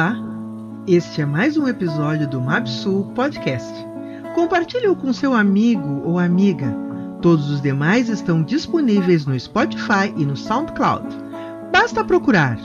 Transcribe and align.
Olá! 0.00 0.16
Este 0.86 1.20
é 1.20 1.26
mais 1.26 1.58
um 1.58 1.68
episódio 1.68 2.26
do 2.26 2.40
MapSul 2.40 3.12
Podcast. 3.14 3.70
Compartilhe-o 4.34 4.96
com 4.96 5.12
seu 5.12 5.34
amigo 5.34 6.00
ou 6.06 6.18
amiga. 6.18 6.74
Todos 7.20 7.50
os 7.50 7.60
demais 7.60 8.08
estão 8.08 8.42
disponíveis 8.42 9.26
no 9.26 9.38
Spotify 9.38 10.10
e 10.16 10.24
no 10.24 10.38
SoundCloud. 10.38 11.06
Basta 11.70 12.02
procurar 12.02 12.58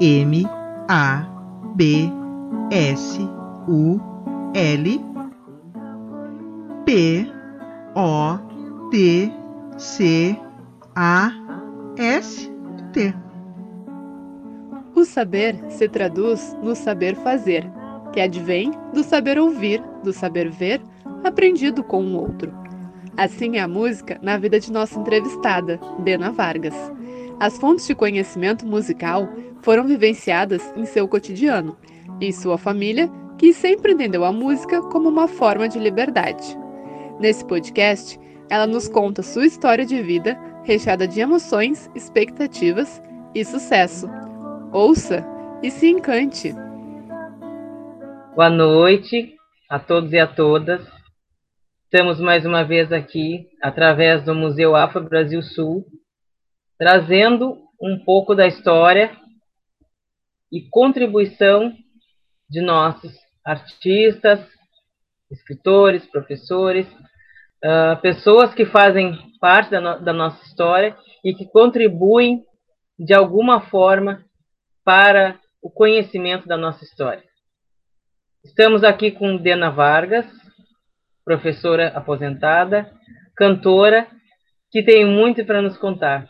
M 0.00 0.46
A 0.88 1.26
B 1.74 2.12
S 2.70 3.18
U 3.66 4.00
L 4.54 5.04
P 6.86 7.32
O 7.96 8.38
T 8.92 9.32
C 9.78 10.38
A 10.94 11.32
S 11.96 12.48
T. 12.92 13.27
O 14.98 15.04
saber 15.04 15.54
se 15.68 15.88
traduz 15.88 16.56
no 16.60 16.74
saber 16.74 17.14
fazer, 17.14 17.64
que 18.12 18.20
advém 18.20 18.72
do 18.92 19.04
saber 19.04 19.38
ouvir, 19.38 19.80
do 20.02 20.12
saber 20.12 20.50
ver, 20.50 20.80
aprendido 21.22 21.84
com 21.84 22.04
o 22.04 22.16
outro. 22.16 22.52
Assim 23.16 23.58
é 23.58 23.60
a 23.60 23.68
música 23.68 24.18
na 24.20 24.36
vida 24.36 24.58
de 24.58 24.72
nossa 24.72 24.98
entrevistada, 24.98 25.78
Dena 26.00 26.32
Vargas. 26.32 26.74
As 27.38 27.56
fontes 27.58 27.86
de 27.86 27.94
conhecimento 27.94 28.66
musical 28.66 29.28
foram 29.62 29.86
vivenciadas 29.86 30.68
em 30.74 30.84
seu 30.84 31.06
cotidiano, 31.06 31.76
em 32.20 32.32
sua 32.32 32.58
família, 32.58 33.08
que 33.38 33.52
sempre 33.52 33.92
entendeu 33.92 34.24
a 34.24 34.32
música 34.32 34.82
como 34.82 35.08
uma 35.08 35.28
forma 35.28 35.68
de 35.68 35.78
liberdade. 35.78 36.58
Nesse 37.20 37.44
podcast, 37.44 38.18
ela 38.50 38.66
nos 38.66 38.88
conta 38.88 39.22
sua 39.22 39.46
história 39.46 39.86
de 39.86 40.02
vida, 40.02 40.36
recheada 40.64 41.06
de 41.06 41.20
emoções, 41.20 41.88
expectativas 41.94 43.00
e 43.32 43.44
sucesso 43.44 44.10
ouça 44.72 45.24
e 45.62 45.70
se 45.70 45.88
encante. 45.88 46.52
Boa 48.34 48.50
noite 48.50 49.34
a 49.68 49.78
todos 49.78 50.12
e 50.12 50.18
a 50.18 50.26
todas. 50.26 50.86
Estamos 51.84 52.20
mais 52.20 52.44
uma 52.44 52.64
vez 52.64 52.92
aqui, 52.92 53.48
através 53.62 54.22
do 54.24 54.34
Museu 54.34 54.76
Afro 54.76 55.02
Brasil 55.02 55.42
Sul, 55.42 55.86
trazendo 56.78 57.58
um 57.80 57.98
pouco 58.04 58.34
da 58.34 58.46
história 58.46 59.16
e 60.52 60.68
contribuição 60.68 61.72
de 62.48 62.60
nossos 62.60 63.12
artistas, 63.44 64.40
escritores, 65.30 66.06
professores, 66.06 66.86
uh, 67.64 68.00
pessoas 68.02 68.52
que 68.54 68.66
fazem 68.66 69.18
parte 69.40 69.70
da, 69.70 69.80
no 69.80 70.04
da 70.04 70.12
nossa 70.12 70.42
história 70.44 70.96
e 71.24 71.34
que 71.34 71.46
contribuem 71.46 72.44
de 72.98 73.14
alguma 73.14 73.62
forma 73.62 74.27
para 74.88 75.38
o 75.62 75.68
conhecimento 75.70 76.48
da 76.48 76.56
nossa 76.56 76.82
história. 76.82 77.22
Estamos 78.42 78.82
aqui 78.82 79.10
com 79.10 79.36
Dena 79.36 79.68
Vargas, 79.68 80.24
professora 81.26 81.88
aposentada, 81.88 82.90
cantora, 83.36 84.06
que 84.72 84.82
tem 84.82 85.04
muito 85.04 85.44
para 85.44 85.60
nos 85.60 85.76
contar. 85.76 86.26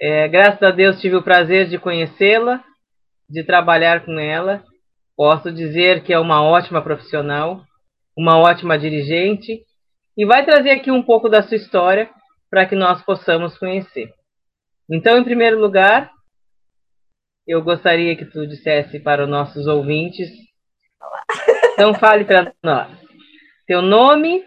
É, 0.00 0.26
graças 0.26 0.60
a 0.64 0.72
Deus 0.72 1.00
tive 1.00 1.14
o 1.14 1.22
prazer 1.22 1.68
de 1.68 1.78
conhecê-la, 1.78 2.60
de 3.30 3.44
trabalhar 3.44 4.04
com 4.04 4.18
ela. 4.18 4.64
Posso 5.16 5.52
dizer 5.52 6.02
que 6.02 6.12
é 6.12 6.18
uma 6.18 6.42
ótima 6.42 6.82
profissional, 6.82 7.62
uma 8.18 8.36
ótima 8.36 8.76
dirigente, 8.76 9.62
e 10.18 10.26
vai 10.26 10.44
trazer 10.44 10.70
aqui 10.70 10.90
um 10.90 11.04
pouco 11.04 11.28
da 11.28 11.40
sua 11.40 11.56
história 11.56 12.10
para 12.50 12.66
que 12.66 12.74
nós 12.74 13.00
possamos 13.04 13.56
conhecer. 13.56 14.12
Então, 14.90 15.16
em 15.16 15.22
primeiro 15.22 15.60
lugar, 15.60 16.10
eu 17.46 17.62
gostaria 17.62 18.16
que 18.16 18.24
tu 18.24 18.46
dissesse 18.46 18.98
para 18.98 19.24
os 19.24 19.28
nossos 19.28 19.66
ouvintes. 19.66 20.28
Então 21.72 21.94
fale 21.94 22.24
para 22.24 22.54
nós. 22.62 22.96
Teu 23.66 23.82
nome, 23.82 24.46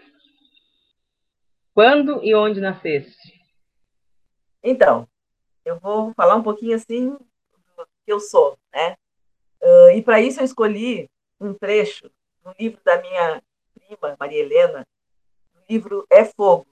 quando 1.74 2.22
e 2.24 2.34
onde 2.34 2.60
nasceste? 2.60 3.38
Então, 4.62 5.08
eu 5.64 5.78
vou 5.78 6.12
falar 6.14 6.34
um 6.34 6.42
pouquinho 6.42 6.74
assim 6.74 7.10
do 7.10 7.86
que 8.04 8.12
eu 8.12 8.18
sou, 8.18 8.58
né? 8.72 8.96
Uh, 9.60 9.90
e 9.96 10.02
para 10.02 10.20
isso 10.20 10.40
eu 10.40 10.44
escolhi 10.44 11.08
um 11.40 11.54
trecho 11.54 12.10
do 12.42 12.54
livro 12.58 12.80
da 12.84 13.00
minha 13.00 13.42
prima, 13.74 14.16
Maria 14.18 14.40
Helena, 14.40 14.86
o 15.54 15.72
livro 15.72 16.06
É 16.10 16.24
Fogo, 16.24 16.66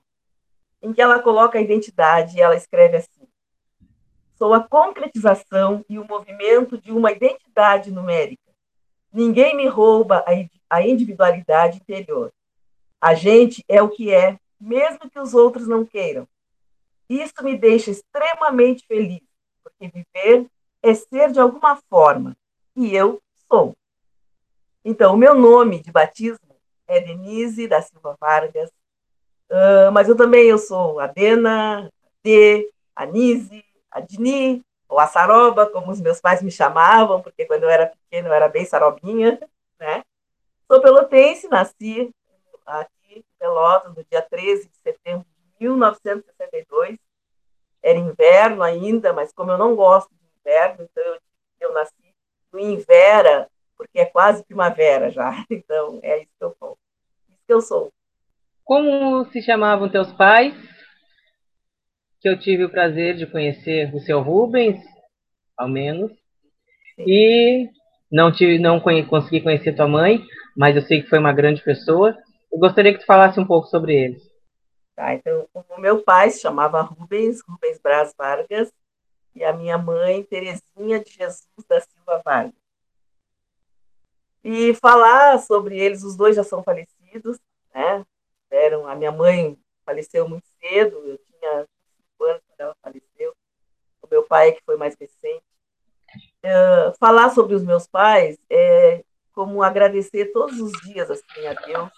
em 0.83 0.93
que 0.93 1.01
ela 1.01 1.23
coloca 1.23 1.59
a 1.59 1.63
identidade 1.63 2.37
e 2.37 2.41
ela 2.41 2.57
escreve 2.57 2.97
assim: 2.97 3.16
sou 4.37 4.55
a 4.55 4.63
concretização 4.63 5.85
e 5.89 5.99
o 5.99 6.07
movimento 6.07 6.79
de 6.79 6.93
uma 6.93 7.11
identidade 7.11 7.91
numérica. 7.91 8.43
Ninguém 9.13 9.57
me 9.57 9.67
rouba 9.67 10.25
a 10.69 10.83
individualidade 10.83 11.79
interior. 11.79 12.33
A 13.01 13.15
gente 13.15 13.65
é 13.69 13.83
o 13.83 13.89
que 13.89 14.13
é, 14.13 14.39
mesmo 14.61 15.11
que 15.11 15.19
os 15.19 15.35
outros 15.35 15.67
não 15.67 15.85
queiram. 15.85 16.29
Isso 17.09 17.43
me 17.43 17.57
deixa 17.57 17.91
extremamente 17.91 18.85
feliz, 18.87 19.23
porque 19.63 19.89
viver 19.89 20.47
é 20.83 20.95
ser 20.95 21.31
de 21.31 21.41
alguma 21.41 21.77
forma, 21.89 22.37
e 22.75 22.95
eu 22.95 23.23
sou. 23.49 23.75
Então, 24.85 25.15
o 25.15 25.17
meu 25.17 25.35
nome 25.35 25.81
de 25.83 25.91
batismo 25.91 26.57
é 26.87 27.01
Denise 27.01 27.67
da 27.67 27.81
Silva 27.81 28.17
Vargas, 28.21 28.71
uh, 29.51 29.91
mas 29.93 30.09
eu 30.09 30.17
também 30.17 30.47
eu 30.47 30.59
sou 30.59 31.01
Adena, 31.01 31.91
D, 32.23 32.71
Anise, 32.95 33.65
a 33.97 34.01
Dini, 34.01 34.63
ou 34.87 35.01
a 35.01 35.07
Saroba, 35.07 35.67
como 35.67 35.91
os 35.91 36.01
meus 36.01 36.21
pais 36.21 36.43
me 36.43 36.51
chamavam, 36.51 37.23
porque 37.23 37.47
quando 37.47 37.63
eu 37.63 37.71
era 37.71 37.87
pequena 37.87 38.29
eu 38.29 38.33
era 38.33 38.47
bem 38.47 38.65
sarobinha, 38.65 39.41
né? 39.81 40.05
Sou 40.71 40.83
pelotense, 40.83 41.49
nasci 41.49 42.15
aqui 42.67 43.19
em 43.19 43.25
Pelotas 43.39 43.95
no 43.95 44.05
dia 44.05 44.21
13 44.21 44.69
de 44.69 44.77
setembro 44.77 45.27
de 45.39 45.65
1962. 45.67 46.99
Era 47.83 47.99
inverno 47.99 48.63
ainda, 48.63 49.15
mas 49.15 49.33
como 49.33 49.51
eu 49.53 49.59
não 49.59 49.75
gosto 49.75 50.11
de 50.11 50.27
inverno, 50.41 50.85
então 50.85 51.03
eu, 51.03 51.19
eu 51.61 51.73
nasci 51.73 52.15
no 52.53 52.61
Invera, 52.61 53.49
porque 53.79 54.01
é 54.01 54.05
quase 54.05 54.45
primavera 54.45 55.11
já. 55.11 55.33
Então 55.51 56.01
é 56.03 56.19
isso 56.19 56.33
que 56.39 56.45
eu 56.45 56.55
sou. 56.59 56.79
Isso 57.31 57.41
que 57.47 57.53
eu 57.55 57.61
sou. 57.63 57.93
Como 58.63 59.25
se 59.27 59.41
chamavam 59.41 59.89
teus 59.89 60.13
pais? 60.13 60.55
Que 62.27 62.31
eu 62.31 62.37
tive 62.37 62.65
o 62.65 62.71
prazer 62.71 63.15
de 63.15 63.25
conhecer 63.25 63.95
o 63.95 64.01
seu 64.01 64.21
Rubens, 64.21 64.85
ao 65.57 65.69
menos, 65.69 66.11
e 66.99 67.71
não 68.11 68.33
tive, 68.33 68.59
não 68.59 68.81
consegui 68.81 69.41
conhecer 69.41 69.77
tua 69.77 69.87
mãe, 69.87 70.27
mas 70.57 70.75
eu 70.75 70.83
sei 70.83 71.01
que 71.01 71.09
foi 71.09 71.21
uma 71.21 71.33
grande 71.33 71.63
pessoa. 71.63 72.19
Eu 72.51 72.59
gostaria 72.59 72.93
que 72.93 72.99
tu 72.99 73.07
falasse 73.07 73.39
um 73.39 73.47
pouco 73.47 73.69
sobre 73.69 73.95
eles. 73.95 74.29
Tá, 74.97 75.15
então, 75.15 75.47
o 75.55 75.81
meu 75.81 76.03
pai 76.03 76.31
se 76.31 76.41
chamava 76.41 76.81
Rubens, 76.81 77.41
Rubens 77.49 77.79
Braz 77.79 78.13
Vargas, 78.19 78.73
e 79.33 79.45
a 79.45 79.53
minha 79.53 79.79
mãe, 79.79 80.25
Terezinha 80.25 80.99
de 80.99 81.13
Jesus 81.13 81.47
da 81.69 81.81
Silva 81.81 82.23
Vargas. 82.25 82.61
E 84.43 84.75
falar 84.75 85.39
sobre 85.39 85.79
eles, 85.79 86.03
os 86.03 86.17
dois 86.17 86.35
já 86.35 86.43
são 86.43 86.61
falecidos, 86.61 87.39
né? 87.73 88.05
Eram, 88.51 88.89
a 88.89 88.97
minha 88.97 89.13
mãe 89.13 89.57
faleceu 89.85 90.29
muito 90.29 90.49
cedo, 90.61 90.97
eu 91.07 91.19
tinha 91.19 91.67
ela 92.59 92.77
faleceu. 92.83 93.35
O 94.03 94.09
meu 94.11 94.23
pai, 94.25 94.53
que 94.53 94.63
foi 94.65 94.77
mais 94.77 94.95
recente. 94.99 95.45
Uh, 96.45 96.97
falar 96.99 97.31
sobre 97.31 97.55
os 97.55 97.63
meus 97.63 97.87
pais 97.87 98.39
é 98.49 99.05
como 99.33 99.63
agradecer 99.63 100.33
todos 100.33 100.59
os 100.61 100.73
dias 100.83 101.11
assim, 101.11 101.47
a 101.47 101.53
Deus 101.53 101.91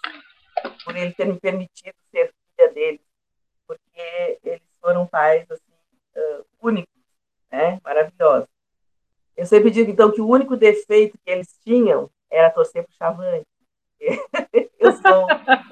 por 0.83 0.95
ele 0.95 1.13
ter 1.13 1.25
me 1.25 1.39
permitido 1.39 1.95
ser 2.11 2.33
filha 2.55 2.73
dele, 2.73 3.01
porque 3.65 4.39
eles 4.43 4.61
foram 4.81 5.07
pais 5.07 5.49
assim, 5.49 5.71
uh, 6.17 6.45
únicos, 6.61 6.93
né? 7.51 7.79
maravilhosos. 7.83 8.49
Eu 9.37 9.45
sempre 9.45 9.71
digo, 9.71 9.89
então, 9.89 10.11
que 10.11 10.19
o 10.19 10.27
único 10.27 10.57
defeito 10.57 11.17
que 11.23 11.31
eles 11.31 11.57
tinham 11.63 12.09
era 12.29 12.49
torcer 12.49 12.83
para 12.83 12.91
o 12.91 12.95
Chavante. 12.95 13.47
Eu 14.79 14.91
sou 14.93 15.27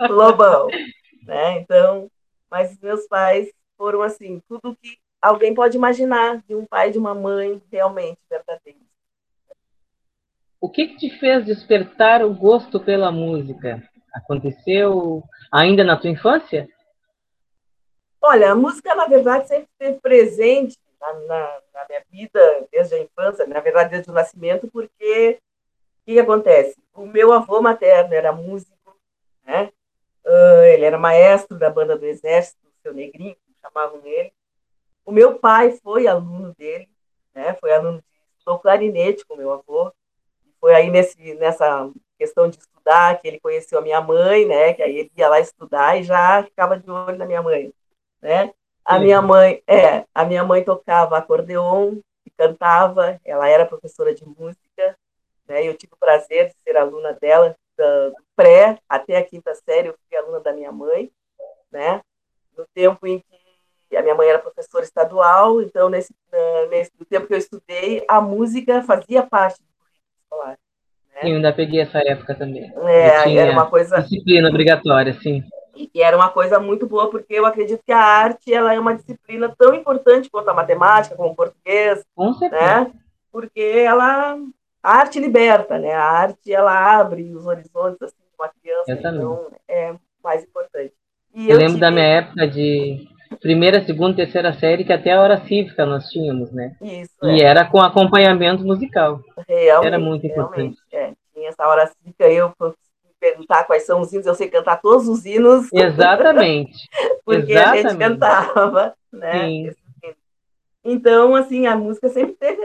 lobão, 0.09 0.67
né? 1.23 1.59
Então, 1.59 2.09
mas 2.49 2.77
meus 2.79 3.07
pais 3.07 3.51
foram 3.77 4.01
assim, 4.01 4.41
tudo 4.47 4.75
que 4.81 4.97
alguém 5.21 5.53
pode 5.53 5.77
imaginar 5.77 6.43
de 6.47 6.55
um 6.55 6.65
pai 6.65 6.91
de 6.91 6.97
uma 6.97 7.13
mãe 7.13 7.61
realmente 7.71 8.19
verdadeiros. 8.29 8.81
O 10.59 10.69
que, 10.69 10.87
que 10.87 10.97
te 10.97 11.19
fez 11.19 11.45
despertar 11.45 12.23
o 12.23 12.33
gosto 12.33 12.79
pela 12.79 13.11
música? 13.11 13.81
Aconteceu 14.13 15.23
ainda 15.51 15.83
na 15.83 15.95
tua 15.95 16.09
infância? 16.09 16.67
Olha, 18.19 18.51
a 18.51 18.55
música, 18.55 18.95
na 18.95 19.05
verdade, 19.05 19.47
sempre 19.47 19.69
esteve 19.71 19.99
presente 19.99 20.77
na, 20.99 21.13
na, 21.13 21.61
na, 21.73 21.85
minha 21.87 22.03
vida 22.09 22.67
desde 22.71 22.95
a 22.95 22.99
infância, 22.99 23.45
na 23.45 23.59
verdade, 23.59 23.91
desde 23.91 24.09
o 24.09 24.13
nascimento, 24.13 24.67
porque 24.71 25.39
o 26.01 26.05
que, 26.05 26.13
que 26.13 26.19
acontece? 26.19 26.75
O 26.93 27.05
meu 27.05 27.31
avô 27.31 27.61
materno 27.61 28.13
era 28.13 28.31
músico, 28.31 28.75
né? 29.45 29.71
Uh, 30.25 30.63
ele 30.73 30.83
era 30.83 30.97
maestro 30.97 31.57
da 31.57 31.69
banda 31.69 31.97
do 31.97 32.05
Exército, 32.05 32.67
seu 32.81 32.93
Negrinho, 32.93 33.37
chamavam 33.67 34.01
ele. 34.05 34.31
O 35.05 35.11
meu 35.11 35.39
pai 35.39 35.71
foi 35.83 36.07
aluno 36.07 36.53
dele, 36.57 36.89
né? 37.33 37.53
Foi 37.55 37.71
aluno 37.71 37.99
de 37.99 38.07
estudou 38.47 38.59
clarinete 38.59 39.25
com 39.25 39.35
meu 39.35 39.51
avô, 39.51 39.91
foi 40.59 40.73
aí 40.73 40.89
nesse, 40.89 41.33
nessa 41.35 41.91
questão 42.17 42.49
de 42.49 42.57
estudar 42.57 43.19
que 43.19 43.27
ele 43.27 43.39
conheceu 43.39 43.77
a 43.77 43.81
minha 43.81 43.99
mãe, 43.99 44.45
né? 44.45 44.73
Que 44.73 44.81
aí 44.81 44.97
ele 44.99 45.11
ia 45.15 45.27
lá 45.27 45.39
estudar 45.39 45.99
e 45.99 46.03
já 46.03 46.43
ficava 46.43 46.79
de 46.79 46.89
olho 46.89 47.17
na 47.17 47.25
minha 47.25 47.41
mãe, 47.41 47.73
né? 48.21 48.53
A 48.85 48.97
minha 48.97 49.21
mãe, 49.21 49.61
é, 49.67 50.05
a 50.15 50.23
minha 50.23 50.45
mãe 50.45 50.63
tocava 50.63 51.17
acordeon 51.17 51.97
e 52.25 52.29
cantava, 52.31 53.19
ela 53.25 53.47
era 53.49 53.65
professora 53.65 54.15
de 54.15 54.25
música, 54.25 54.97
né? 55.45 55.67
Eu 55.67 55.75
tive 55.75 55.93
o 55.93 55.97
prazer 55.97 56.47
de 56.47 56.55
ser 56.63 56.77
aluna 56.77 57.13
dela, 57.13 57.55
do 57.77 58.15
pré 58.35 58.79
até 58.87 59.17
a 59.17 59.25
quinta 59.25 59.53
série, 59.53 59.89
eu 59.89 59.95
fui 60.07 60.17
aluna 60.17 60.39
da 60.39 60.53
minha 60.53 60.71
mãe, 60.71 61.11
né? 61.69 62.01
No 62.57 62.65
tempo 62.73 63.05
em 63.05 63.19
que 63.19 63.46
a 63.95 64.01
minha 64.01 64.15
mãe 64.15 64.27
era 64.27 64.39
professora 64.39 64.83
estadual, 64.83 65.61
então 65.61 65.89
nesse, 65.89 66.13
nesse 66.69 66.91
no 66.99 67.05
tempo 67.05 67.27
que 67.27 67.33
eu 67.33 67.37
estudei, 67.37 68.03
a 68.07 68.19
música 68.19 68.81
fazia 68.81 69.23
parte 69.23 69.59
do 69.59 69.67
currículo 69.77 70.17
escolar. 70.23 70.57
Né? 71.13 71.21
Sim, 71.21 71.35
ainda 71.35 71.53
peguei 71.53 71.81
essa 71.81 71.99
época 71.99 72.35
também. 72.35 72.73
É, 72.85 73.35
era 73.35 73.51
uma 73.51 73.67
coisa 73.67 74.01
disciplina 74.01 74.49
obrigatória, 74.49 75.13
sim 75.13 75.43
e 75.93 76.01
era 76.01 76.15
uma 76.15 76.29
coisa 76.29 76.59
muito 76.59 76.87
boa 76.87 77.09
porque 77.09 77.33
eu 77.33 77.45
acredito 77.45 77.83
que 77.85 77.91
a 77.91 77.99
arte 77.99 78.53
ela 78.53 78.73
é 78.73 78.79
uma 78.79 78.95
disciplina 78.95 79.53
tão 79.57 79.75
importante 79.75 80.29
quanto 80.29 80.49
a 80.49 80.53
matemática, 80.53 81.15
como 81.15 81.29
o 81.29 81.35
português, 81.35 82.03
Com 82.15 82.33
certeza. 82.33 82.61
né? 82.61 82.91
Porque 83.31 83.61
ela 83.61 84.37
a 84.81 84.91
arte 84.91 85.19
liberta, 85.19 85.77
né? 85.77 85.93
A 85.93 86.03
arte 86.03 86.51
ela 86.51 86.99
abre 86.99 87.35
os 87.35 87.45
horizontes 87.45 88.01
assim 88.01 88.15
de 88.17 88.35
uma 88.39 88.49
criança, 88.49 88.91
então 88.91 89.51
é 89.67 89.93
mais 90.23 90.43
importante. 90.43 90.93
E 91.33 91.49
eu, 91.49 91.51
eu 91.51 91.57
lembro 91.57 91.73
tive... 91.73 91.81
da 91.81 91.91
minha 91.91 92.05
época 92.05 92.47
de 92.47 93.07
primeira, 93.41 93.83
segunda, 93.85 94.15
terceira 94.15 94.53
série 94.53 94.83
que 94.83 94.93
até 94.93 95.11
a 95.11 95.21
hora 95.21 95.45
cívica 95.45 95.85
nós 95.85 96.09
tínhamos, 96.09 96.51
né? 96.51 96.75
Isso. 96.81 97.13
E 97.23 97.41
é. 97.41 97.45
era 97.45 97.65
com 97.65 97.79
acompanhamento 97.79 98.63
musical. 98.63 99.21
Realmente, 99.47 99.87
era 99.87 99.99
muito 99.99 100.25
importante. 100.25 100.77
É. 100.91 101.11
Tinha 101.33 101.49
essa 101.49 101.67
hora 101.67 101.87
cívica 101.87 102.29
eu 102.29 102.53
perguntar 103.19 103.63
quais 103.63 103.83
são 103.83 104.01
os 104.01 104.13
hinos, 104.13 104.25
eu 104.25 104.35
sei 104.35 104.49
cantar 104.49 104.81
todos 104.81 105.07
os 105.07 105.25
hinos. 105.25 105.67
Exatamente. 105.73 106.87
porque 107.25 107.51
Exatamente. 107.51 107.85
a 107.85 107.89
gente 107.89 107.99
cantava, 107.99 108.93
né? 109.11 109.47
Sim. 109.47 109.71
Então, 110.83 111.35
assim, 111.35 111.67
a 111.67 111.75
música 111.75 112.07
sempre 112.09 112.33
teve 112.35 112.61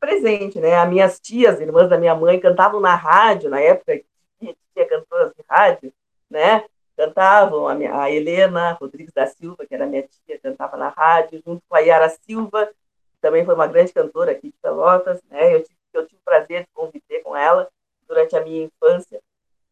presente, 0.00 0.58
né? 0.60 0.76
As 0.76 0.88
minhas 0.88 1.20
tias, 1.20 1.60
irmãs 1.60 1.88
da 1.88 1.98
minha 1.98 2.14
mãe, 2.14 2.40
cantavam 2.40 2.80
na 2.80 2.94
rádio, 2.94 3.50
na 3.50 3.60
época 3.60 3.98
que 4.40 4.56
tinha 4.74 4.86
cantoras 4.86 5.32
de 5.32 5.44
rádio, 5.48 5.92
né? 6.30 6.64
Cantavam, 6.96 7.68
a, 7.68 8.02
a 8.02 8.10
Helena 8.10 8.72
Rodrigues 8.72 9.12
da 9.12 9.26
Silva, 9.26 9.66
que 9.66 9.74
era 9.74 9.86
minha 9.86 10.02
tia, 10.02 10.38
cantava 10.38 10.76
na 10.76 10.88
rádio, 10.88 11.42
junto 11.44 11.62
com 11.68 11.76
a 11.76 11.80
Yara 11.80 12.08
Silva, 12.08 12.66
que 12.66 13.20
também 13.20 13.44
foi 13.44 13.54
uma 13.54 13.66
grande 13.66 13.92
cantora 13.92 14.32
aqui 14.32 14.48
de 14.48 14.56
Pelotas, 14.62 15.20
né? 15.30 15.54
Eu 15.54 15.62
tive, 15.62 15.76
eu 15.92 16.06
tive 16.06 16.20
o 16.20 16.24
prazer 16.24 16.62
de 16.62 16.68
conviver 16.72 17.22
com 17.22 17.36
ela 17.36 17.68
durante 18.08 18.34
a 18.34 18.42
minha 18.42 18.64
infância. 18.64 19.20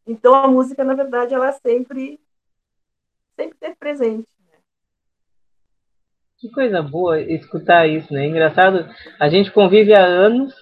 Então 0.05 0.35
a 0.35 0.47
música, 0.47 0.83
na 0.83 0.93
verdade, 0.93 1.33
ela 1.33 1.51
sempre 1.51 2.19
sempre 3.35 3.57
teve 3.59 3.75
presente. 3.75 4.27
Né? 4.47 4.57
Que 6.37 6.49
coisa 6.51 6.81
boa 6.81 7.19
escutar 7.19 7.87
isso, 7.87 8.13
né? 8.13 8.25
Engraçado, 8.25 8.87
a 9.19 9.29
gente 9.29 9.51
convive 9.51 9.93
há 9.93 10.03
anos 10.03 10.53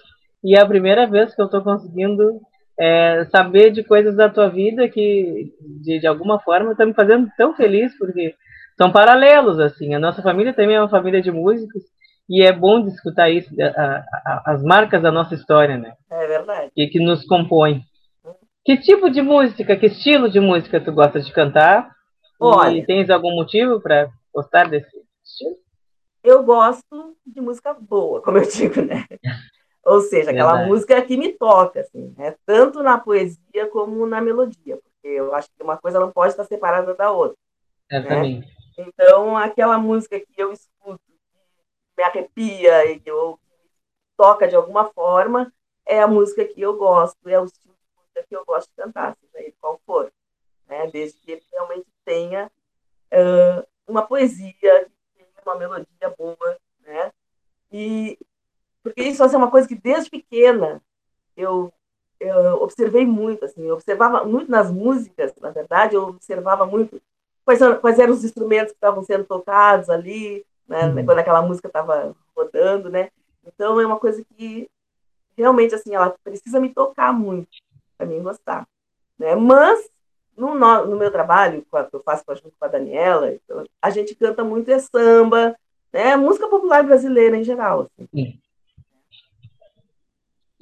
e 0.42 0.56
é 0.56 0.60
a 0.60 0.66
primeira 0.66 1.06
vez 1.06 1.34
que 1.34 1.40
eu 1.40 1.46
estou 1.46 1.62
conseguindo 1.62 2.40
é, 2.78 3.26
saber 3.30 3.70
de 3.70 3.84
coisas 3.84 4.16
da 4.16 4.28
tua 4.28 4.48
vida 4.48 4.88
que, 4.88 5.52
de, 5.82 6.00
de 6.00 6.06
alguma 6.06 6.40
forma, 6.40 6.72
está 6.72 6.84
me 6.84 6.94
fazendo 6.94 7.28
tão 7.36 7.54
feliz, 7.54 7.96
porque 7.96 8.34
são 8.76 8.90
paralelos, 8.90 9.58
assim. 9.60 9.94
A 9.94 9.98
nossa 9.98 10.22
família 10.22 10.52
também 10.52 10.76
é 10.76 10.80
uma 10.80 10.88
família 10.88 11.22
de 11.22 11.30
músicos 11.30 11.82
e 12.28 12.42
é 12.42 12.52
bom 12.52 12.82
de 12.82 12.90
escutar 12.90 13.30
isso, 13.30 13.50
a, 13.60 14.04
a, 14.24 14.42
as 14.46 14.62
marcas 14.62 15.02
da 15.02 15.12
nossa 15.12 15.34
história, 15.34 15.76
né? 15.76 15.94
É 16.10 16.26
verdade. 16.26 16.72
E 16.76 16.86
que 16.88 16.98
nos 16.98 17.24
compõe. 17.26 17.82
Que 18.64 18.78
tipo 18.78 19.10
de 19.10 19.20
música, 19.20 19.76
que 19.76 19.86
estilo 19.86 20.30
de 20.30 20.40
música 20.40 20.80
tu 20.80 20.90
gosta 20.90 21.20
de 21.20 21.30
cantar? 21.32 21.90
Olha, 22.40 22.78
e 22.78 22.84
tens 22.84 23.10
algum 23.10 23.34
motivo 23.34 23.80
para 23.80 24.08
gostar 24.34 24.68
desse 24.68 24.88
estilo? 25.22 25.56
Eu 26.22 26.42
gosto 26.42 27.14
de 27.26 27.40
música 27.42 27.74
boa, 27.74 28.22
como 28.22 28.38
eu 28.38 28.48
digo, 28.48 28.80
né? 28.80 29.04
Ou 29.84 30.00
seja, 30.00 30.30
aquela 30.30 30.66
música 30.66 31.00
que 31.02 31.16
me 31.16 31.32
toca, 31.32 31.80
assim, 31.80 32.14
né? 32.16 32.34
tanto 32.46 32.82
na 32.82 32.98
poesia 32.98 33.68
como 33.70 34.06
na 34.06 34.20
melodia, 34.20 34.78
porque 34.78 35.08
eu 35.08 35.34
acho 35.34 35.48
que 35.54 35.62
uma 35.62 35.76
coisa 35.76 36.00
não 36.00 36.10
pode 36.10 36.32
estar 36.32 36.44
separada 36.44 36.94
da 36.94 37.10
outra. 37.10 37.36
Exatamente. 37.90 38.46
Né? 38.46 38.54
Então, 38.78 39.36
aquela 39.36 39.78
música 39.78 40.18
que 40.18 40.32
eu 40.36 40.52
escuto, 40.52 41.00
que 41.06 41.14
me 41.96 42.04
arrepia 42.04 42.90
e 42.90 42.98
que 42.98 43.10
eu, 43.10 43.38
toca 44.16 44.48
de 44.48 44.56
alguma 44.56 44.86
forma, 44.86 45.52
é 45.86 46.00
a 46.00 46.08
música 46.08 46.44
que 46.44 46.60
eu 46.60 46.76
gosto, 46.76 47.28
é 47.28 47.38
o 47.38 47.44
estilo 47.44 47.74
de 47.74 48.00
música 48.00 48.26
que 48.28 48.36
eu 48.36 48.44
gosto 48.44 48.68
de 48.70 48.76
cantar, 48.76 49.16
seja 49.16 49.44
ele 49.44 49.54
qual 49.60 49.78
for. 49.84 50.10
Né? 50.66 50.86
Desde 50.90 51.18
que 51.20 51.32
ele 51.32 51.42
realmente 51.52 51.86
tenha 52.04 52.50
uh, 53.12 53.66
uma 53.86 54.02
poesia, 54.02 54.88
uma 55.44 55.56
melodia 55.56 56.10
boa, 56.16 56.58
né? 56.80 57.12
E 57.70 58.18
porque 58.84 59.02
isso 59.02 59.24
assim, 59.24 59.34
é 59.34 59.38
uma 59.38 59.50
coisa 59.50 59.66
que 59.66 59.74
desde 59.74 60.10
pequena 60.10 60.80
eu, 61.34 61.72
eu 62.20 62.62
observei 62.62 63.06
muito, 63.06 63.46
assim, 63.46 63.62
eu 63.62 63.74
observava 63.74 64.24
muito 64.24 64.50
nas 64.50 64.70
músicas, 64.70 65.32
na 65.40 65.50
verdade, 65.50 65.96
eu 65.96 66.02
observava 66.02 66.66
muito 66.66 67.00
quais, 67.46 67.60
quais 67.80 67.98
eram 67.98 68.12
os 68.12 68.22
instrumentos 68.22 68.72
que 68.72 68.76
estavam 68.76 69.02
sendo 69.02 69.24
tocados 69.24 69.88
ali, 69.88 70.44
né, 70.68 70.86
uhum. 70.86 71.04
quando 71.04 71.18
aquela 71.18 71.40
música 71.40 71.66
estava 71.66 72.14
rodando, 72.36 72.90
né? 72.90 73.08
Então 73.46 73.80
é 73.80 73.86
uma 73.86 73.98
coisa 73.98 74.22
que 74.22 74.70
realmente 75.36 75.74
assim 75.74 75.94
ela 75.94 76.14
precisa 76.22 76.60
me 76.60 76.68
tocar 76.68 77.12
muito 77.12 77.48
para 77.96 78.06
mim 78.06 78.22
gostar, 78.22 78.68
né? 79.18 79.34
Mas 79.34 79.88
no, 80.36 80.54
no 80.54 80.96
meu 80.96 81.10
trabalho, 81.10 81.62
que 81.62 81.96
eu 81.96 82.02
faço 82.02 82.24
junto 82.34 82.52
com 82.58 82.64
a 82.64 82.68
Daniela, 82.68 83.32
então, 83.32 83.64
a 83.80 83.90
gente 83.90 84.14
canta 84.14 84.44
muito 84.44 84.70
é 84.70 84.78
samba, 84.78 85.56
né? 85.92 86.16
Música 86.16 86.48
popular 86.48 86.82
brasileira 86.82 87.36
em 87.36 87.44
geral. 87.44 87.88
Assim. 87.98 88.40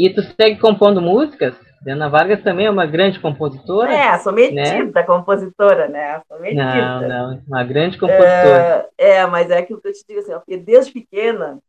E 0.03 0.13
tu 0.13 0.21
segue 0.21 0.59
compondo 0.59 1.01
músicas? 1.01 1.55
Diana 1.81 2.09
Vargas 2.09 2.43
também 2.43 2.67
é 2.67 2.71
uma 2.71 2.85
grande 2.85 3.21
compositora. 3.21 3.95
É, 3.95 4.19
sou 4.19 4.33
metida 4.33 5.01
né? 5.01 5.03
compositora, 5.05 5.87
né? 5.87 6.21
Sou 6.27 6.41
metida. 6.41 7.01
Não, 7.01 7.09
não, 7.09 7.43
uma 7.47 7.63
grande 7.63 7.97
compositora. 8.01 8.91
É, 8.99 9.19
é, 9.19 9.27
mas 9.29 9.49
é 9.49 9.59
aquilo 9.59 9.81
que 9.81 9.87
eu 9.87 9.93
te 9.93 10.05
digo 10.05 10.19
assim, 10.19 10.33
porque 10.33 10.57
desde 10.57 10.93
pequena, 10.93 11.61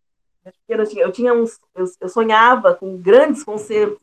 desde 0.44 0.60
pequena 0.62 0.82
eu 0.82 0.88
tinha, 0.88 1.04
eu 1.04 1.12
tinha 1.12 1.32
uns, 1.32 1.60
eu, 1.76 1.86
eu 2.02 2.10
sonhava 2.10 2.74
com 2.74 2.98
grandes 2.98 3.44
concertos. 3.44 4.00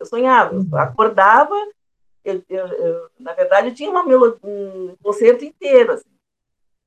Eu 0.00 0.06
sonhava, 0.06 0.52
eu 0.52 0.76
acordava, 0.76 1.54
eu, 2.24 2.42
eu, 2.48 3.08
na 3.20 3.34
verdade, 3.34 3.68
eu 3.68 3.74
tinha 3.74 3.88
uma 3.88 4.02
um 4.42 4.96
concerto 5.00 5.44
inteiro, 5.44 5.92
assim. 5.92 6.10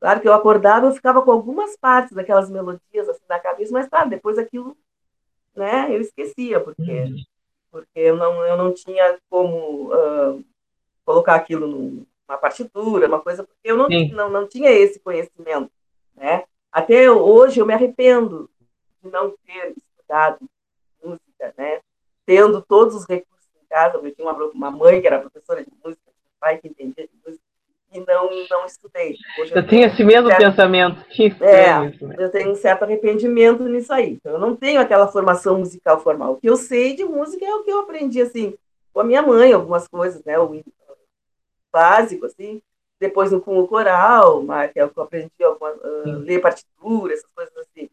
Claro 0.02 0.20
que 0.20 0.28
eu 0.28 0.34
acordava, 0.34 0.88
eu 0.88 0.92
ficava 0.92 1.22
com 1.22 1.32
algumas 1.32 1.78
partes 1.78 2.12
daquelas 2.12 2.50
melodias 2.50 3.08
assim 3.08 3.24
na 3.30 3.40
cabeça, 3.40 3.72
mas 3.72 3.88
claro, 3.88 4.10
depois 4.10 4.38
aquilo 4.38 4.76
né, 5.56 5.88
eu 5.90 6.02
esquecia, 6.02 6.60
porque, 6.60 7.06
porque 7.72 8.00
eu, 8.00 8.16
não, 8.16 8.46
eu 8.46 8.58
não 8.58 8.74
tinha 8.74 9.20
como 9.30 9.94
uh, 9.94 10.44
colocar 11.06 11.36
aquilo 11.36 11.68
numa 11.68 12.38
partitura, 12.38 13.08
uma 13.08 13.20
coisa, 13.20 13.44
porque 13.44 13.60
eu 13.64 13.78
não, 13.78 13.88
não, 14.12 14.30
não 14.30 14.48
tinha 14.48 14.70
esse 14.72 15.00
conhecimento. 15.00 15.72
Né? 16.16 16.44
Até 16.72 17.10
hoje 17.10 17.60
eu 17.60 17.66
me 17.66 17.74
arrependo 17.74 18.50
de 19.02 19.10
não 19.10 19.32
ter 19.46 19.74
estudado 19.78 20.40
música, 21.04 21.54
né? 21.58 21.82
tendo 22.26 22.62
todos 22.62 22.96
os 22.96 23.06
recursos 23.06 23.50
em 23.62 23.66
casa, 23.68 23.98
eu 23.98 24.16
tinha 24.16 24.28
uma, 24.28 24.46
uma 24.46 24.72
mãe 24.72 25.02
que 25.02 25.08
era 25.08 25.20
professora 25.20 25.64
de 25.64 25.72
música, 25.84 26.02
um 26.08 26.40
pai 26.40 26.58
que 26.58 26.68
entendia 26.68 27.08
de 27.08 27.14
música, 27.26 27.43
e 27.94 28.00
não, 28.00 28.30
não 28.50 28.66
estudei. 28.66 29.18
Hoje 29.40 29.52
eu, 29.52 29.62
eu 29.62 29.68
tenho 29.68 29.86
esse 29.86 30.04
mesmo 30.04 30.28
certo... 30.28 30.40
pensamento. 30.42 31.06
Que 31.06 31.36
é, 31.42 31.86
isso, 31.86 32.08
né? 32.08 32.16
eu 32.18 32.32
tenho 32.32 32.52
um 32.52 32.56
certo 32.56 32.84
arrependimento 32.84 33.64
nisso 33.64 33.94
aí. 33.94 34.14
Então, 34.14 34.34
eu 34.34 34.40
não 34.40 34.56
tenho 34.56 34.82
aquela 34.82 35.08
formação 35.08 35.60
musical 35.60 36.00
formal. 36.00 36.34
O 36.34 36.38
que 36.38 36.50
eu 36.50 36.58
sei 36.58 36.96
de 36.96 37.06
música 37.06 37.46
é 37.46 37.54
o 37.54 37.64
que 37.64 37.72
eu 37.72 37.80
aprendi, 37.80 38.22
assim, 38.22 38.56
com 38.92 39.00
a 39.02 39.04
minha 39.04 39.22
mãe, 39.22 39.54
algumas 39.54 39.88
coisas, 39.88 40.24
né? 40.24 40.38
O 40.40 40.62
básico, 41.72 42.26
assim. 42.26 42.62
Depois 43.00 43.32
no 43.32 43.42
com 43.42 43.60
o 43.60 43.68
coral, 43.68 44.44
que 44.72 44.80
é 44.80 44.86
o 44.86 44.90
que 44.90 44.98
eu 44.98 45.04
aprendi, 45.04 45.32
alguma, 45.44 45.72
uh, 45.72 46.20
ler 46.20 46.40
partitura, 46.40 47.14
essas 47.14 47.30
coisas 47.36 47.54
assim. 47.58 47.90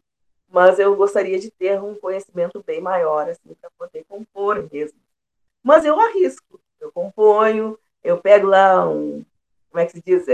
Mas 0.49 0.79
eu 0.79 0.95
gostaria 0.95 1.39
de 1.39 1.51
ter 1.51 1.81
um 1.81 1.95
conhecimento 1.95 2.63
bem 2.65 2.81
maior, 2.81 3.29
assim, 3.29 3.55
para 3.59 3.69
poder 3.77 4.05
compor 4.07 4.67
mesmo. 4.71 4.97
Mas 5.63 5.85
eu 5.85 5.99
arrisco. 5.99 6.59
Eu 6.79 6.91
componho, 6.91 7.77
eu 8.03 8.17
pego 8.17 8.47
lá 8.47 8.89
um, 8.89 9.23
como 9.71 9.81
é 9.81 9.85
que 9.85 9.93
se 9.93 10.01
diz? 10.05 10.25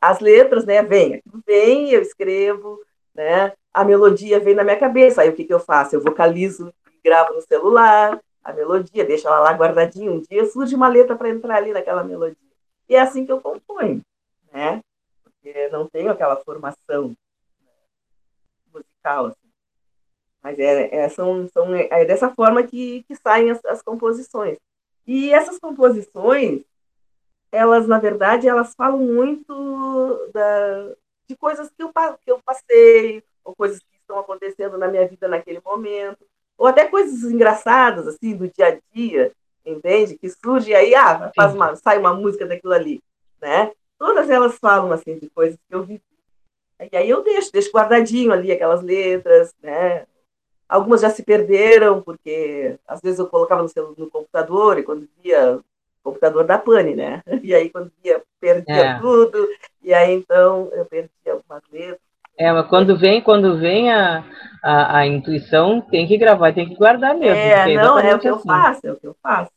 As 0.00 0.20
letras, 0.20 0.64
né? 0.64 0.82
Vem, 0.82 1.22
vem, 1.46 1.90
eu 1.90 2.02
escrevo, 2.02 2.80
né? 3.14 3.52
A 3.72 3.84
melodia 3.84 4.40
vem 4.40 4.54
na 4.54 4.64
minha 4.64 4.78
cabeça. 4.78 5.22
Aí 5.22 5.28
o 5.28 5.34
que, 5.34 5.44
que 5.44 5.54
eu 5.54 5.60
faço? 5.60 5.94
Eu 5.94 6.00
vocalizo 6.00 6.72
gravo 7.04 7.34
no 7.34 7.42
celular 7.42 8.20
a 8.46 8.52
melodia, 8.52 9.04
deixo 9.04 9.26
ela 9.26 9.40
lá 9.40 9.52
guardadinha. 9.52 10.10
Um 10.10 10.20
dia 10.20 10.46
surge 10.46 10.74
uma 10.74 10.86
letra 10.86 11.16
para 11.16 11.28
entrar 11.28 11.56
ali 11.56 11.72
naquela 11.72 12.04
melodia. 12.04 12.36
E 12.88 12.94
é 12.94 13.00
assim 13.00 13.26
que 13.26 13.32
eu 13.32 13.40
componho, 13.40 14.00
né? 14.52 14.80
Porque 15.24 15.68
não 15.68 15.88
tenho 15.88 16.10
aquela 16.10 16.36
formação 16.36 17.12
musical. 18.72 19.26
Assim. 19.26 19.50
Mas 20.40 20.60
é, 20.60 20.94
é, 20.94 21.08
são, 21.08 21.48
são, 21.48 21.74
é 21.74 22.04
dessa 22.04 22.30
forma 22.30 22.62
que, 22.62 23.02
que 23.08 23.16
saem 23.16 23.50
as, 23.50 23.64
as 23.64 23.82
composições. 23.82 24.58
E 25.04 25.32
essas 25.32 25.58
composições, 25.58 26.62
elas, 27.52 27.86
na 27.86 27.98
verdade, 27.98 28.48
elas 28.48 28.74
falam 28.74 28.98
muito 28.98 30.30
da, 30.32 30.94
de 31.28 31.36
coisas 31.36 31.70
que 31.70 31.82
eu, 31.82 31.92
que 32.24 32.30
eu 32.30 32.40
passei, 32.44 33.22
ou 33.44 33.54
coisas 33.54 33.78
que 33.78 33.96
estão 34.00 34.18
acontecendo 34.18 34.76
na 34.78 34.88
minha 34.88 35.06
vida 35.06 35.28
naquele 35.28 35.60
momento, 35.64 36.26
ou 36.58 36.66
até 36.66 36.86
coisas 36.86 37.22
engraçadas, 37.30 38.06
assim, 38.06 38.36
do 38.36 38.48
dia 38.48 38.68
a 38.68 38.78
dia, 38.94 39.32
entende? 39.64 40.16
Que 40.16 40.28
surge 40.30 40.74
aí, 40.74 40.94
ah, 40.94 41.30
faz 41.34 41.54
uma, 41.54 41.76
sai 41.76 41.98
uma 41.98 42.14
música 42.14 42.46
daquilo 42.46 42.72
ali, 42.72 43.02
né? 43.40 43.72
Todas 43.98 44.28
elas 44.30 44.58
falam, 44.58 44.92
assim, 44.92 45.18
de 45.18 45.28
coisas 45.30 45.58
que 45.68 45.74
eu 45.74 45.82
vivi. 45.82 46.02
E 46.92 46.96
aí 46.96 47.08
eu 47.08 47.22
deixo, 47.22 47.50
deixo 47.52 47.72
guardadinho 47.72 48.32
ali 48.32 48.52
aquelas 48.52 48.82
letras, 48.82 49.54
né? 49.62 50.06
Algumas 50.68 51.00
já 51.00 51.10
se 51.10 51.22
perderam, 51.22 52.02
porque 52.02 52.78
às 52.86 53.00
vezes 53.00 53.18
eu 53.18 53.28
colocava 53.28 53.62
no, 53.62 53.94
no 53.96 54.10
computador 54.10 54.78
e 54.78 54.82
quando 54.82 55.08
via 55.22 55.60
computador 56.06 56.44
da 56.44 56.58
pane, 56.58 56.94
né? 56.94 57.22
E 57.42 57.52
aí 57.52 57.68
quando 57.68 57.90
via, 58.02 58.22
perdia 58.40 58.74
é. 58.74 58.98
tudo, 59.00 59.48
e 59.82 59.92
aí 59.92 60.14
então 60.14 60.70
eu 60.72 60.84
perdia 60.84 61.32
algumas 61.32 61.62
letras. 61.72 62.00
É, 62.38 62.52
mas 62.52 62.68
quando 62.68 62.96
vem, 62.96 63.22
quando 63.22 63.58
vem 63.58 63.90
a, 63.90 64.22
a, 64.62 64.98
a 64.98 65.06
intuição, 65.06 65.80
tem 65.80 66.06
que 66.06 66.18
gravar, 66.18 66.52
tem 66.52 66.68
que 66.68 66.76
guardar 66.76 67.14
mesmo. 67.16 67.34
É, 67.34 67.72
é 67.72 67.74
não, 67.74 67.98
é 67.98 68.14
o 68.14 68.18
que 68.18 68.28
assim. 68.28 68.38
eu 68.38 68.44
faço, 68.44 68.86
é 68.86 68.92
o 68.92 68.96
que 68.96 69.06
eu 69.06 69.16
faço. 69.22 69.50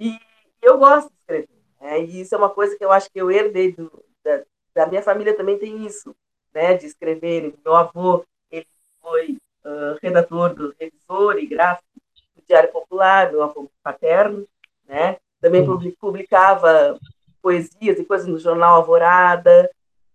E 0.00 0.18
eu 0.62 0.78
gosto 0.78 1.08
de 1.08 1.14
escrever, 1.20 1.48
né? 1.80 2.00
E 2.00 2.20
isso 2.22 2.34
é 2.34 2.38
uma 2.38 2.48
coisa 2.48 2.76
que 2.76 2.84
eu 2.84 2.90
acho 2.90 3.10
que 3.10 3.20
eu 3.20 3.30
herdei 3.30 3.72
do, 3.72 3.92
da, 4.24 4.42
da 4.74 4.86
minha 4.86 5.02
família 5.02 5.36
também 5.36 5.58
tem 5.58 5.84
isso, 5.84 6.16
né? 6.54 6.74
De 6.74 6.86
escrever. 6.86 7.54
Meu 7.62 7.76
avô, 7.76 8.24
ele 8.50 8.66
foi 9.02 9.36
uh, 9.64 9.98
redator 10.02 10.54
do 10.54 10.74
Revisor 10.80 11.36
e 11.38 11.46
gráfico 11.46 11.86
do 12.34 12.42
Diário 12.48 12.72
Popular, 12.72 13.30
meu 13.30 13.42
avô 13.42 13.70
paterno, 13.82 14.46
né? 14.88 15.18
Também 15.42 15.66
publicava 15.98 16.98
poesias 17.42 17.98
e 17.98 18.04
coisas 18.04 18.28
no 18.28 18.38
jornal 18.38 18.76
Alvorada, 18.76 19.68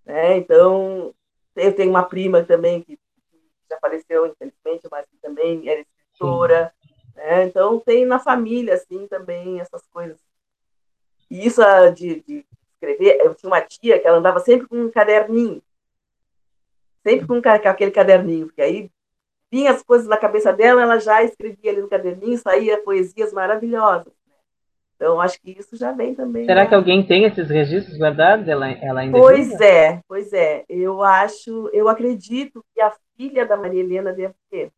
né? 0.05 0.37
Então, 0.37 1.13
eu 1.53 1.75
tenho 1.75 1.89
uma 1.89 2.03
prima 2.03 2.43
também 2.43 2.81
que 2.81 2.97
já 3.69 3.77
faleceu, 3.79 4.25
infelizmente, 4.25 4.87
mas 4.89 5.05
que 5.05 5.17
também 5.17 5.67
era 5.67 5.81
escritora, 5.81 6.73
né? 7.13 7.43
Então, 7.43 7.77
tem 7.77 8.05
na 8.05 8.19
família, 8.19 8.75
assim, 8.75 9.05
também 9.07 9.59
essas 9.59 9.85
coisas. 9.87 10.17
E 11.29 11.45
isso 11.45 11.61
ah, 11.61 11.89
de, 11.89 12.21
de 12.21 12.45
escrever, 12.73 13.19
eu 13.19 13.35
tinha 13.35 13.49
uma 13.49 13.61
tia 13.61 13.99
que 13.99 14.07
ela 14.07 14.19
andava 14.19 14.39
sempre 14.39 14.65
com 14.65 14.77
um 14.77 14.89
caderninho, 14.89 15.61
sempre 17.03 17.27
com 17.27 17.41
aquele 17.43 17.91
caderninho, 17.91 18.45
porque 18.47 18.61
aí 18.61 18.89
vinha 19.51 19.71
as 19.71 19.83
coisas 19.83 20.07
na 20.07 20.15
cabeça 20.15 20.53
dela, 20.53 20.81
ela 20.81 20.99
já 20.99 21.21
escrevia 21.21 21.71
ali 21.71 21.81
no 21.81 21.89
caderninho, 21.89 22.37
saía 22.37 22.81
poesias 22.81 23.33
maravilhosas. 23.33 24.16
Então, 24.97 25.21
acho 25.21 25.39
que 25.39 25.51
isso 25.51 25.77
já 25.77 25.91
vem 25.91 26.15
também. 26.15 26.45
Será 26.45 26.63
né? 26.63 26.69
que 26.69 26.73
alguém 26.73 27.05
tem 27.05 27.23
esses 27.25 27.47
registros 27.47 27.97
guardados? 27.99 28.47
Ela, 28.47 28.71
ela 28.71 29.01
ainda 29.01 29.15
Pois 29.15 29.49
viva? 29.49 29.63
é, 29.63 30.01
pois 30.07 30.33
é. 30.33 30.65
Eu 30.67 31.03
acho, 31.03 31.69
eu 31.71 31.87
acredito 31.87 32.65
que 32.73 32.81
a 32.81 32.91
filha 33.15 33.45
da 33.45 33.55
Maria 33.55 33.79
Helena 33.79 34.11
deve 34.11 34.33
ter. 34.49 34.71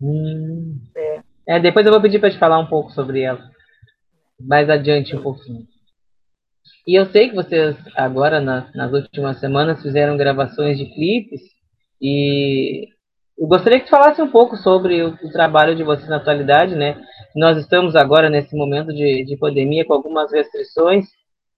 Hum. 0.00 0.80
É. 0.96 1.22
é. 1.46 1.60
depois 1.60 1.84
eu 1.84 1.92
vou 1.92 2.00
pedir 2.00 2.18
para 2.18 2.30
te 2.30 2.38
falar 2.38 2.58
um 2.58 2.66
pouco 2.66 2.90
sobre 2.92 3.20
ela. 3.20 3.50
Mais 4.40 4.70
adiante 4.70 5.14
um 5.14 5.22
pouquinho. 5.22 5.66
E 6.86 6.98
eu 6.98 7.04
sei 7.10 7.28
que 7.28 7.34
vocês, 7.34 7.76
agora, 7.94 8.40
nas, 8.40 8.74
nas 8.74 8.90
últimas 8.90 9.38
semanas, 9.38 9.82
fizeram 9.82 10.16
gravações 10.16 10.78
de 10.78 10.86
clipes. 10.86 11.42
E 12.00 12.88
eu 13.40 13.46
gostaria 13.46 13.80
que 13.80 13.86
tu 13.86 13.90
falasse 13.90 14.20
um 14.20 14.30
pouco 14.30 14.54
sobre 14.58 15.02
o, 15.02 15.14
o 15.22 15.32
trabalho 15.32 15.74
de 15.74 15.82
vocês 15.82 16.06
na 16.10 16.16
atualidade, 16.16 16.76
né? 16.76 17.02
Nós 17.34 17.56
estamos 17.56 17.96
agora 17.96 18.28
nesse 18.28 18.54
momento 18.54 18.92
de, 18.92 19.24
de 19.24 19.34
pandemia 19.38 19.82
com 19.86 19.94
algumas 19.94 20.30
restrições, 20.30 21.06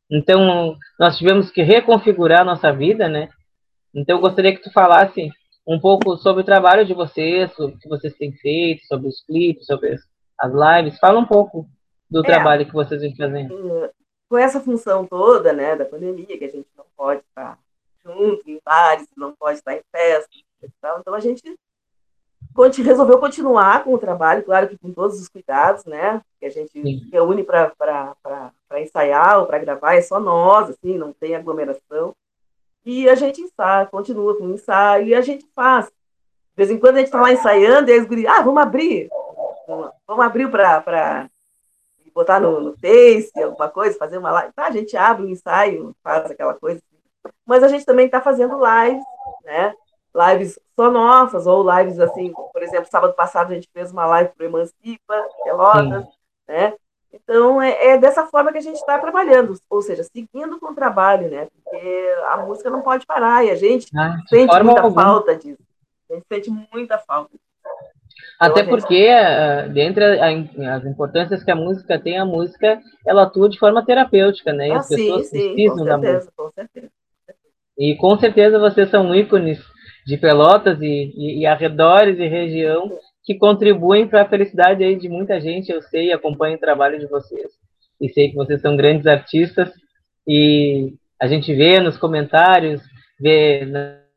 então 0.09 0.77
nós 0.97 1.19
tivemos 1.19 1.51
que 1.51 1.61
reconfigurar 1.61 2.45
nossa 2.45 2.73
vida, 2.73 3.09
né? 3.09 3.29
Então 3.93 4.17
eu 4.17 4.21
gostaria 4.21 4.55
que 4.55 4.63
tu 4.63 4.73
falasse 4.73 5.29
um 5.67 5.81
pouco 5.81 6.17
sobre 6.19 6.43
o 6.43 6.47
trabalho 6.47 6.87
de 6.87 6.95
vocês, 6.95 7.51
o 7.59 7.77
que 7.77 7.89
vocês 7.89 8.15
têm 8.15 8.33
feito, 8.33 8.87
sobre 8.87 9.09
os 9.09 9.21
clipes, 9.27 9.67
sobre 9.67 9.97
as 10.39 10.53
lives. 10.53 11.01
Fala 11.01 11.19
um 11.19 11.27
pouco 11.27 11.67
do 12.09 12.21
é, 12.21 12.23
trabalho 12.23 12.65
que 12.65 12.73
vocês 12.73 13.01
vêm 13.01 13.17
fazendo. 13.17 13.91
Com 14.29 14.39
essa 14.39 14.61
função 14.61 15.05
toda, 15.05 15.53
né, 15.53 15.75
da 15.75 15.85
pandemia, 15.85 16.39
que 16.39 16.45
a 16.45 16.51
gente 16.51 16.69
não 16.79 16.85
pode 16.97 17.23
estar 17.23 17.59
junto 18.05 18.49
em 18.49 18.61
bares, 18.65 19.09
não 19.17 19.35
pode 19.35 19.59
estar 19.59 19.75
em 19.75 19.83
festas, 19.91 20.43
então 21.01 21.15
a 21.15 21.21
gente 21.21 21.43
resolveu 22.83 23.19
continuar 23.19 23.85
com 23.85 23.95
o 23.95 23.99
trabalho, 23.99 24.43
claro 24.43 24.69
que 24.69 24.79
com 24.79 24.93
todos 24.93 25.21
os 25.21 25.29
cuidados, 25.29 25.85
né? 25.85 26.21
Que 26.39 26.47
a 26.47 26.51
gente 26.51 26.73
Sim. 26.73 27.09
reúne 27.11 27.43
para 27.43 28.53
ensaiar 28.77 29.41
ou 29.41 29.47
para 29.47 29.59
gravar, 29.59 29.95
é 29.95 30.03
só 30.03 30.21
nós, 30.21 30.71
assim, 30.71 30.99
não 30.99 31.13
tem 31.13 31.35
aglomeração. 31.35 32.15
E 32.85 33.09
a 33.09 33.15
gente 33.15 33.41
ensaia, 33.41 33.87
continua 33.87 34.37
com 34.37 34.45
o 34.45 34.55
ensaio, 34.55 35.07
e 35.07 35.15
a 35.15 35.21
gente 35.21 35.47
faz. 35.55 35.87
De 35.87 36.57
vez 36.57 36.71
em 36.71 36.79
quando 36.79 36.97
a 36.97 36.99
gente 36.99 37.07
está 37.07 37.21
lá 37.21 37.33
ensaiando, 37.33 37.91
e 37.91 37.95
eles 37.95 38.27
ah, 38.27 38.43
vamos 38.43 38.63
abrir, 38.63 39.09
vamos 40.07 40.25
abrir 40.25 40.51
para 40.51 41.31
botar 42.15 42.39
no, 42.39 42.61
no 42.61 42.77
Face, 42.77 43.33
alguma 43.43 43.69
coisa, 43.69 43.99
fazer 43.99 44.19
uma 44.19 44.31
live. 44.31 44.53
Tá, 44.53 44.67
a 44.67 44.71
gente 44.71 44.97
abre 44.97 45.25
o 45.25 45.27
um 45.27 45.31
ensaio, 45.31 45.97
faz 46.03 46.31
aquela 46.31 46.55
coisa. 46.55 46.83
Mas 47.47 47.63
a 47.63 47.69
gente 47.69 47.87
também 47.87 48.07
está 48.07 48.21
fazendo 48.21 48.59
lives, 48.59 49.03
né? 49.45 49.75
Lives 50.15 50.59
só 50.77 50.91
nossas, 50.91 51.47
ou 51.47 51.65
lives 51.79 51.99
assim, 51.99 52.33
por 52.53 52.63
exemplo, 52.63 52.91
sábado 52.91 53.15
passado 53.15 53.53
a 53.53 53.55
gente 53.55 53.69
fez 53.73 53.93
uma 53.93 54.07
live 54.07 54.31
para 54.37 54.45
o 54.45 54.49
Emancipa, 54.49 55.29
Pelotas, 55.45 56.07
né? 56.47 56.75
Então, 57.13 57.61
é, 57.61 57.89
é, 57.89 57.99
dessa 57.99 58.27
forma 58.27 58.51
que 58.53 58.59
a 58.59 58.63
gente 58.63 58.77
está 58.77 58.99
trabalhando, 58.99 59.55
ou 59.69 59.83
seja, 59.83 60.03
seguindo 60.03 60.59
com 60.59 60.73
o 60.73 60.75
trabalho, 60.75 61.31
né? 61.31 61.47
Porque 61.53 62.15
a 62.31 62.39
música 62.39 62.71
não 62.71 62.81
pode 62.81 63.05
parar 63.05 63.45
e 63.45 63.51
a 63.51 63.55
gente 63.55 63.87
ah, 63.97 64.17
sente 64.29 64.63
muita 64.63 64.81
alguma. 64.81 65.03
falta 65.03 65.37
disso. 65.37 65.63
A 66.11 66.15
gente 66.15 66.27
sente 66.27 66.51
muita 66.73 66.99
falta. 66.99 67.31
Até 68.41 68.63
então, 68.63 68.71
porque, 68.71 69.07
gente... 69.07 69.71
uh, 69.71 69.73
dentre 69.73 70.05
as 70.67 70.85
importâncias 70.87 71.45
que 71.45 71.51
a 71.51 71.57
música 71.57 71.99
tem, 71.99 72.19
a 72.19 72.25
música 72.25 72.81
ela 73.07 73.25
atua 73.25 73.49
de 73.49 73.59
forma 73.59 73.85
terapêutica, 73.85 74.53
né? 74.53 74.69
E 74.69 74.73
ah, 74.73 74.79
as 74.79 74.89
pessoas 74.89 75.27
sim, 75.27 75.55
precisam 75.55 75.79
sim, 75.79 75.85
da 75.85 75.99
música. 75.99 76.33
Com 76.35 76.51
certeza. 76.51 76.91
E 77.79 77.97
com 77.97 78.19
certeza 78.19 78.59
vocês 78.59 78.91
são 78.91 79.15
ícones 79.15 79.63
de 80.07 80.17
Pelotas 80.17 80.81
e, 80.81 81.13
e, 81.17 81.41
e 81.41 81.47
arredores 81.47 82.19
e 82.19 82.27
região 82.27 82.91
que 83.25 83.37
contribuem 83.37 84.07
para 84.07 84.23
a 84.23 84.29
felicidade 84.29 84.83
aí 84.83 84.97
de 84.97 85.09
muita 85.09 85.41
gente. 85.41 85.71
Eu 85.71 85.83
sei 85.83 86.09
e 86.09 86.13
acompanho 86.13 86.57
o 86.57 86.61
trabalho 86.61 86.99
de 86.99 87.07
vocês. 87.07 87.53
E 88.01 88.09
sei 88.09 88.31
que 88.31 88.37
vocês 88.37 88.61
são 88.61 88.77
grandes 88.77 89.07
artistas 89.07 89.73
e 90.27 90.95
a 91.21 91.27
gente 91.29 91.55
vê 91.55 91.79
nos 91.79 91.97
comentários, 91.97 92.83
vê 93.21 93.65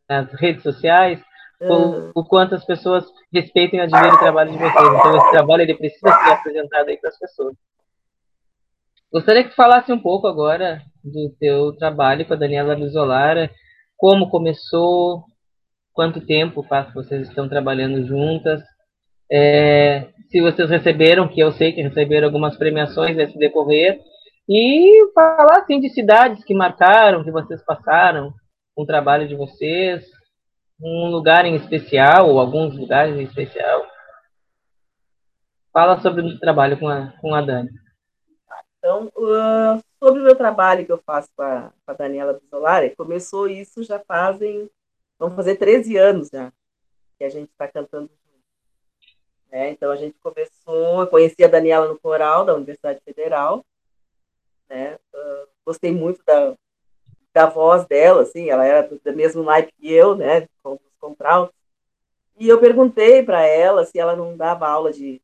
nas 0.10 0.34
redes 0.34 0.64
sociais 0.64 1.22
o, 1.62 2.12
o 2.20 2.26
quanto 2.26 2.56
as 2.56 2.66
pessoas 2.66 3.06
respeitam 3.32 3.80
e 3.80 3.82
admiram 3.84 4.16
o 4.16 4.20
trabalho 4.20 4.52
de 4.52 4.58
vocês. 4.58 4.88
Então 4.88 5.18
esse 5.18 5.32
trabalho 5.32 5.62
ele 5.62 5.76
precisa 5.76 6.12
ser 6.12 6.32
apresentado 6.32 6.90
aí 6.90 6.98
para 6.98 7.10
as 7.10 7.20
pessoas. 7.20 7.56
Gostaria 9.12 9.44
que 9.44 9.56
falasse 9.56 9.94
um 9.94 10.00
pouco 10.00 10.28
agora 10.28 10.82
do 11.04 11.30
teu 11.40 11.72
trabalho 11.74 12.26
com 12.26 12.34
a 12.34 12.38
Daniela 12.38 12.76
Bisolara, 12.76 13.50
como 13.96 14.30
começou, 14.30 15.24
quanto 15.96 16.20
tempo 16.20 16.62
faz 16.62 16.90
que 16.90 16.94
vocês 16.94 17.30
estão 17.30 17.48
trabalhando 17.48 18.06
juntas, 18.06 18.62
é, 19.32 20.10
se 20.30 20.42
vocês 20.42 20.70
receberam, 20.70 21.28
que 21.28 21.40
eu 21.40 21.54
sei 21.54 21.72
que 21.72 21.82
receberam 21.82 22.28
algumas 22.28 22.58
premiações 22.58 23.16
nesse 23.16 23.40
decorrer, 23.40 24.00
e 24.48 25.10
falar 25.16 25.62
assim 25.62 25.80
de 25.80 25.90
cidades 25.90 26.44
que 26.44 26.54
marcaram, 26.54 27.24
que 27.24 27.32
vocês 27.32 27.64
passaram, 27.64 28.34
o 28.76 28.86
trabalho 28.86 29.28
de 29.28 29.36
vocês, 29.36 30.06
um 30.80 31.08
lugar 31.08 31.46
em 31.46 31.56
especial, 31.56 32.30
ou 32.30 32.40
alguns 32.40 32.78
lugares 32.78 33.16
em 33.16 33.24
especial. 33.24 33.88
Fala 35.72 36.00
sobre 36.02 36.22
o 36.22 36.40
trabalho 36.40 36.78
com 36.78 36.90
a, 36.90 37.14
com 37.22 37.34
a 37.34 37.42
Dani. 37.42 37.70
Então, 38.78 39.12
uh, 39.16 39.82
sobre 39.98 40.22
o 40.22 40.24
meu 40.24 40.36
trabalho 40.36 40.86
que 40.86 40.92
eu 40.92 41.02
faço 41.04 41.30
com 41.36 41.42
a, 41.42 41.72
com 41.86 41.92
a 41.92 41.96
Daniela 41.96 42.34
Bisolari, 42.40 42.96
começou 42.96 43.48
isso 43.48 43.82
já 43.82 43.98
fazem 44.00 44.70
Vamos 45.18 45.36
fazer 45.36 45.56
13 45.56 45.98
anos 45.98 46.30
já 46.30 46.52
que 47.18 47.24
a 47.24 47.30
gente 47.30 47.50
está 47.50 47.68
cantando. 47.68 48.10
É, 49.52 49.70
então 49.70 49.92
a 49.92 49.96
gente 49.96 50.18
começou, 50.20 51.02
eu 51.02 51.08
conheci 51.08 51.44
a 51.44 51.48
Daniela 51.48 51.88
no 51.88 51.98
coral 52.00 52.44
da 52.44 52.54
Universidade 52.54 53.00
Federal, 53.02 53.66
né? 54.70 54.96
Uh, 55.14 55.48
gostei 55.66 55.92
muito 55.92 56.22
da, 56.26 56.56
da 57.34 57.46
voz 57.46 57.86
dela, 57.86 58.24
assim, 58.24 58.50
ela 58.50 58.66
era 58.66 58.86
do, 58.86 59.00
do 59.00 59.14
mesmo 59.14 59.44
naipe 59.44 59.72
que 59.78 59.92
eu, 59.92 60.16
né? 60.16 60.48
Com 60.62 60.74
os 60.74 60.98
contraltos. 61.00 61.56
E 62.38 62.50
eu 62.50 62.60
perguntei 62.60 63.24
para 63.24 63.46
ela 63.46 63.86
se 63.86 63.98
ela 63.98 64.16
não 64.16 64.36
dava 64.36 64.68
aula 64.68 64.92
de 64.92 65.22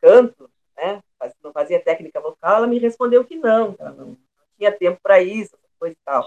canto, 0.00 0.50
né? 0.76 1.00
Não 1.42 1.52
fazia 1.52 1.80
técnica 1.80 2.20
vocal, 2.20 2.56
ela 2.56 2.66
me 2.66 2.78
respondeu 2.78 3.24
que 3.24 3.36
não, 3.36 3.76
ela 3.78 3.92
não, 3.92 4.06
não 4.06 4.18
tinha 4.58 4.72
tempo 4.72 4.98
para 5.00 5.22
isso, 5.22 5.56
coisa 5.78 5.94
e 5.94 6.04
tal. 6.04 6.26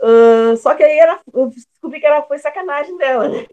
Uh, 0.00 0.56
só 0.56 0.74
que 0.74 0.82
aí 0.82 0.98
era, 0.98 1.20
eu 1.32 1.48
descobri 1.48 2.00
que 2.00 2.06
era, 2.06 2.22
foi 2.22 2.38
sacanagem 2.38 2.96
dela, 2.96 3.28
né? 3.28 3.46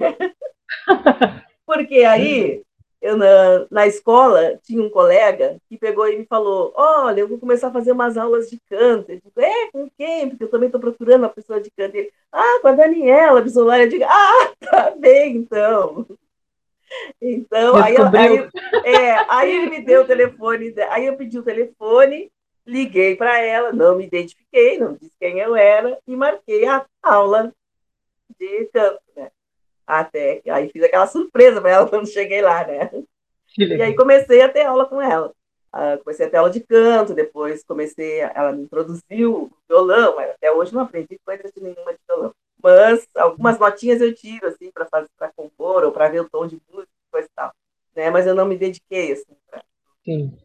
Porque 1.65 2.03
aí, 2.03 2.61
eu 3.01 3.17
na, 3.17 3.65
na 3.71 3.87
escola, 3.87 4.59
tinha 4.63 4.81
um 4.81 4.89
colega 4.89 5.57
que 5.69 5.77
pegou 5.77 6.07
e 6.07 6.17
me 6.17 6.25
falou: 6.25 6.73
Olha, 6.75 7.21
eu 7.21 7.27
vou 7.27 7.39
começar 7.39 7.69
a 7.69 7.71
fazer 7.71 7.91
umas 7.91 8.17
aulas 8.17 8.49
de 8.49 8.59
canto. 8.69 9.11
Eu 9.11 9.15
digo: 9.15 9.41
É, 9.41 9.71
com 9.71 9.89
quem? 9.97 10.29
Porque 10.29 10.43
eu 10.43 10.49
também 10.49 10.67
estou 10.67 10.81
procurando 10.81 11.23
uma 11.23 11.29
pessoa 11.29 11.61
de 11.61 11.71
canto. 11.71 11.95
Ele: 11.95 12.11
Ah, 12.31 12.59
com 12.61 12.67
a 12.67 12.73
Daniela 12.73 13.41
Bisolar. 13.41 13.79
Eu 13.79 13.89
digo: 13.89 14.03
Ah, 14.05 14.51
tá 14.59 14.91
bem, 14.97 15.37
então. 15.37 16.05
Então, 17.21 17.77
aí, 17.77 17.95
aí, 17.97 18.49
é, 18.83 19.25
aí 19.29 19.55
ele 19.55 19.69
me 19.69 19.81
deu 19.81 20.01
o 20.01 20.05
telefone, 20.05 20.75
aí 20.89 21.05
eu 21.05 21.15
pedi 21.15 21.39
o 21.39 21.43
telefone, 21.43 22.29
liguei 22.65 23.15
para 23.15 23.39
ela, 23.39 23.71
não 23.71 23.97
me 23.97 24.05
identifiquei, 24.05 24.77
não 24.77 24.93
disse 24.93 25.15
quem 25.19 25.39
eu 25.39 25.55
era 25.55 25.99
e 26.07 26.15
marquei 26.15 26.65
a 26.67 26.85
aula 27.01 27.53
de 28.39 28.65
canto, 28.73 29.01
né? 29.15 29.31
Até 29.85 30.41
aí 30.49 30.69
fiz 30.69 30.83
aquela 30.83 31.07
surpresa 31.07 31.59
para 31.61 31.71
ela 31.71 31.87
quando 31.89 32.07
cheguei 32.07 32.41
lá, 32.41 32.65
né? 32.65 32.89
E 33.57 33.81
aí 33.81 33.95
comecei 33.95 34.41
a 34.41 34.49
ter 34.49 34.65
aula 34.65 34.85
com 34.85 35.01
ela. 35.01 35.33
Uh, 35.73 35.97
comecei 36.03 36.25
a 36.25 36.29
ter 36.29 36.37
aula 36.37 36.49
de 36.49 36.59
canto, 36.59 37.13
depois 37.13 37.63
comecei, 37.63 38.19
ela 38.19 38.51
me 38.51 38.63
introduziu 38.63 39.43
o 39.43 39.51
violão, 39.69 40.15
mas 40.17 40.31
até 40.31 40.51
hoje 40.51 40.73
não 40.73 40.81
aprendi 40.81 41.17
coisa 41.25 41.43
de 41.43 41.61
nenhuma 41.61 41.93
de 41.93 41.99
violão. 42.07 42.33
Mas 42.61 43.07
algumas 43.15 43.57
notinhas 43.57 44.01
eu 44.01 44.13
tiro, 44.13 44.47
assim, 44.47 44.69
para 44.71 44.85
fazer, 44.85 45.09
para 45.17 45.31
compor, 45.31 45.83
ou 45.83 45.91
para 45.91 46.09
ver 46.09 46.21
o 46.21 46.29
tom 46.29 46.45
de 46.45 46.61
música, 46.69 46.91
coisa 47.09 47.27
e 47.27 47.35
tal. 47.35 47.53
Né? 47.95 48.09
Mas 48.09 48.27
eu 48.27 48.35
não 48.35 48.45
me 48.45 48.57
dediquei, 48.57 49.13
assim. 49.13 49.33
Pra... 49.49 49.63
Sim. 50.03 50.37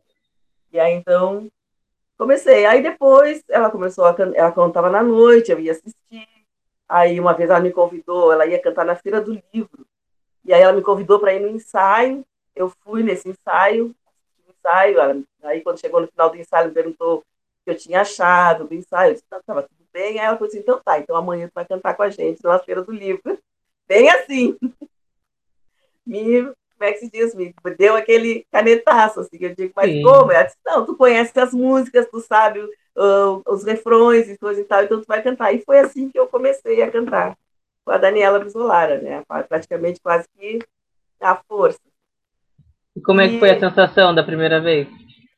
E 0.72 0.78
aí, 0.78 0.92
então, 0.92 1.50
comecei. 2.16 2.66
Aí 2.66 2.82
depois, 2.82 3.42
ela 3.48 3.70
começou 3.70 4.04
a 4.04 4.14
cantar, 4.14 4.38
ela 4.38 4.52
cantava 4.52 4.90
na 4.90 5.02
noite, 5.02 5.50
eu 5.50 5.60
ia 5.60 5.72
assistir. 5.72 6.28
Aí, 6.88 7.18
uma 7.18 7.34
vez 7.34 7.50
ela 7.50 7.60
me 7.60 7.72
convidou, 7.72 8.32
ela 8.32 8.46
ia 8.46 8.60
cantar 8.60 8.84
na 8.84 8.94
Feira 8.94 9.20
do 9.20 9.40
Livro. 9.52 9.86
E 10.44 10.54
aí 10.54 10.62
ela 10.62 10.72
me 10.72 10.82
convidou 10.82 11.18
para 11.18 11.34
ir 11.34 11.40
no 11.40 11.48
ensaio. 11.48 12.24
Eu 12.54 12.72
fui 12.82 13.02
nesse 13.02 13.28
ensaio, 13.28 13.94
ensaio. 14.48 14.98
Ela, 14.98 15.22
aí, 15.42 15.60
quando 15.60 15.80
chegou 15.80 16.00
no 16.00 16.08
final 16.08 16.30
do 16.30 16.36
ensaio, 16.36 16.68
me 16.68 16.74
perguntou 16.74 17.18
o 17.18 17.22
que 17.64 17.70
eu 17.70 17.76
tinha 17.76 18.00
achado 18.02 18.66
do 18.66 18.74
ensaio. 18.74 19.10
Eu 19.10 19.14
disse, 19.14 19.24
estava 19.30 19.62
tudo 19.62 19.84
bem. 19.92 20.18
Aí 20.20 20.26
ela 20.26 20.36
falou 20.36 20.48
assim, 20.48 20.58
então 20.58 20.80
tá, 20.84 20.98
então 20.98 21.16
amanhã 21.16 21.48
tu 21.48 21.54
vai 21.54 21.64
cantar 21.66 21.94
com 21.94 22.02
a 22.02 22.10
gente 22.10 22.42
na 22.42 22.58
Feira 22.58 22.82
do 22.82 22.92
Livro. 22.92 23.38
Bem 23.88 24.08
assim. 24.10 24.56
Me, 26.06 26.52
como 26.78 26.90
é 26.90 26.92
que 26.92 26.98
se 26.98 27.10
diz? 27.10 27.34
Me 27.34 27.54
deu 27.78 27.96
aquele 27.96 28.46
canetaço, 28.52 29.20
assim, 29.20 29.38
que 29.38 29.46
eu 29.46 29.54
digo, 29.54 29.72
mas 29.74 29.90
Sim. 29.90 30.02
como? 30.02 30.30
Ela 30.30 30.44
disse, 30.44 30.56
não, 30.64 30.84
tu 30.84 30.96
conhece 30.96 31.38
as 31.38 31.52
músicas, 31.52 32.08
tu 32.10 32.20
sabe 32.20 32.60
uh, 32.60 33.42
os 33.46 33.64
refrões 33.64 34.28
e 34.28 34.38
coisa 34.38 34.60
e 34.60 34.64
tal, 34.64 34.82
então 34.82 35.00
tu 35.00 35.06
vai 35.06 35.22
cantar. 35.22 35.54
E 35.54 35.64
foi 35.64 35.78
assim 35.78 36.10
que 36.10 36.18
eu 36.18 36.26
comecei 36.26 36.82
a 36.82 36.90
cantar 36.90 37.36
com 37.84 37.90
a 37.92 37.98
Daniela 37.98 38.38
Brizolara, 38.38 39.00
né? 39.00 39.22
Praticamente 39.48 40.00
quase 40.00 40.26
que 40.36 40.58
à 41.20 41.36
força. 41.36 41.80
E 42.94 43.00
como 43.00 43.20
é 43.20 43.28
que 43.28 43.38
foi 43.38 43.50
a 43.50 43.60
sensação 43.60 44.14
da 44.14 44.24
primeira 44.24 44.60
vez? 44.60 44.88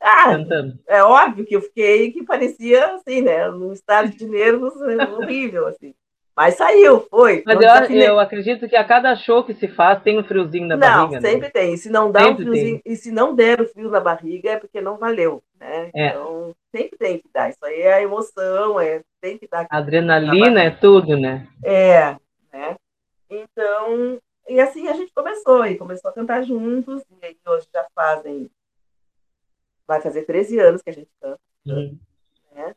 Ah, 0.01 0.31
cantando? 0.31 0.79
é 0.87 1.03
óbvio 1.03 1.45
que 1.45 1.57
eu 1.57 1.61
fiquei 1.61 2.13
que 2.13 2.25
parecia 2.25 2.95
assim, 2.95 3.21
né? 3.21 3.49
Num 3.51 3.73
estado 3.73 4.11
de 4.11 4.27
nervos 4.27 4.75
né, 4.81 4.97
horrível, 5.09 5.67
assim. 5.67 5.93
Mas 6.39 6.55
saiu, 6.55 7.01
foi. 7.11 7.43
Mas 7.45 7.57
eu, 7.91 8.01
eu, 8.01 8.21
acredito 8.21 8.69
que 8.69 8.77
a 8.77 8.85
cada 8.85 9.17
show 9.17 9.43
que 9.43 9.53
se 9.55 9.67
faz 9.67 10.01
tem 10.05 10.21
um 10.21 10.23
friozinho 10.23 10.69
na 10.69 10.77
não, 10.77 10.87
barriga. 10.87 11.17
Não, 11.17 11.21
né? 11.21 11.31
sempre 11.31 11.47
né? 11.47 11.51
tem. 11.51 11.75
E 11.75 11.79
se 11.79 11.91
não 11.91 12.13
dá 12.13 12.21
sempre 12.21 12.45
um 12.45 12.47
friozinho, 12.47 12.81
tem. 12.81 12.93
e 12.93 12.97
se 12.97 13.11
não 13.11 13.35
der 13.35 13.61
o 13.61 13.69
frio 13.69 13.91
na 13.91 13.99
barriga, 13.99 14.51
é 14.51 14.57
porque 14.57 14.81
não 14.81 14.97
valeu. 14.97 15.43
Né? 15.59 15.91
É. 15.93 16.07
Então, 16.07 16.55
sempre 16.71 16.97
tem 16.97 17.19
que 17.19 17.29
dar. 17.35 17.51
Isso 17.51 17.65
aí 17.65 17.81
é 17.81 17.95
a 17.95 18.03
emoção, 18.03 18.79
é, 18.79 19.03
tem 19.21 19.37
que 19.37 19.49
dar. 19.49 19.67
Adrenalina 19.69 20.63
é 20.63 20.71
tudo, 20.71 21.17
né? 21.17 21.49
É, 21.65 22.15
né? 22.53 22.77
Então, 23.29 24.21
e 24.49 24.61
assim 24.61 24.87
a 24.87 24.93
gente 24.93 25.13
começou, 25.13 25.67
e 25.67 25.77
começou 25.77 26.09
a 26.09 26.15
cantar 26.15 26.45
juntos, 26.45 27.03
e 27.21 27.27
aí 27.27 27.37
hoje 27.49 27.67
já 27.75 27.85
fazem 27.93 28.49
vai 29.89 30.01
fazer 30.01 30.23
13 30.23 30.61
anos 30.61 30.83
que 30.83 30.91
a 30.91 30.95
gente 30.95 31.11
canta. 31.21 31.41
Uhum. 31.67 31.99
Né? 32.53 32.77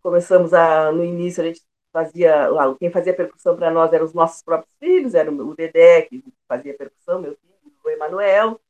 Começamos 0.00 0.54
a, 0.54 0.92
no 0.92 1.02
início, 1.02 1.42
a 1.42 1.46
gente 1.46 1.60
fazia, 1.96 2.50
quem 2.78 2.90
fazia 2.90 3.14
percussão 3.14 3.56
para 3.56 3.70
nós 3.70 3.90
eram 3.90 4.04
os 4.04 4.12
nossos 4.12 4.42
próprios 4.42 4.70
filhos, 4.78 5.14
era 5.14 5.30
o 5.30 5.54
Dedé, 5.54 6.02
que 6.02 6.22
fazia 6.46 6.74
percussão, 6.74 7.22
meu 7.22 7.34
filho, 7.34 7.72
o 7.82 7.88
Emanuel. 7.88 8.60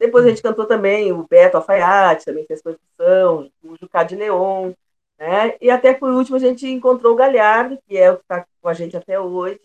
Depois 0.00 0.26
a 0.26 0.30
gente 0.30 0.42
cantou 0.42 0.66
também 0.66 1.12
o 1.12 1.24
Beto 1.28 1.56
Alfaiate, 1.56 2.24
também 2.24 2.44
fez 2.44 2.60
percussão, 2.60 3.48
o 3.62 3.76
Jucá 3.76 4.02
de 4.02 4.16
Leon, 4.16 4.72
né? 5.16 5.54
E 5.60 5.70
até 5.70 5.94
por 5.94 6.10
último 6.10 6.36
a 6.36 6.40
gente 6.40 6.66
encontrou 6.66 7.12
o 7.12 7.16
Galhardo, 7.16 7.78
que 7.86 7.96
é 7.96 8.10
o 8.10 8.16
que 8.16 8.22
está 8.22 8.44
com 8.60 8.68
a 8.68 8.74
gente 8.74 8.96
até 8.96 9.20
hoje. 9.20 9.60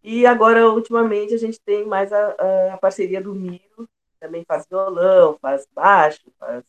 E 0.00 0.24
agora, 0.24 0.68
ultimamente, 0.70 1.34
a 1.34 1.38
gente 1.38 1.60
tem 1.60 1.84
mais 1.84 2.12
a, 2.12 2.72
a 2.72 2.78
parceria 2.78 3.20
do 3.20 3.34
Miro, 3.34 3.88
também 4.20 4.44
faz 4.46 4.64
violão, 4.70 5.36
faz 5.42 5.66
baixo, 5.74 6.22
faz 6.38 6.62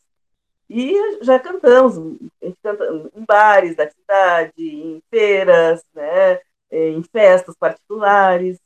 e 0.73 1.21
já 1.21 1.37
cantamos, 1.37 1.97
a 2.41 2.45
gente 2.45 2.57
canta 2.63 2.85
em 3.13 3.25
bares 3.25 3.75
da 3.75 3.89
cidade, 3.89 4.53
em 4.57 5.03
feiras, 5.09 5.83
né, 5.93 6.39
em 6.71 7.03
festas 7.03 7.57
particulares. 7.57 8.57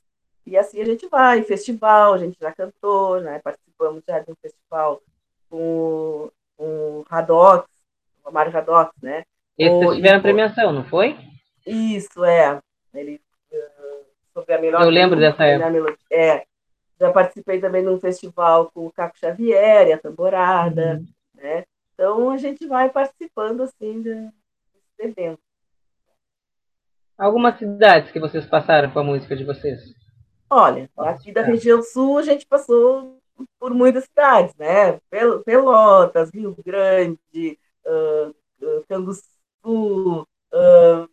E 0.46 0.56
assim 0.56 0.80
a 0.80 0.86
gente 0.86 1.08
vai, 1.08 1.40
em 1.40 1.44
festival, 1.44 2.14
a 2.14 2.20
gente 2.20 2.38
já 2.40 2.52
cantou, 2.52 3.20
né, 3.20 3.42
participamos 3.44 4.04
já 4.08 4.20
de 4.20 4.32
um 4.32 4.36
festival 4.40 5.02
com, 5.50 6.30
com 6.56 7.00
o 7.00 7.06
Radox, 7.10 7.68
o 8.24 8.32
Mário 8.32 8.52
Radox, 8.52 8.92
né? 9.02 9.24
Esse 9.58 9.74
vocês 9.74 9.96
tiveram 9.96 10.22
premiação, 10.22 10.72
não 10.72 10.84
foi? 10.84 11.18
Isso, 11.66 12.24
é. 12.24 12.62
Ele, 12.94 13.20
uh, 13.52 14.06
sobre 14.32 14.54
a 14.54 14.62
melhor 14.62 14.84
Eu 14.84 14.90
lembro 14.90 15.20
dessa 15.20 15.44
época. 15.44 15.72
Melodia. 15.72 15.98
É. 16.12 16.44
Já 17.00 17.12
participei 17.12 17.60
também 17.60 17.82
de 17.82 17.90
um 17.90 18.00
festival 18.00 18.70
com 18.72 18.86
o 18.86 18.92
Caco 18.92 19.18
Xavier 19.18 19.88
e 19.88 19.94
a 19.94 19.98
Tamborada, 19.98 21.00
uhum. 21.00 21.08
né? 21.34 21.66
Então, 21.96 22.30
a 22.30 22.38
gente 22.38 22.68
vai 22.68 22.90
participando, 22.90 23.64
assim, 23.64 24.02
desses 24.02 24.34
eventos. 25.00 25.44
Algumas 27.18 27.58
cidades 27.58 28.12
que 28.12 28.20
vocês 28.20 28.46
passaram 28.46 28.92
com 28.92 29.00
a 29.00 29.04
música 29.04 29.34
de 29.36 29.46
vocês? 29.46 29.96
Olha, 30.50 30.90
aqui 30.98 31.32
da 31.32 31.42
região 31.42 31.82
sul 31.82 32.18
a 32.18 32.22
gente 32.22 32.46
passou 32.46 33.18
por 33.58 33.74
muitas 33.74 34.04
cidades, 34.04 34.54
né? 34.56 35.00
Pelotas, 35.46 36.30
Rio 36.32 36.56
Grande, 36.64 37.58
uh, 37.86 38.84
Canguçu, 38.90 39.24
uh, 39.64 41.10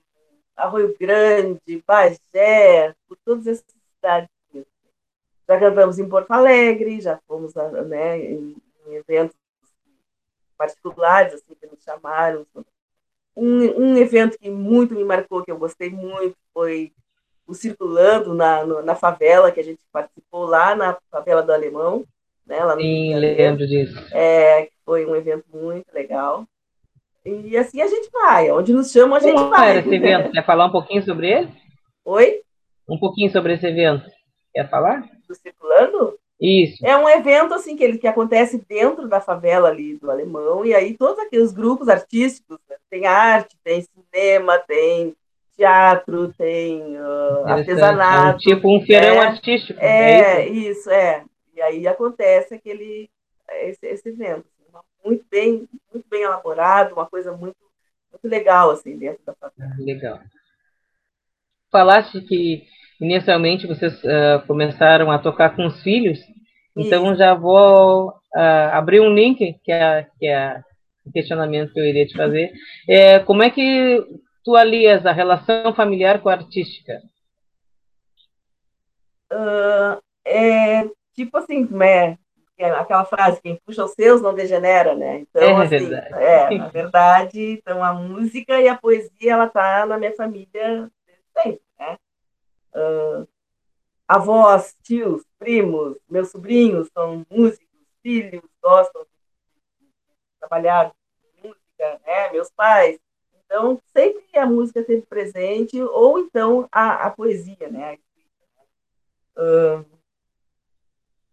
Arroio 0.57 0.97
Grande, 0.99 1.83
Bagé, 1.87 2.92
por 3.09 3.16
todas 3.25 3.47
essas 3.47 3.64
cidades. 3.95 4.29
Já 5.49 5.61
cantamos 5.61 5.99
em 6.01 6.09
Porto 6.09 6.31
Alegre, 6.33 7.01
já 7.01 7.21
fomos 7.29 7.55
né, 7.55 8.18
em 8.18 8.57
eventos 8.87 9.37
particulares, 10.62 11.35
assim, 11.35 11.55
que 11.61 11.66
nos 11.66 11.83
chamaram. 11.83 12.46
Um, 13.37 13.83
um 13.83 13.96
evento 13.96 14.38
que 14.38 14.48
muito 14.48 14.94
me 14.94 15.03
marcou, 15.03 15.42
que 15.42 15.51
eu 15.51 15.59
gostei 15.59 15.90
muito, 15.90 16.37
foi 16.55 16.92
o 17.46 17.53
Circulando 17.53 18.33
na, 18.33 18.64
no, 18.64 18.81
na 18.81 18.94
favela, 18.94 19.51
que 19.51 19.59
a 19.59 19.64
gente 19.64 19.81
participou 19.92 20.44
lá 20.44 20.77
na 20.77 20.96
favela 21.11 21.42
do 21.42 21.53
Alemão. 21.53 22.05
Né, 22.46 22.62
lá 22.64 22.77
Sim, 22.77 23.14
lembro 23.16 23.66
disso. 23.66 23.98
É, 24.12 24.68
foi 24.85 25.05
um 25.05 25.16
evento 25.16 25.44
muito 25.53 25.92
legal. 25.92 26.46
E 27.25 27.57
assim 27.57 27.81
a 27.81 27.87
gente 27.87 28.09
vai, 28.11 28.51
onde 28.51 28.72
nos 28.72 28.90
chamam 28.90 29.16
a 29.16 29.20
gente 29.20 29.35
Como 29.35 29.51
vai. 29.51 29.70
era 29.70 29.79
esse 29.81 29.94
evento? 29.94 30.33
Quer 30.33 30.44
falar 30.44 30.66
um 30.66 30.72
pouquinho 30.72 31.05
sobre 31.05 31.31
ele? 31.31 31.53
Oi? 32.05 32.42
Um 32.88 32.98
pouquinho 32.98 33.31
sobre 33.31 33.55
esse 33.55 33.66
evento. 33.66 34.09
Quer 34.53 34.68
falar? 34.68 35.09
Do 35.27 35.35
Circulando? 35.35 36.18
Isso. 36.42 36.85
É 36.85 36.96
um 36.96 37.09
evento 37.09 37.55
assim 37.55 37.76
que, 37.76 37.85
ele, 37.85 37.98
que 37.98 38.07
acontece 38.09 38.61
dentro 38.68 39.07
da 39.07 39.20
favela 39.20 39.68
ali 39.68 39.96
do 39.96 40.11
Alemão, 40.11 40.64
e 40.64 40.74
aí 40.74 40.96
todos 40.96 41.20
aqueles 41.20 41.52
grupos 41.52 41.88
artísticos, 41.88 42.59
né? 42.68 42.76
tem 42.90 43.07
arte, 43.07 43.57
tem 43.62 43.81
cinema, 43.83 44.59
tem 44.59 45.14
teatro, 45.57 46.33
tem 46.33 46.96
uh, 46.98 47.46
artesanato. 47.46 48.38
É 48.38 48.55
tipo 48.55 48.76
um 48.76 48.85
feirão 48.85 49.14
né? 49.14 49.20
artístico. 49.20 49.78
É, 49.81 50.40
é 50.40 50.48
isso? 50.48 50.81
isso? 50.81 50.90
é. 50.90 51.24
E 51.55 51.62
aí 51.62 51.87
acontece 51.87 52.55
aquele 52.55 53.09
esse, 53.61 53.87
esse 53.87 54.09
evento. 54.09 54.44
Assim, 54.74 54.85
muito 55.05 55.24
bem, 55.31 55.68
muito 55.92 56.09
bem 56.09 56.22
elaborado, 56.22 56.94
uma 56.94 57.07
coisa 57.07 57.31
muito, 57.31 57.57
muito 58.11 58.26
legal 58.28 58.72
assim 58.72 58.98
dentro 58.98 59.22
da 59.24 59.35
favela. 59.35 59.76
Legal. 59.78 60.18
Falaste 61.70 62.20
que 62.22 62.64
inicialmente 63.03 63.67
vocês 63.67 63.93
uh, 64.05 64.47
começaram 64.47 65.11
a 65.11 65.19
tocar 65.19 65.57
com 65.57 65.67
os 65.67 65.83
filhos, 65.83 66.21
então 66.77 67.07
Isso. 67.07 67.17
já 67.17 67.35
vou 67.35 68.09
uh, 68.09 68.71
abrir 68.73 69.01
um 69.01 69.12
link, 69.12 69.59
que 69.65 69.73
é, 69.73 70.07
que 70.19 70.27
é 70.27 70.62
o 71.05 71.11
questionamento 71.11 71.73
que 71.73 71.81
eu 71.81 71.85
iria 71.85 72.07
te 72.07 72.17
fazer. 72.17 72.53
É, 72.88 73.19
como 73.19 73.43
é 73.43 73.51
que 73.51 74.07
tu 74.45 74.57
alias 74.57 75.05
a 75.05 75.12
relação 75.12 75.75
familiar 75.75 76.21
com 76.21 76.29
a 76.29 76.35
artística? 76.35 77.03
Uh, 79.33 80.01
é 80.25 80.85
tipo 81.15 81.37
assim, 81.38 81.67
né? 81.71 82.19
Aquela 82.79 83.05
frase, 83.05 83.43
quem 83.43 83.59
puxa 83.67 83.85
os 83.85 83.93
seus 83.93 84.23
não 84.23 84.33
degenera, 84.33 84.95
né? 84.95 85.23
Então, 85.23 85.43
é, 85.43 85.65
assim, 85.65 85.88
verdade. 85.88 86.15
é, 86.15 86.59
na 86.59 86.69
verdade, 86.69 87.59
então 87.59 87.83
a 87.83 87.93
música 87.93 88.61
e 88.61 88.69
a 88.69 88.77
poesia, 88.77 89.33
ela 89.33 89.49
tá 89.49 89.85
na 89.85 89.99
minha 89.99 90.15
família 90.15 90.88
sempre, 91.33 91.51
né? 91.51 91.59
Uh, 92.75 93.29
avós, 94.09 94.77
tios, 94.83 95.25
primos, 95.39 95.97
meus 96.09 96.31
sobrinhos 96.31 96.89
são 96.93 97.25
músicos, 97.31 97.69
filhos 98.03 98.43
gostam 98.63 99.03
de 99.03 99.09
trabalhar 100.39 100.91
com 100.91 101.49
música, 101.49 102.01
né? 102.07 102.31
meus 102.31 102.51
pais. 102.51 102.99
Então, 103.45 103.81
sempre 103.93 104.39
a 104.39 104.47
música 104.47 104.81
esteve 104.81 105.03
presente, 105.03 105.81
ou 105.81 106.19
então 106.19 106.69
a, 106.73 107.07
a 107.07 107.11
poesia, 107.11 107.69
né? 107.71 107.99
Uh, 109.37 109.85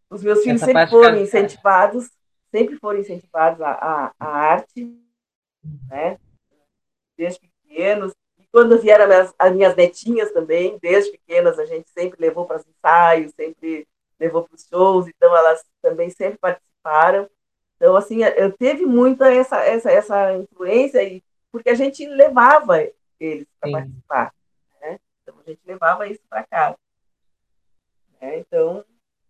os 0.10 0.24
meus 0.24 0.44
filhos 0.44 0.62
Essa 0.62 0.72
sempre 0.72 0.88
foram 0.88 1.18
incentivados, 1.18 2.10
sempre 2.52 2.78
foram 2.78 3.00
incentivados 3.00 3.62
à, 3.62 3.72
à, 3.72 4.14
à 4.20 4.28
arte, 4.28 4.86
né? 5.90 6.20
Desde 7.18 7.40
pequenos. 7.40 8.14
Quando 8.52 8.80
vieram 8.80 9.06
as 9.06 9.10
minhas, 9.10 9.34
as 9.38 9.54
minhas 9.54 9.76
netinhas 9.76 10.32
também, 10.32 10.78
desde 10.82 11.12
pequenas, 11.12 11.60
a 11.60 11.66
gente 11.66 11.90
sempre 11.92 12.20
levou 12.20 12.46
para 12.46 12.58
os 12.58 12.66
ensaios, 12.66 13.32
sempre 13.36 13.88
levou 14.20 14.44
para 14.44 14.56
os 14.56 14.66
shows, 14.68 15.08
então 15.08 15.36
elas 15.36 15.64
também 15.82 16.10
sempre 16.10 16.38
participaram. 16.40 17.30
Então, 17.76 17.96
assim, 17.96 18.24
eu 18.24 18.52
teve 18.52 18.86
muita 18.86 19.32
essa, 19.32 19.58
essa, 19.64 19.90
essa 19.90 20.34
influência, 20.34 21.02
e, 21.02 21.24
porque 21.52 21.70
a 21.70 21.76
gente 21.76 22.06
levava 22.06 22.84
eles 23.20 23.48
para 23.60 23.72
participar. 23.72 24.34
Né? 24.82 25.00
Então, 25.22 25.36
a 25.40 25.50
gente 25.50 25.62
levava 25.66 26.08
isso 26.08 26.22
para 26.30 26.44
casa. 26.44 26.78
Né? 28.22 28.40
Então, 28.40 28.84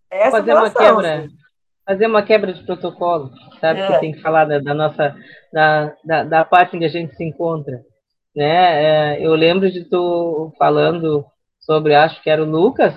é 0.09 0.21
essa 0.21 0.31
fazer 0.37 0.51
relação, 0.51 0.81
uma 0.81 1.01
quebra, 1.01 1.19
assim. 1.19 1.37
fazer 1.85 2.07
uma 2.07 2.23
quebra 2.23 2.53
de 2.53 2.63
protocolo, 2.65 3.31
sabe? 3.59 3.81
É. 3.81 3.87
Que 3.87 3.99
tem 3.99 4.11
que 4.13 4.21
falar 4.21 4.45
da, 4.45 4.59
da 4.59 4.73
nossa, 4.73 5.15
da, 5.53 5.95
da, 6.03 6.23
da, 6.23 6.45
parte 6.45 6.75
em 6.75 6.79
que 6.79 6.85
a 6.85 6.89
gente 6.89 7.15
se 7.15 7.23
encontra. 7.23 7.85
Né? 8.35 9.15
É, 9.15 9.25
eu 9.25 9.33
lembro 9.33 9.71
de 9.71 9.83
tu 9.83 10.53
falando 10.57 11.25
sobre, 11.59 11.95
acho 11.95 12.21
que 12.21 12.29
era 12.29 12.43
o 12.43 12.49
Lucas, 12.49 12.95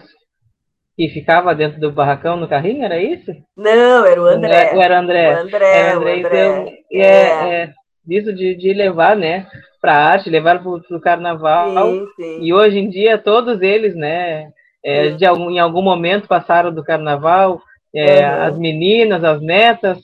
que 0.96 1.08
ficava 1.08 1.54
dentro 1.54 1.80
do 1.80 1.90
barracão 1.90 2.36
no 2.36 2.48
carrinho, 2.48 2.84
era 2.84 3.00
isso? 3.00 3.32
Não, 3.56 4.04
era 4.06 4.22
o 4.22 4.26
André. 4.26 4.72
Ou 4.74 4.82
era 4.82 4.94
o 4.94 4.98
André? 4.98 5.34
O 5.34 5.40
André, 5.40 5.78
era 5.78 5.96
André, 5.96 6.14
o 6.14 6.18
André. 6.18 6.48
Então, 6.48 6.74
é, 6.92 7.00
é. 7.00 7.62
é 7.64 7.72
isso 8.08 8.32
de, 8.32 8.54
de 8.54 8.72
levar, 8.72 9.16
né, 9.16 9.46
para 9.80 9.94
arte, 9.94 10.30
levar 10.30 10.62
para 10.62 10.70
o 10.70 11.00
carnaval. 11.00 11.70
Sim, 11.70 12.06
sim. 12.16 12.38
E 12.42 12.52
hoje 12.52 12.78
em 12.78 12.88
dia 12.88 13.18
todos 13.18 13.60
eles, 13.62 13.94
né, 13.94 14.50
é, 14.84 15.10
de 15.10 15.24
algum, 15.24 15.50
em 15.50 15.58
algum 15.58 15.82
momento 15.82 16.26
passaram 16.26 16.72
do 16.72 16.84
carnaval, 16.84 17.60
é, 17.94 18.26
uhum. 18.26 18.42
as 18.42 18.58
meninas, 18.58 19.22
as 19.22 19.40
netas, 19.40 19.98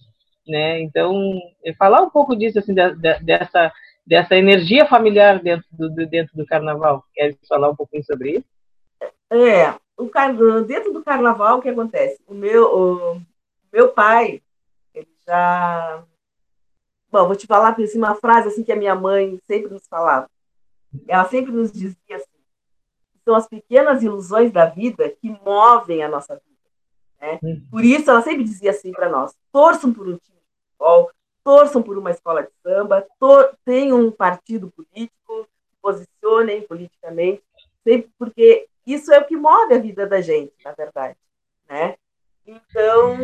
né? 0.47 0.81
Então, 0.81 1.39
falar 1.79 2.01
um 2.03 2.11
pouco 2.11 2.37
disso, 2.37 2.59
assim, 2.59 2.75
de, 2.75 2.95
de, 2.97 3.19
dessa, 3.21 3.73
dessa 4.09 4.35
energia 4.35 4.87
familiar 4.87 5.39
dentro 5.41 5.67
do, 5.71 5.91
dentro 6.07 6.35
do 6.35 6.47
carnaval. 6.47 7.05
Quer 7.15 7.37
falar 7.47 7.69
um 7.69 7.77
pouquinho 7.77 8.03
sobre 8.05 8.39
isso? 8.39 8.45
É, 9.31 9.75
o 9.97 10.09
car... 10.09 10.35
dentro 10.65 10.93
do 10.93 11.05
carnaval, 11.05 11.59
o 11.59 11.63
que 11.63 11.69
acontece? 11.69 12.19
O 12.27 12.33
meu, 12.33 12.75
o 12.75 13.23
meu 13.71 13.91
pai, 13.91 14.43
ele 14.95 15.09
já. 15.27 16.03
Bom, 17.13 17.27
vou 17.27 17.37
te 17.37 17.47
falar 17.47 17.77
assim, 17.79 17.99
uma 17.99 18.15
frase 18.15 18.49
assim 18.49 18.65
que 18.65 18.73
a 18.73 18.77
minha 18.77 18.95
mãe 18.95 19.39
sempre 19.47 19.71
nos 19.71 19.87
falava. 19.87 20.29
Ela 21.07 21.27
sempre 21.27 21.53
nos 21.53 21.71
dizia 21.71 22.17
assim, 22.17 22.39
são 23.25 23.35
as 23.35 23.47
pequenas 23.47 24.03
ilusões 24.03 24.51
da 24.51 24.65
vida 24.65 25.11
que 25.21 25.29
movem 25.45 26.03
a 26.03 26.09
nossa 26.09 26.35
vida. 26.35 26.47
Né? 27.21 27.39
Uhum. 27.43 27.67
Por 27.71 27.85
isso, 27.85 28.11
ela 28.11 28.23
sempre 28.23 28.43
dizia 28.43 28.71
assim 28.71 28.91
para 28.91 29.11
nós: 29.11 29.35
torçam 29.53 29.93
por 29.93 30.09
um 30.09 30.17
time 30.17 30.39
de 30.39 30.63
futebol, 30.65 31.11
torçam 31.49 31.83
por 31.83 31.97
uma 31.97 32.11
escola 32.11 32.43
de 32.43 32.51
samba, 32.63 33.07
tenham 33.65 33.99
um 33.99 34.11
partido 34.11 34.71
político, 34.71 35.49
posicionem 35.81 36.61
politicamente, 36.61 37.43
sempre 37.83 38.11
porque 38.19 38.69
isso 38.87 39.11
é 39.11 39.19
o 39.19 39.25
que 39.25 39.35
move 39.35 39.73
a 39.73 39.79
vida 39.79 40.07
da 40.07 40.21
gente, 40.21 40.53
na 40.63 40.73
verdade. 40.73 41.17
Né? 41.67 41.97
Então, 42.47 43.17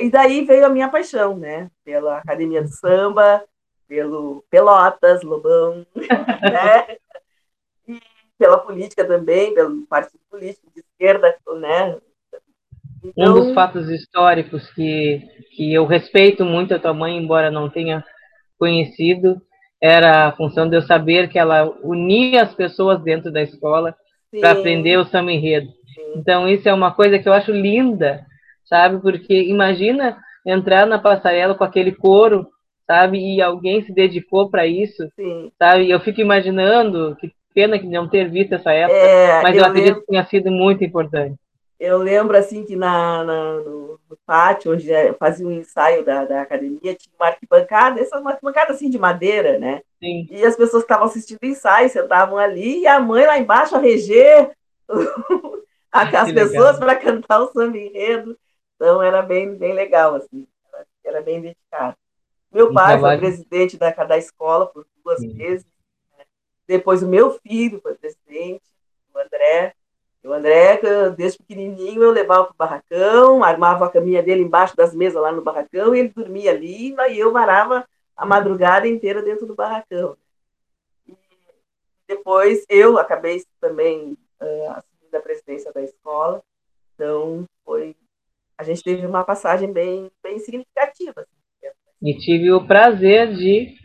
e 0.00 0.08
daí 0.08 0.42
veio 0.46 0.64
a 0.64 0.70
minha 0.70 0.88
paixão, 0.88 1.36
né? 1.36 1.70
Pela 1.84 2.16
academia 2.16 2.64
de 2.64 2.74
samba, 2.74 3.44
pelo 3.86 4.42
Pelotas, 4.48 5.22
Lobão, 5.22 5.86
né? 5.94 6.96
pela 8.38 8.56
política 8.56 9.04
também, 9.04 9.52
pelo 9.52 9.86
partido 9.86 10.20
político 10.30 10.70
de 10.74 10.80
esquerda, 10.80 11.36
né? 11.60 12.00
Então... 13.04 13.32
Um 13.32 13.34
dos 13.34 13.54
fatos 13.54 13.88
históricos 13.88 14.68
que, 14.70 15.22
que 15.54 15.72
eu 15.72 15.86
respeito 15.86 16.44
muito 16.44 16.74
a 16.74 16.78
tua 16.78 16.94
mãe, 16.94 17.16
embora 17.16 17.50
não 17.50 17.68
tenha 17.68 18.04
conhecido, 18.58 19.40
era 19.80 20.28
a 20.28 20.32
função 20.32 20.68
de 20.68 20.76
eu 20.76 20.82
saber 20.82 21.28
que 21.28 21.38
ela 21.38 21.70
unia 21.82 22.42
as 22.42 22.54
pessoas 22.54 23.02
dentro 23.02 23.30
da 23.30 23.42
escola 23.42 23.94
para 24.40 24.52
aprender 24.52 24.98
o 24.98 25.04
samba 25.04 25.32
enredo. 25.32 25.68
Então, 26.16 26.48
isso 26.48 26.68
é 26.68 26.72
uma 26.72 26.92
coisa 26.92 27.18
que 27.18 27.28
eu 27.28 27.32
acho 27.32 27.52
linda, 27.52 28.24
sabe? 28.64 29.00
Porque 29.00 29.42
imagina 29.44 30.18
entrar 30.44 30.86
na 30.86 30.98
passarela 30.98 31.54
com 31.54 31.64
aquele 31.64 31.92
coro, 31.92 32.46
sabe? 32.86 33.18
E 33.18 33.42
alguém 33.42 33.82
se 33.82 33.92
dedicou 33.92 34.50
para 34.50 34.66
isso, 34.66 35.08
Sim. 35.16 35.50
sabe? 35.58 35.90
Eu 35.90 36.00
fico 36.00 36.20
imaginando 36.20 37.16
que 37.20 37.32
pena 37.54 37.78
que 37.78 37.86
não 37.86 38.08
ter 38.08 38.30
visto 38.30 38.54
essa 38.54 38.72
época, 38.72 38.98
é, 38.98 39.42
mas 39.42 39.56
eu, 39.56 39.62
eu 39.62 39.66
acredito 39.66 40.00
que 40.00 40.06
tenha 40.06 40.24
sido 40.26 40.50
muito 40.50 40.84
importante. 40.84 41.36
Eu 41.78 41.98
lembro, 41.98 42.36
assim, 42.36 42.64
que 42.64 42.74
na, 42.74 43.22
na 43.22 43.54
no, 43.60 44.00
no, 44.08 44.16
pátio, 44.24 44.72
onde 44.72 44.90
é, 44.90 45.12
fazia 45.12 45.46
um 45.46 45.52
ensaio 45.52 46.04
da, 46.04 46.24
da 46.24 46.40
academia, 46.40 46.94
tinha 46.94 47.14
uma 47.18 47.26
arquibancada, 47.26 48.00
essa 48.00 48.18
uma 48.18 48.30
arquibancada, 48.30 48.72
assim, 48.72 48.88
de 48.88 48.98
madeira, 48.98 49.58
né? 49.58 49.82
Sim. 50.02 50.26
E 50.30 50.44
as 50.44 50.56
pessoas 50.56 50.82
que 50.82 50.86
estavam 50.86 51.06
assistindo 51.06 51.38
o 51.42 51.46
ensaio 51.46 51.88
sentavam 51.90 52.38
ali, 52.38 52.80
e 52.80 52.86
a 52.86 52.98
mãe 52.98 53.26
lá 53.26 53.38
embaixo 53.38 53.76
a 53.76 53.78
reger 53.78 54.56
as 55.92 56.32
pessoas 56.32 56.78
para 56.78 56.96
cantar 56.96 57.40
o 57.40 57.52
samba 57.52 57.76
enredo. 57.76 58.38
Então, 58.74 59.02
era 59.02 59.22
bem, 59.22 59.54
bem 59.54 59.74
legal, 59.74 60.14
assim, 60.14 60.46
era 61.04 61.20
bem 61.20 61.40
dedicado. 61.40 61.96
Meu 62.50 62.72
pai 62.72 62.98
foi 62.98 63.18
presidente 63.18 63.76
da, 63.76 63.90
da 63.90 64.16
escola 64.16 64.66
por 64.66 64.86
duas 65.04 65.20
Sim. 65.20 65.34
vezes, 65.34 65.66
depois 66.66 67.02
o 67.02 67.08
meu 67.08 67.38
filho 67.40 67.80
foi 67.80 67.94
presidente, 67.94 68.64
o 69.14 69.18
André. 69.18 69.74
O 70.26 70.32
André, 70.32 70.80
desde 71.16 71.38
pequenininho, 71.38 72.02
eu 72.02 72.10
levava 72.10 72.46
para 72.46 72.52
o 72.52 72.56
barracão, 72.56 73.44
armava 73.44 73.86
a 73.86 73.90
caminha 73.90 74.22
dele 74.22 74.42
embaixo 74.42 74.76
das 74.76 74.92
mesas 74.92 75.22
lá 75.22 75.30
no 75.30 75.40
barracão, 75.40 75.94
e 75.94 76.00
ele 76.00 76.08
dormia 76.08 76.50
ali, 76.50 76.94
e 77.10 77.18
eu 77.18 77.32
varava 77.32 77.86
a 78.16 78.26
madrugada 78.26 78.88
inteira 78.88 79.22
dentro 79.22 79.46
do 79.46 79.54
barracão. 79.54 80.16
E 81.06 81.14
depois 82.08 82.64
eu 82.68 82.98
acabei 82.98 83.44
também 83.60 84.18
uh, 84.40 84.70
assumindo 84.70 85.16
a 85.16 85.20
presidência 85.20 85.72
da 85.72 85.82
escola, 85.82 86.42
então 86.94 87.44
foi 87.64 87.94
a 88.58 88.64
gente 88.64 88.82
teve 88.82 89.06
uma 89.06 89.22
passagem 89.22 89.72
bem, 89.72 90.10
bem 90.22 90.38
significativa. 90.38 91.20
Assim. 91.20 91.74
E 92.02 92.16
tive 92.18 92.50
o 92.52 92.66
prazer 92.66 93.34
de 93.34 93.76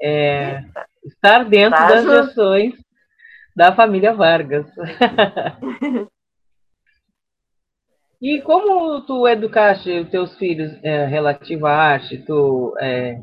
é, 0.00 0.64
estar 1.04 1.44
dentro 1.44 1.78
tá 1.78 1.88
das 1.88 2.04
gestões 2.04 2.74
da 3.54 3.74
família 3.74 4.14
Vargas. 4.14 4.66
e 8.20 8.40
como 8.42 9.00
tu 9.02 9.26
educaste 9.28 9.90
os 9.90 10.08
teus 10.10 10.36
filhos 10.36 10.72
é, 10.82 11.06
relativo 11.06 11.66
à 11.66 11.72
arte? 11.72 12.18
Tu 12.18 12.74
é, 12.80 13.20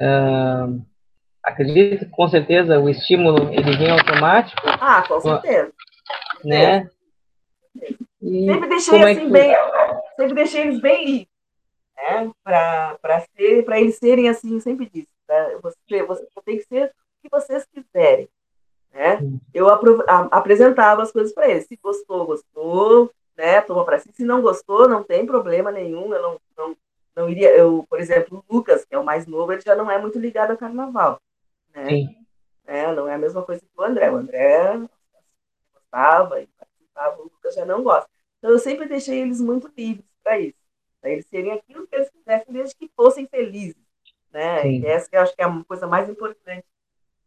uh, 0.00 0.84
acredita 1.42 2.04
que 2.04 2.10
com 2.10 2.28
certeza 2.28 2.78
o 2.78 2.88
estímulo 2.88 3.52
ele 3.52 3.76
vem 3.76 3.90
automático? 3.90 4.62
Ah, 4.64 5.02
com 5.06 5.20
certeza. 5.20 5.72
Né? 6.44 6.90
E 8.22 8.46
sempre 8.46 8.68
deixei 8.68 8.98
é 8.98 9.10
assim 9.10 9.26
que... 9.26 9.30
bem, 9.30 9.56
sempre 10.16 10.34
deixei 10.34 10.60
eles 10.62 10.80
bem 10.80 11.04
livres, 11.04 11.28
né? 11.96 12.30
Para 12.42 13.20
ser, 13.36 13.64
para 13.64 13.80
eles 13.80 13.96
serem 13.96 14.28
assim, 14.28 14.54
eu 14.54 14.60
sempre 14.60 14.90
disse 14.92 15.16
né? 15.28 15.58
Você, 15.62 16.02
você 16.02 16.26
tem 16.44 16.58
que 16.58 16.64
ser 16.64 16.86
o 16.86 17.22
que 17.22 17.28
vocês 17.30 17.66
quiserem. 17.66 18.28
Né? 18.96 19.18
Eu 19.52 19.68
apresentava 19.68 21.02
as 21.02 21.12
coisas 21.12 21.32
para 21.34 21.50
eles. 21.50 21.66
Se 21.66 21.76
gostou, 21.76 22.24
gostou, 22.24 23.12
né? 23.36 23.60
Toma 23.60 23.84
para 23.84 23.98
si. 23.98 24.10
Se 24.12 24.24
não 24.24 24.40
gostou, 24.40 24.88
não 24.88 25.04
tem 25.04 25.26
problema 25.26 25.70
nenhum. 25.70 26.14
Eu 26.14 26.22
não, 26.22 26.40
não, 26.56 26.76
não 27.14 27.28
iria. 27.28 27.54
Eu, 27.54 27.86
por 27.90 28.00
exemplo, 28.00 28.42
o 28.48 28.56
Lucas, 28.56 28.86
que 28.86 28.94
é 28.94 28.98
o 28.98 29.04
mais 29.04 29.26
novo, 29.26 29.52
ele 29.52 29.60
já 29.60 29.76
não 29.76 29.90
é 29.90 29.98
muito 29.98 30.18
ligado 30.18 30.52
ao 30.52 30.56
carnaval. 30.56 31.20
Né? 31.74 31.88
Sim. 31.88 32.16
É, 32.66 32.90
não 32.94 33.06
é 33.06 33.14
a 33.14 33.18
mesma 33.18 33.42
coisa 33.42 33.60
que 33.60 33.68
o 33.76 33.82
André. 33.84 34.10
O 34.10 34.16
André 34.16 34.80
gostava 35.74 36.40
e 36.40 36.46
participava, 36.46 37.20
o 37.20 37.24
Lucas 37.24 37.54
já 37.54 37.66
não 37.66 37.82
gosta. 37.82 38.08
Então 38.38 38.50
eu 38.50 38.58
sempre 38.58 38.88
deixei 38.88 39.20
eles 39.20 39.42
muito 39.42 39.70
livres 39.76 40.06
para 40.24 40.38
isso. 40.40 40.58
Para 41.02 41.10
eles 41.10 41.26
serem 41.26 41.52
aquilo 41.52 41.86
que 41.86 41.94
eles 41.94 42.08
quisessem, 42.08 42.52
desde 42.52 42.74
que 42.74 42.90
fossem 42.96 43.26
felizes 43.26 43.76
né? 44.36 44.62
Sim. 44.62 44.80
E 44.80 44.86
essa 44.86 45.08
que 45.08 45.16
eu 45.16 45.20
acho 45.20 45.34
que 45.34 45.40
é 45.40 45.46
a 45.46 45.64
coisa 45.64 45.86
mais 45.86 46.08
importante, 46.10 46.66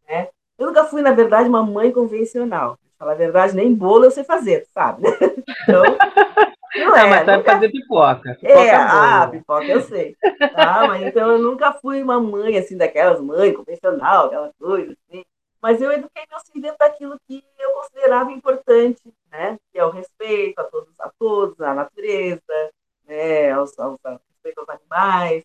né? 0.08 0.28
Eu 0.60 0.66
nunca 0.66 0.84
fui, 0.84 1.00
na 1.00 1.12
verdade, 1.12 1.48
uma 1.48 1.62
mãe 1.62 1.90
convencional. 1.90 2.76
Pra 2.76 2.90
falar 2.98 3.12
a 3.12 3.14
verdade, 3.14 3.56
nem 3.56 3.74
bolo 3.74 4.04
eu 4.04 4.10
sei 4.10 4.22
fazer, 4.22 4.66
sabe? 4.74 5.02
Então, 5.62 5.82
não 6.76 6.96
é. 6.96 7.10
mas 7.10 7.26
sabe 7.26 7.38
nunca... 7.38 7.52
fazer 7.52 7.68
pipoca. 7.70 8.34
pipoca 8.36 8.60
é, 8.60 8.66
é 8.68 8.74
ah, 8.74 9.28
pipoca 9.30 9.64
eu 9.64 9.80
sei. 9.82 10.16
Tá? 10.54 10.86
Mas 10.86 11.02
então 11.02 11.32
eu 11.32 11.38
nunca 11.38 11.72
fui 11.72 12.02
uma 12.02 12.20
mãe, 12.20 12.56
assim, 12.56 12.76
daquelas 12.76 13.20
mães 13.20 13.54
convencional, 13.56 14.26
aquela 14.26 14.52
coisa, 14.58 14.92
assim. 14.92 15.24
mas 15.60 15.82
eu 15.82 15.90
eduquei 15.92 16.22
meus 16.30 16.42
filhos 16.44 16.62
dentro 16.62 16.78
daquilo 16.78 17.18
que 17.26 17.44
eu 17.58 17.72
considerava 17.72 18.30
importante, 18.30 19.02
né? 19.30 19.58
Que 19.72 19.80
é 19.80 19.84
o 19.84 19.90
respeito 19.90 20.60
a 20.60 20.64
todos, 20.64 21.00
a 21.00 21.10
todos, 21.18 21.60
à 21.60 21.74
natureza, 21.74 22.40
né? 23.06 23.50
Aos, 23.50 23.76
aos, 23.78 23.98
ao 24.04 24.20
respeito 24.32 24.60
aos 24.60 24.68
animais, 24.68 25.44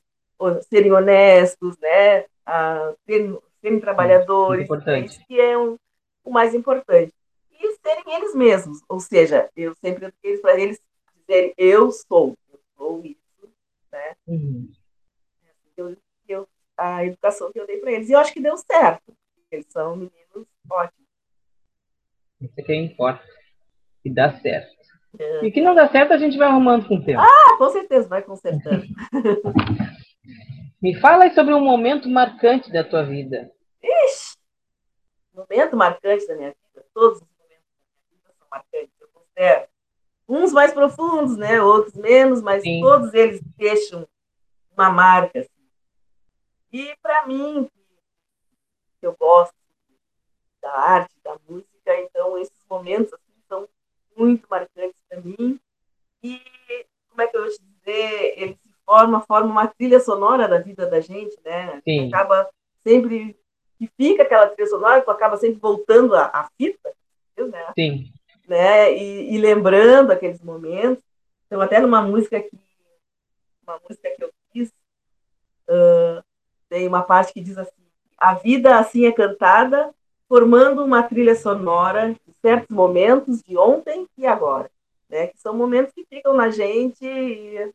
serem 0.70 0.94
honestos, 0.94 1.78
né? 1.80 2.26
A, 2.46 2.94
serem, 3.06 3.38
serem 3.66 3.80
trabalhadores, 3.80 4.66
importante. 4.66 5.26
que 5.26 5.40
é 5.40 5.58
um, 5.58 5.78
o 6.24 6.32
mais 6.32 6.54
importante. 6.54 7.14
E 7.52 7.76
serem 7.78 8.16
eles 8.16 8.36
mesmos, 8.36 8.82
ou 8.88 9.00
seja, 9.00 9.50
eu 9.56 9.74
sempre 9.76 10.06
eduquei 10.06 10.38
para 10.38 10.60
eles 10.60 10.80
dizerem 11.16 11.54
eu 11.58 11.92
sou, 11.92 12.38
eu 12.52 12.60
sou 12.78 13.02
isso, 13.04 13.50
né? 13.92 14.16
Uhum. 14.28 14.72
Eu, 15.78 15.98
eu, 16.28 16.48
a 16.78 17.06
educação 17.06 17.52
que 17.52 17.60
eu 17.60 17.68
dei 17.68 17.78
para 17.78 17.92
eles. 17.92 18.10
E 18.10 18.12
eu 18.14 18.20
acho 18.20 18.34
que 18.34 18.40
deu 18.40 18.58
certo 18.58 19.16
eles 19.56 19.66
são 19.70 19.96
meninos 19.96 20.48
ótimos. 20.70 21.06
Isso 22.42 22.54
é 22.58 22.62
que 22.62 22.76
importa. 22.76 23.24
E 24.04 24.10
dá 24.10 24.34
certo. 24.40 24.76
É. 25.18 25.46
E 25.46 25.52
que 25.52 25.62
não 25.62 25.74
dá 25.74 25.88
certo, 25.88 26.14
a 26.14 26.18
gente 26.18 26.38
vai 26.38 26.48
arrumando 26.48 26.88
com 26.88 26.96
o 26.96 27.04
tempo. 27.04 27.22
Ah, 27.22 27.58
com 27.58 27.70
certeza, 27.70 28.08
vai 28.08 28.22
consertando. 28.22 28.86
Me 30.82 30.94
fala 31.00 31.24
aí 31.24 31.34
sobre 31.34 31.54
um 31.54 31.64
momento 31.64 32.10
marcante 32.10 32.72
da 32.72 32.84
tua 32.84 33.04
vida. 33.04 33.50
Momento 35.36 35.76
marcante 35.76 36.26
da 36.28 36.36
minha 36.36 36.50
vida. 36.50 36.86
Todos 36.94 37.22
os 37.22 37.28
momentos 37.38 37.66
da 37.76 37.86
minha 37.88 38.10
vida 38.12 38.34
são 38.38 38.48
marcantes. 38.50 38.94
Eu 39.00 39.08
considero. 39.10 39.68
Uns 40.28 40.54
mais 40.54 40.74
profundos, 40.74 41.38
né? 41.38 41.62
Outros 41.62 41.94
menos, 41.96 42.42
mas 42.42 42.64
Sim. 42.64 42.82
todos 42.82 43.14
eles 43.14 43.42
deixam 43.58 44.08
uma 44.72 44.90
marca. 44.90 45.40
Assim. 45.40 45.50
E 46.72 46.96
para 47.02 47.28
mim, 47.28 47.70
que 49.00 49.06
eu 49.06 49.16
gosto 49.20 49.54
da 50.62 50.72
arte, 50.72 51.14
da 51.24 51.38
música, 51.48 52.00
então 52.02 52.38
esses 52.38 52.66
momentos 52.70 53.14
assim, 53.14 53.42
são 53.48 53.70
muito 54.16 54.48
marcantes 54.50 55.00
para 55.08 55.22
mim. 55.22 55.60
E 56.24 56.42
como 57.10 57.22
é 57.22 57.28
que 57.28 57.38
eu 57.38 57.42
vou 57.42 57.52
te 57.52 57.62
dizer? 57.62 58.34
Ele 58.40 58.54
se 58.56 58.74
forma, 58.86 59.22
forma 59.22 59.52
uma 59.52 59.68
trilha 59.68 60.00
sonora 60.00 60.48
da 60.48 60.60
vida 60.60 60.88
da 60.88 61.00
gente, 61.00 61.38
né? 61.44 61.82
Acaba 62.08 62.50
sempre 62.84 63.38
que 63.78 63.90
fica 63.98 64.24
aquela 64.24 64.48
trilha 64.48 64.70
sonora, 64.70 65.02
tu 65.02 65.12
acaba 65.12 65.38
sempre 65.38 65.60
voltando 65.60 66.16
à, 66.16 66.26
à 66.26 66.50
fita, 66.58 66.92
né? 67.38 67.74
Sim. 67.78 68.12
Né? 68.48 68.94
E, 68.94 69.34
e, 69.34 69.38
lembrando 69.38 70.12
aqueles 70.12 70.42
momentos. 70.42 71.04
Então, 71.48 71.62
até 71.62 71.80
numa 71.80 72.02
música 72.02 72.40
que 72.40 72.58
uma 73.68 73.80
música 73.80 74.10
que 74.12 74.24
eu 74.24 74.32
fiz, 74.54 74.70
uh, 75.68 76.24
tem 76.70 76.88
uma 76.88 77.02
parte 77.02 77.34
que 77.34 77.42
diz 77.42 77.58
assim: 77.58 77.72
a 78.18 78.36
vida 78.36 78.78
assim 78.78 79.06
é 79.06 79.12
cantada, 79.12 79.94
formando 80.28 80.84
uma 80.84 81.04
trilha 81.04 81.36
sonora 81.36 82.14
de 82.14 82.34
certos 82.42 82.76
momentos 82.76 83.42
de 83.42 83.58
ontem 83.58 84.08
e 84.18 84.26
agora, 84.26 84.70
né? 85.10 85.28
Que 85.28 85.40
são 85.40 85.56
momentos 85.56 85.94
que 85.94 86.06
ficam 86.06 86.34
na 86.34 86.50
gente 86.50 87.06
e, 87.06 87.72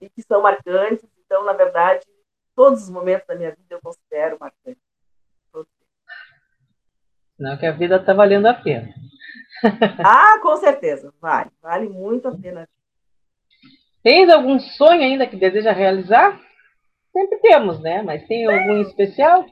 e 0.00 0.08
que 0.08 0.22
são 0.22 0.42
marcantes. 0.42 1.04
Então, 1.24 1.44
na 1.44 1.52
verdade, 1.52 2.06
todos 2.54 2.84
os 2.84 2.90
momentos 2.90 3.26
da 3.26 3.34
minha 3.34 3.50
vida 3.50 3.66
eu 3.74 3.80
considero 3.82 4.36
marcantes. 4.38 4.83
Não 7.38 7.56
que 7.56 7.66
a 7.66 7.72
vida 7.72 7.96
está 7.96 8.12
valendo 8.12 8.46
a 8.46 8.54
pena. 8.54 8.94
ah, 10.04 10.38
com 10.40 10.56
certeza, 10.56 11.12
vale, 11.20 11.50
vale 11.62 11.88
muito 11.88 12.28
a 12.28 12.36
pena. 12.36 12.68
Tens 14.02 14.28
algum 14.28 14.58
sonho 14.60 15.00
ainda 15.00 15.26
que 15.26 15.36
deseja 15.36 15.72
realizar? 15.72 16.38
Sempre 17.12 17.38
temos, 17.38 17.80
né? 17.80 18.02
Mas 18.02 18.26
tem 18.26 18.44
algum 18.46 18.80
especial? 18.82 19.46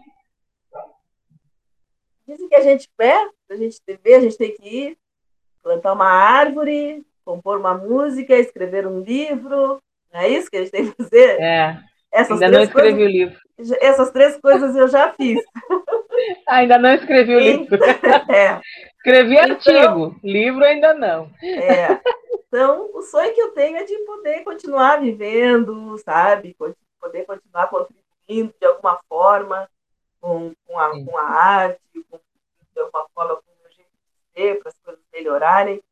Dizem 2.27 2.49
que 2.49 2.55
a 2.55 2.61
gente 2.61 2.89
pé, 2.97 3.17
a 3.51 3.57
gente 3.57 3.81
ver, 4.03 4.15
a 4.15 4.21
gente 4.21 4.37
tem 4.37 4.55
que 4.55 4.69
ir, 4.69 4.99
plantar 5.63 5.93
uma 5.93 6.09
árvore, 6.09 7.05
compor 7.25 7.59
uma 7.59 7.75
música, 7.75 8.35
escrever 8.37 8.87
um 8.87 9.01
livro. 9.01 9.83
Não 10.13 10.21
é 10.21 10.29
isso 10.29 10.51
que 10.51 10.57
a 10.57 10.61
gente 10.61 10.71
tem 10.71 10.91
que 10.91 11.03
fazer? 11.03 11.41
É. 11.41 11.79
Essas 12.13 12.43
Ainda 12.43 12.59
não 12.59 12.65
escrevi 12.65 12.99
coisas, 12.99 13.07
o 13.07 13.11
livro. 13.11 13.41
Essas 13.81 14.11
três 14.11 14.37
coisas 14.39 14.77
eu 14.77 14.89
já 14.89 15.13
fiz. 15.15 15.41
ainda 16.47 16.79
não 16.79 16.95
escrevi 16.95 17.35
o 17.35 17.41
livro. 17.41 17.79
É. 18.33 18.61
Escrevi 18.97 19.35
então, 19.35 19.51
artigo, 19.51 20.21
livro 20.23 20.65
ainda 20.65 20.95
não. 20.95 21.31
É. 21.43 22.01
Então, 22.47 22.91
o 22.95 23.03
sonho 23.03 23.35
que 23.35 23.41
eu 23.41 23.53
tenho 23.53 23.77
é 23.79 23.85
de 23.85 23.97
poder 24.05 24.45
continuar 24.45 25.01
vivendo, 25.01 25.97
sabe? 25.99 26.57
poder 27.01 27.25
continuar 27.25 27.69
contribuindo 27.69 28.55
de 28.61 28.67
alguma 28.67 29.01
forma 29.09 29.69
com, 30.21 30.55
com, 30.65 30.79
a, 30.79 30.91
com 31.05 31.19
a 31.19 31.25
arte, 31.25 31.81
com, 32.09 32.21
de 32.75 32.81
alguma 32.81 33.09
forma 33.13 33.37
com 33.37 33.67
o 33.67 33.73
jeito 33.73 33.91
de 33.91 34.41
ser, 34.41 34.59
para 34.61 34.69
as 34.69 34.79
coisas 34.85 35.03
melhorarem, 35.13 35.83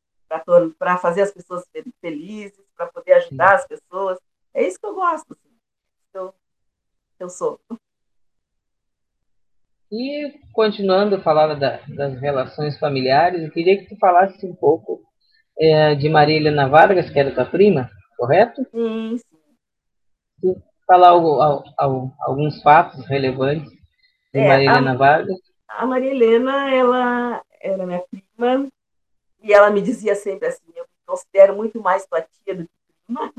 para 0.78 0.98
fazer 0.98 1.22
as 1.22 1.32
pessoas 1.32 1.68
felizes, 2.00 2.60
para 2.76 2.86
poder 2.86 3.14
ajudar 3.14 3.48
Sim. 3.48 3.54
as 3.54 3.66
pessoas. 3.66 4.18
É 4.54 4.62
isso 4.62 4.78
que 4.78 4.86
eu 4.86 4.94
gosto, 4.94 5.32
assim. 5.32 5.56
eu, 6.14 6.34
eu 7.18 7.28
sou. 7.28 7.60
E 9.90 10.34
continuando 10.52 11.16
a 11.16 11.20
falar 11.20 11.54
da, 11.54 11.80
das 11.88 12.20
relações 12.20 12.78
familiares, 12.78 13.42
eu 13.42 13.50
queria 13.50 13.78
que 13.78 13.88
tu 13.88 13.96
falasse 13.98 14.46
um 14.46 14.54
pouco 14.54 15.02
é, 15.58 15.94
de 15.94 16.08
Maria 16.08 16.36
Helena 16.36 16.68
Vargas, 16.68 17.10
que 17.10 17.18
era 17.18 17.34
tua 17.34 17.44
prima, 17.44 17.90
correto? 18.16 18.62
Sim, 18.70 19.16
sim 19.18 20.62
falar 20.90 21.10
alguns 22.18 22.60
fatos 22.62 23.06
relevantes 23.06 23.70
de 24.34 24.40
é, 24.40 24.48
Maria 24.48 24.70
Helena 24.70 24.90
a, 24.90 24.96
Vargas. 24.96 25.38
A 25.68 25.86
Maria 25.86 26.10
Helena, 26.10 26.74
ela 26.74 27.42
era 27.60 27.86
minha 27.86 28.02
prima, 28.10 28.68
e 29.40 29.52
ela 29.52 29.70
me 29.70 29.80
dizia 29.80 30.16
sempre 30.16 30.48
assim, 30.48 30.64
eu 30.74 30.82
me 30.82 30.88
considero 31.06 31.54
muito 31.54 31.80
mais 31.80 32.04
tua 32.06 32.20
tia 32.20 32.56
do 32.56 32.64
que 32.64 32.70
prima, 33.06 33.32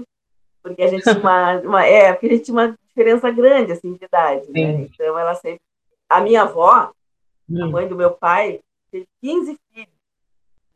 porque 0.64 0.82
a 0.82 0.88
gente 0.88 1.04
tinha 1.04 1.20
uma, 1.20 1.60
uma, 1.60 1.86
é, 1.86 2.14
porque 2.14 2.28
a 2.28 2.30
gente 2.30 2.46
tinha 2.46 2.56
uma 2.56 2.78
diferença 2.88 3.30
grande, 3.30 3.74
assim, 3.74 3.96
de 3.96 4.06
idade, 4.06 4.50
né? 4.50 4.84
Então, 4.84 5.20
ela 5.20 5.36
sempre... 5.36 5.60
A 6.12 6.22
minha 6.22 6.42
avó, 6.44 6.92
hum. 7.50 7.64
a 7.64 7.68
mãe 7.68 7.88
do 7.88 7.96
meu 7.96 8.12
pai, 8.12 8.60
teve 8.92 9.08
15 9.22 9.58
filhos, 9.74 9.94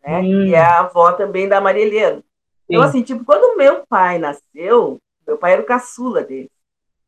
né? 0.01 0.19
Hum. 0.19 0.45
E 0.45 0.53
é 0.53 0.61
a 0.61 0.79
avó 0.79 1.11
também 1.11 1.47
da 1.47 1.59
Maria 1.59 1.83
Helena. 1.83 2.23
Então, 2.69 2.83
Sim. 2.83 2.89
assim, 2.89 3.03
tipo, 3.03 3.25
quando 3.25 3.57
meu 3.57 3.85
pai 3.85 4.17
nasceu, 4.17 4.99
meu 5.27 5.37
pai 5.37 5.53
era 5.53 5.61
o 5.61 5.65
caçula 5.65 6.23
dele. 6.23 6.49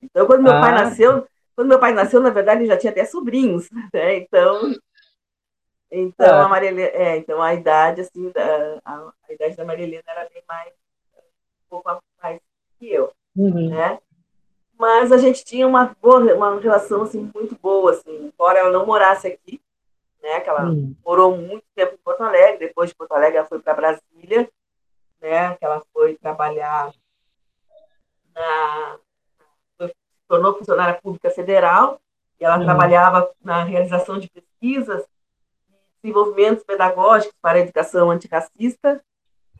Então, 0.02 0.28
quando 0.28 0.44
meu 0.44 0.54
ah. 0.54 0.62
pai 0.62 0.72
nasceu, 0.72 1.28
quando 1.56 1.70
meu 1.70 1.80
pai 1.80 1.94
nasceu, 1.94 2.20
na 2.20 2.30
verdade, 2.30 2.62
ele 2.62 2.68
já 2.68 2.78
tinha 2.78 2.92
até 2.92 3.06
sobrinhos, 3.06 3.70
né? 3.94 4.18
Então, 4.18 4.76
então 5.90 6.42
ah. 6.42 6.46
a 6.46 6.50
Maria 6.50 6.70
é, 6.70 7.18
então 7.18 7.42
a 7.42 7.54
idade 7.54 8.02
assim, 8.02 8.30
da, 8.32 8.80
a, 8.84 9.12
a, 9.28 9.34
idade 9.34 9.56
da 9.56 9.66
Maria 9.66 9.86
Helena 9.86 10.04
era 10.06 10.30
bem 10.30 10.44
mais 10.48 10.74
um 10.74 11.70
pouco 11.70 12.02
mais 12.22 12.40
que 12.78 12.92
eu, 12.92 13.12
uhum. 13.36 13.70
né? 13.70 14.00
Mas 14.78 15.12
a 15.12 15.18
gente 15.18 15.44
tinha 15.44 15.68
uma 15.68 15.96
boa, 16.02 16.20
uma 16.34 16.60
relação 16.60 17.02
assim 17.02 17.32
muito 17.34 17.58
boa, 17.62 17.92
assim, 17.92 18.28
embora 18.28 18.60
ela 18.60 18.72
não 18.72 18.86
morasse 18.86 19.28
aqui, 19.28 19.60
né? 20.22 20.40
Que 20.40 20.50
ela 20.50 20.66
uhum. 20.66 20.96
morou 21.04 21.36
muito 21.36 21.64
tempo 21.76 21.96
em 21.96 21.98
Porto 21.98 22.22
Alegre, 22.22 22.68
depois 22.68 22.90
de 22.90 22.96
Porto 22.96 23.14
Alegre 23.14 23.38
ela 23.38 23.48
foi 23.48 23.60
para 23.60 23.74
Brasília, 23.74 24.50
né? 25.20 25.56
Que 25.56 25.66
ela 25.66 25.82
foi 25.94 26.16
trabalhar 26.16 26.92
na 28.36 29.00
tornou 30.28 30.58
funcionária 30.58 31.00
pública 31.02 31.30
federal 31.32 32.00
e 32.40 32.44
ela 32.44 32.58
uhum. 32.58 32.66
trabalhava 32.66 33.32
na 33.42 33.64
realização 33.64 34.20
de 34.20 34.30
pesquisas 34.30 35.04
e 35.70 35.74
desenvolvimentos 36.04 36.64
pedagógicos 36.64 37.36
para 37.42 37.58
a 37.58 37.62
educação 37.62 38.12
antirracista, 38.12 39.02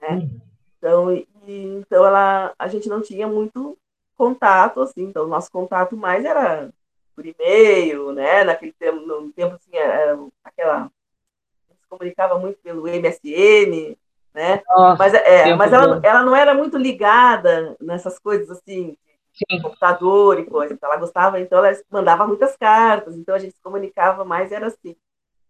né? 0.02 0.10
Uhum. 0.10 0.42
Então, 0.78 1.12
e, 1.12 1.28
então 1.48 2.06
ela, 2.06 2.54
a 2.60 2.68
gente 2.68 2.88
não 2.88 3.02
tinha 3.02 3.28
muito 3.28 3.78
contato, 4.18 4.82
assim, 4.82 5.04
então 5.04 5.26
o 5.26 5.30
nosso 5.30 5.52
contato 5.52 5.96
mais 5.96 6.26
era 6.26 6.70
por 7.16 7.26
e-mail, 7.26 8.12
né? 8.12 8.44
Naquele 8.44 8.74
tempo, 8.74 9.00
no 9.00 9.32
tempo 9.32 9.56
assim, 9.56 9.76
era 9.76 10.18
aquela 10.44 10.78
a 10.78 11.72
gente 11.74 11.82
se 11.82 11.88
comunicava 11.90 12.38
muito 12.38 12.60
pelo 12.60 12.88
MSN, 12.88 13.98
né? 14.34 14.62
Nossa, 14.68 14.98
mas 14.98 15.14
é, 15.14 15.56
mas 15.56 15.74
ela, 15.74 16.00
ela 16.04 16.24
não 16.24 16.36
era 16.36 16.54
muito 16.54 16.78
ligada 16.78 17.76
nessas 17.80 18.20
coisas 18.20 18.50
assim 18.50 18.98
Sim. 19.38 19.62
computador 19.62 20.40
e 20.40 20.46
coisa. 20.46 20.74
Então 20.74 20.90
ela 20.90 21.00
gostava, 21.00 21.40
então 21.40 21.64
ela 21.64 21.78
mandava 21.92 22.26
muitas 22.26 22.58
cartas, 22.58 23.16
então 23.16 23.36
a 23.36 23.40
gente 23.40 23.56
se 23.56 23.62
comunicava 23.62 24.26
mais, 24.26 24.52
era 24.52 24.68
assim. 24.68 24.96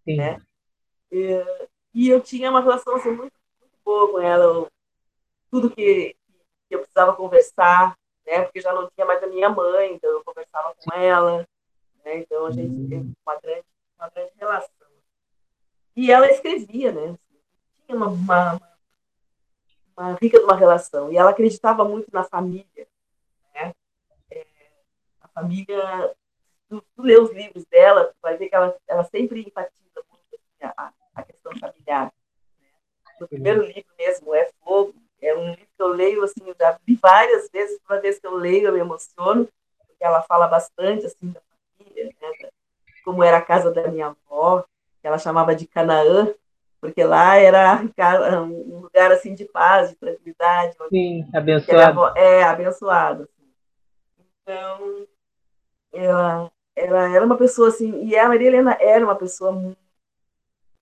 Sim. 0.04 0.18
Né? 0.18 0.42
E, 1.12 1.46
e, 1.94 2.10
eu 2.10 2.20
tinha 2.20 2.50
uma 2.50 2.62
relação 2.62 2.96
assim, 2.96 3.10
muito, 3.10 3.34
muito 3.62 3.78
boa 3.86 4.12
com 4.12 4.20
ela. 4.20 4.44
Eu, 4.44 4.68
tudo 5.50 5.70
que, 5.70 6.16
que, 6.68 6.76
eu 6.76 6.80
precisava 6.80 7.16
conversar, 7.16 7.98
né? 8.28 8.44
Porque 8.44 8.62
já 8.62 8.72
não 8.72 8.88
tinha 8.92 9.08
mais 9.08 9.24
a 9.24 9.28
minha 9.28 9.50
mãe, 9.50 9.94
então 9.94 10.12
eu 10.12 10.24
conversava 10.24 10.76
com 10.76 10.96
ela. 10.96 11.48
Né? 12.06 12.18
Então 12.18 12.46
a 12.46 12.52
gente 12.52 12.88
teve 12.88 12.98
hum. 12.98 13.14
uma 13.26 13.40
grande, 13.40 13.66
uma 13.98 14.10
grande 14.10 14.32
relação. 14.38 14.88
E 15.96 16.12
ela 16.12 16.30
escrevia, 16.30 16.92
né? 16.92 17.18
Tinha 17.88 17.98
uma, 17.98 18.08
uma, 18.08 18.62
uma 19.98 20.14
rica 20.22 20.38
de 20.38 20.46
uma 20.46 20.56
relação. 20.56 21.12
E 21.12 21.18
ela 21.18 21.32
acreditava 21.32 21.84
muito 21.84 22.08
na 22.14 22.24
família 22.24 22.88
família 25.38 26.16
tu, 26.68 26.82
tu 26.96 27.02
lê 27.04 27.18
os 27.20 27.32
livros 27.32 27.64
dela, 27.66 28.06
tu 28.06 28.16
vai 28.22 28.36
ver 28.38 28.50
que 28.50 28.56
ela, 28.56 28.76
ela 28.88 29.04
sempre 29.04 29.42
enfatiza 29.42 30.04
muito 30.10 30.36
assim, 30.36 30.74
a, 30.76 30.92
a 31.14 31.24
questão 31.24 31.52
familiar. 31.60 32.12
Né? 32.60 32.68
No 33.20 33.28
primeiro 33.28 33.64
livro 33.64 33.92
mesmo, 33.98 34.34
É 34.34 34.52
Fogo, 34.64 34.96
é 35.22 35.36
um 35.36 35.50
livro 35.50 35.66
que 35.66 35.84
eu 35.84 35.88
leio, 35.88 36.24
assim, 36.24 36.42
eu 36.46 36.56
já 36.60 36.78
vi 36.86 36.96
várias 36.96 37.50
vezes, 37.50 37.80
toda 37.88 38.02
vez 38.02 38.20
que 38.20 38.28
eu 38.28 38.36
leio 38.36 38.68
eu 38.68 38.74
me 38.74 38.80
emociono, 38.80 39.48
porque 39.88 40.04
ela 40.04 40.22
fala 40.24 40.48
bastante, 40.48 41.06
assim, 41.06 41.32
da 41.32 41.42
família, 41.78 42.06
né? 42.06 42.50
como 43.04 43.24
era 43.24 43.38
a 43.38 43.42
casa 43.42 43.72
da 43.72 43.88
minha 43.88 44.08
avó, 44.08 44.66
que 45.02 45.08
ela 45.08 45.18
chamava 45.18 45.56
de 45.56 45.66
Canaã, 45.66 46.34
porque 46.80 47.04
lá 47.04 47.38
era 47.38 47.82
um 48.44 48.82
lugar, 48.82 49.12
assim, 49.12 49.34
de 49.34 49.46
paz, 49.46 49.90
de 49.90 49.96
tranquilidade. 49.96 50.76
Sim, 50.90 51.26
abençoado. 51.34 51.82
Avó, 51.82 52.14
é, 52.16 52.44
abençoado. 52.44 53.24
Assim. 53.24 53.54
Então, 54.42 55.08
ela, 55.94 56.52
ela 56.76 57.16
era 57.16 57.26
uma 57.26 57.38
pessoa, 57.38 57.70
assim, 57.70 58.06
e 58.06 58.18
a 58.18 58.28
Maria 58.28 58.48
Helena 58.48 58.78
era 58.80 59.04
uma 59.04 59.16
pessoa, 59.16 59.54
como 59.54 59.76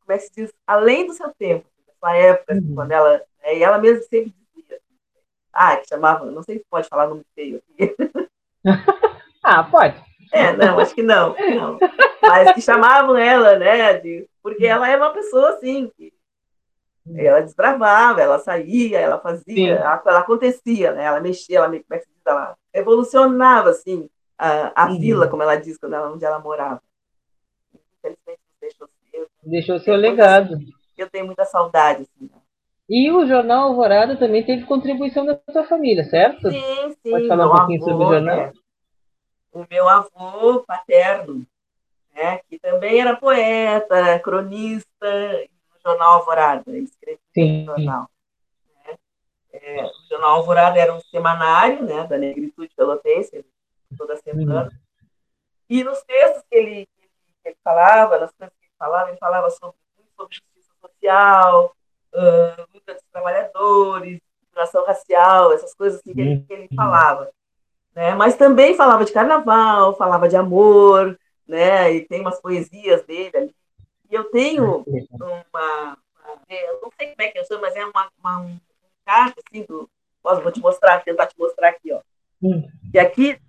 é 0.09 0.17
que 0.17 0.23
se 0.25 0.31
diz, 0.35 0.53
além 0.65 1.07
do 1.07 1.13
seu 1.13 1.31
tempo, 1.33 1.65
da 1.87 1.93
sua 1.93 2.17
época, 2.17 2.53
assim, 2.53 2.67
uhum. 2.67 2.75
quando 2.75 2.91
ela 2.91 3.21
é, 3.45 3.59
e 3.59 3.63
ela 3.63 3.77
mesma 3.77 4.01
sempre 4.01 4.33
dizia, 4.55 4.79
ah, 5.53 5.77
que 5.77 5.87
chamava, 5.87 6.25
não 6.25 6.41
sei 6.41 6.57
se 6.57 6.65
pode 6.67 6.87
falar 6.87 7.07
nome 7.07 7.23
feio 7.35 7.57
aqui. 7.57 7.95
ah, 9.43 9.63
pode. 9.63 10.03
É, 10.31 10.51
não, 10.51 10.79
acho 10.79 10.95
que 10.95 11.03
não, 11.03 11.35
não. 11.55 11.77
Mas 12.23 12.53
que 12.53 12.61
chamavam 12.61 13.15
ela, 13.15 13.57
né, 13.59 13.99
de, 13.99 14.27
porque 14.41 14.65
ela 14.65 14.89
é 14.89 14.97
uma 14.97 15.13
pessoa 15.13 15.49
assim, 15.49 15.91
que 15.95 16.11
ela 17.15 17.41
desbravava, 17.41 18.19
ela 18.19 18.39
saía, 18.39 18.99
ela 18.99 19.19
fazia, 19.19 19.75
ela, 19.75 20.01
ela, 20.03 20.19
acontecia, 20.19 20.91
né, 20.93 21.03
ela 21.03 21.21
mexia, 21.21 21.59
ela, 21.59 21.67
como 21.67 21.83
é 21.91 21.99
que 21.99 22.05
se 22.05 22.11
diz, 22.11 22.25
ela 22.25 22.57
evolucionava, 22.73 23.69
assim, 23.69 24.09
a, 24.39 24.83
a 24.83 24.89
uhum. 24.89 24.99
vila, 24.99 25.27
como 25.27 25.43
ela 25.43 25.55
diz, 25.55 25.77
quando 25.77 25.93
ela, 25.93 26.11
onde 26.11 26.25
ela 26.25 26.39
morava. 26.39 26.81
Infelizmente, 27.99 28.41
deixou, 28.59 28.89
deixou 29.43 29.79
seu 29.79 29.95
legado. 29.95 30.57
Eu 30.97 31.07
tenho 31.07 31.27
muita 31.27 31.45
saudade, 31.45 32.01
assim, 32.01 32.27
né? 32.33 32.41
E 32.87 33.11
o 33.11 33.25
Jornal 33.25 33.69
Alvorada 33.69 34.15
também 34.15 34.45
teve 34.45 34.65
contribuição 34.65 35.25
da 35.25 35.39
sua 35.51 35.63
família, 35.63 36.03
certo? 36.03 36.51
Sim, 36.51 36.95
sim. 37.01 37.11
Pode 37.11 37.27
falar 37.27 37.47
um 37.47 37.55
pouquinho 37.55 37.81
avô, 37.81 37.91
sobre 37.91 38.05
o 38.05 38.09
jornal? 38.09 38.37
É. 38.37 38.53
O 39.51 39.65
meu 39.69 39.89
avô 39.89 40.63
paterno, 40.67 41.45
né, 42.13 42.39
que 42.47 42.59
também 42.59 43.01
era 43.01 43.15
poeta, 43.15 44.19
cronista 44.19 44.85
no 45.01 45.79
Jornal 45.83 46.13
Alvorada, 46.13 46.77
escrevia 46.77 47.19
no 47.35 47.65
jornal. 47.65 48.09
Né? 48.85 48.97
É, 49.53 49.83
o 49.83 49.91
Jornal 50.09 50.35
Alvorada 50.35 50.79
era 50.79 50.93
um 50.93 50.99
semanário 50.99 51.83
né, 51.83 52.05
da 52.05 52.17
negritude 52.17 52.71
pelotense, 52.75 53.43
toda 53.97 54.15
semana. 54.17 54.65
Uhum. 54.65 55.07
E 55.69 55.83
nos 55.83 56.03
textos 56.03 56.43
que 56.47 56.55
ele, 56.55 56.87
que 57.41 57.49
ele 57.49 57.57
falava, 57.63 58.19
nas 58.19 58.31
coisas 58.33 58.55
que 58.59 58.65
ele 58.65 58.73
falava, 58.77 59.09
ele 59.09 59.17
falava 59.17 59.49
sobre, 59.49 59.77
sobre 60.15 60.35
justiça 60.35 60.71
social, 60.79 61.75
uh, 62.15 62.67
luta 62.73 62.93
dos 62.93 63.03
trabalhadores, 63.11 64.19
discriminação 64.41 64.85
racial, 64.85 65.53
essas 65.53 65.73
coisas 65.73 65.99
assim 65.99 66.13
que 66.13 66.21
ele, 66.21 66.39
que 66.41 66.53
ele 66.53 66.67
uhum. 66.71 66.75
falava. 66.75 67.29
Né? 67.93 68.13
Mas 68.15 68.35
também 68.35 68.75
falava 68.75 69.05
de 69.05 69.11
carnaval, 69.11 69.95
falava 69.95 70.27
de 70.27 70.35
amor, 70.35 71.17
né? 71.47 71.93
E 71.93 72.01
tem 72.05 72.21
umas 72.21 72.41
poesias 72.41 73.03
dele 73.05 73.31
ali. 73.35 73.55
E 74.09 74.15
eu 74.15 74.25
tenho 74.25 74.83
uma, 74.85 75.97
eu 76.49 76.81
não 76.81 76.91
sei 76.97 77.07
como 77.07 77.21
é 77.21 77.27
que 77.27 77.39
eu 77.39 77.45
sou, 77.45 77.59
mas 77.59 77.75
é 77.75 77.85
uma, 77.85 78.09
uma 78.19 78.39
um 78.41 78.59
carta 79.05 79.41
assim 79.47 79.63
do, 79.63 79.89
posso 80.21 80.41
vou 80.41 80.51
te 80.51 80.59
mostrar, 80.59 81.03
tentar 81.03 81.27
te 81.27 81.37
mostrar 81.37 81.69
aqui, 81.69 81.93
ó. 81.93 82.01
Hum. 82.41 82.67
E 82.93 82.99
aqui 82.99 83.39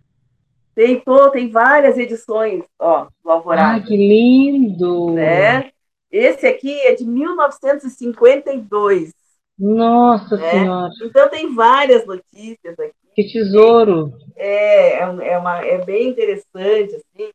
tem, 0.75 1.01
tô, 1.01 1.31
tem 1.31 1.51
várias 1.51 1.97
edições, 1.97 2.65
ó, 2.79 3.09
do 3.23 3.31
Alvorada. 3.31 3.79
Ah, 3.79 3.81
que 3.81 3.97
lindo! 3.97 5.13
Né? 5.13 5.73
Esse 6.11 6.47
aqui 6.47 6.81
é 6.83 6.95
de 6.95 7.05
1952. 7.05 9.13
Nossa 9.59 10.37
né? 10.37 10.51
Senhora! 10.51 10.93
Então 11.03 11.29
tem 11.29 11.53
várias 11.55 12.07
notícias 12.07 12.79
aqui. 12.79 12.95
Que 13.15 13.33
tesouro! 13.33 14.13
É, 14.37 14.95
é, 14.95 15.01
é, 15.01 15.39
uma, 15.39 15.65
é 15.65 15.85
bem 15.85 16.11
interessante, 16.11 16.95
assim. 16.95 17.31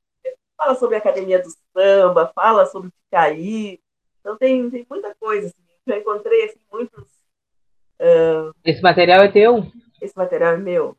Fala 0.55 0.75
sobre 0.75 0.95
a 0.95 0.99
Academia 0.99 1.41
do 1.41 1.49
Samba, 1.75 2.31
fala 2.35 2.67
sobre 2.67 2.89
o 2.89 2.93
Picaí. 3.09 3.79
Então 4.19 4.37
tem, 4.37 4.69
tem 4.69 4.85
muita 4.87 5.15
coisa, 5.19 5.47
assim. 5.47 5.55
Eu 5.87 5.97
encontrei, 5.97 6.45
assim, 6.45 6.59
muitos... 6.71 7.03
Uh... 7.99 8.53
Esse 8.63 8.81
material 8.81 9.23
é 9.23 9.31
teu? 9.31 9.65
Esse 9.99 10.15
material 10.15 10.53
é 10.53 10.57
meu. 10.57 10.95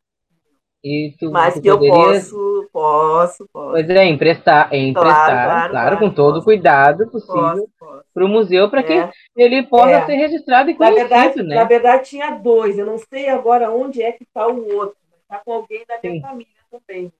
E 0.83 1.15
tu, 1.17 1.31
Mas 1.31 1.53
tu 1.53 1.61
que 1.61 1.69
poderias... 1.69 2.29
eu 2.29 2.37
posso, 2.37 2.69
posso, 2.73 3.49
posso. 3.53 3.71
Pois 3.71 3.89
é, 3.89 4.05
emprestar, 4.05 4.67
é 4.73 4.77
emprestar, 4.77 5.13
claro, 5.13 5.49
claro, 5.49 5.71
claro 5.71 5.99
com 5.99 6.09
todo 6.09 6.39
o 6.39 6.43
cuidado 6.43 7.07
possível 7.07 7.69
para 8.13 8.25
o 8.25 8.27
museu, 8.27 8.69
para 8.69 8.83
que 8.83 8.91
é. 8.91 9.09
ele 9.37 9.63
possa 9.63 9.91
é. 9.91 10.05
ser 10.05 10.15
registrado 10.15 10.69
e 10.69 10.75
conhecido, 10.75 11.09
na 11.09 11.09
verdade, 11.09 11.43
né? 11.43 11.55
Na 11.55 11.63
verdade, 11.63 12.09
tinha 12.09 12.31
dois, 12.31 12.77
eu 12.77 12.85
não 12.85 12.97
sei 12.97 13.29
agora 13.29 13.71
onde 13.71 14.01
é 14.01 14.11
que 14.11 14.23
está 14.23 14.45
o 14.45 14.75
outro, 14.75 14.97
está 15.21 15.37
com 15.37 15.53
alguém 15.53 15.85
da 15.87 15.97
minha 16.03 16.15
Sim. 16.15 16.21
família 16.21 16.53
também. 16.69 17.13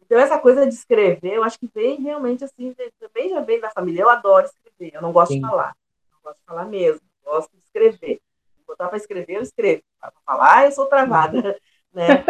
Então, 0.00 0.18
essa 0.18 0.38
coisa 0.38 0.66
de 0.66 0.72
escrever, 0.72 1.34
eu 1.34 1.44
acho 1.44 1.58
que 1.58 1.68
vem 1.74 2.00
realmente 2.00 2.42
assim, 2.42 2.74
também 2.98 3.28
já 3.28 3.40
vem 3.40 3.60
da 3.60 3.70
família. 3.70 4.02
Eu 4.02 4.10
adoro 4.10 4.46
escrever, 4.46 4.94
eu 4.94 5.02
não 5.02 5.12
gosto 5.12 5.32
Sim. 5.32 5.40
de 5.40 5.46
falar, 5.46 5.74
não 6.10 6.18
gosto 6.22 6.38
de 6.38 6.46
falar 6.46 6.64
mesmo, 6.64 7.00
gosto 7.22 7.50
de 7.52 7.62
escrever. 7.64 8.20
Botar 8.66 8.88
para 8.88 8.96
escrever, 8.96 9.36
eu 9.36 9.42
escrevo. 9.42 9.82
Para 10.00 10.12
falar, 10.24 10.64
eu 10.64 10.72
sou 10.72 10.86
travada, 10.86 11.58
né? 11.92 12.24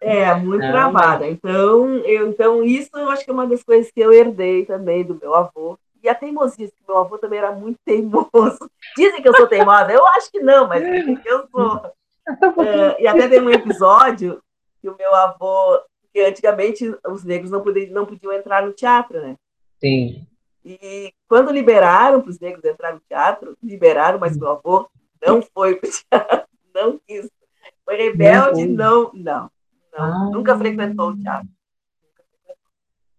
É, 0.00 0.34
muito 0.34 0.62
Não, 0.62 0.72
travada. 0.72 1.26
Então, 1.26 1.96
eu, 1.98 2.28
então, 2.28 2.62
isso 2.62 2.90
eu 2.94 3.08
acho 3.10 3.24
que 3.24 3.30
é 3.30 3.34
uma 3.34 3.46
das 3.46 3.62
coisas 3.62 3.90
que 3.90 4.00
eu 4.00 4.12
herdei 4.12 4.64
também 4.64 5.04
do 5.04 5.18
meu 5.20 5.34
avô. 5.34 5.78
E 6.02 6.08
a 6.08 6.14
teimosia, 6.14 6.68
que 6.68 6.74
meu 6.86 6.98
avô 6.98 7.18
também 7.18 7.38
era 7.38 7.52
muito 7.52 7.78
teimoso. 7.84 8.30
Dizem 8.96 9.22
que 9.22 9.28
eu 9.28 9.36
sou 9.36 9.46
teimosa, 9.46 9.90
eu 9.90 10.06
acho 10.08 10.30
que 10.30 10.40
não, 10.40 10.68
mas 10.68 10.84
dizem 10.84 11.16
que 11.16 11.28
eu 11.28 11.48
sou. 11.48 11.82
É, 12.64 13.02
e 13.02 13.06
até 13.06 13.28
tem 13.28 13.40
um 13.40 13.50
episódio 13.50 14.40
que 14.80 14.88
o 14.88 14.96
meu 14.96 15.14
avô, 15.14 15.80
que 16.12 16.20
antigamente 16.20 16.94
os 17.08 17.24
negros 17.24 17.50
não 17.50 17.60
podiam, 17.60 17.92
não 17.92 18.06
podiam 18.06 18.32
entrar 18.32 18.64
no 18.64 18.72
teatro, 18.72 19.20
né? 19.20 19.36
Sim. 19.80 20.26
E 20.64 21.12
quando 21.28 21.52
liberaram 21.52 22.20
para 22.20 22.30
os 22.30 22.38
negros 22.38 22.64
entrar 22.64 22.92
no 22.92 23.00
teatro, 23.08 23.56
liberaram, 23.62 24.18
mas 24.18 24.36
meu 24.36 24.50
avô 24.50 24.88
não 25.24 25.42
foi 25.42 25.76
para 25.76 25.88
o 25.88 25.92
teatro, 25.92 26.48
não 26.74 27.00
quis. 27.06 27.28
Foi 27.84 27.96
rebelde, 27.96 28.66
não, 28.66 29.10
não. 29.14 29.50
Não, 29.96 30.04
ah. 30.04 30.30
Nunca 30.30 30.56
frequentou 30.58 31.10
o 31.10 31.16
teatro. 31.16 31.48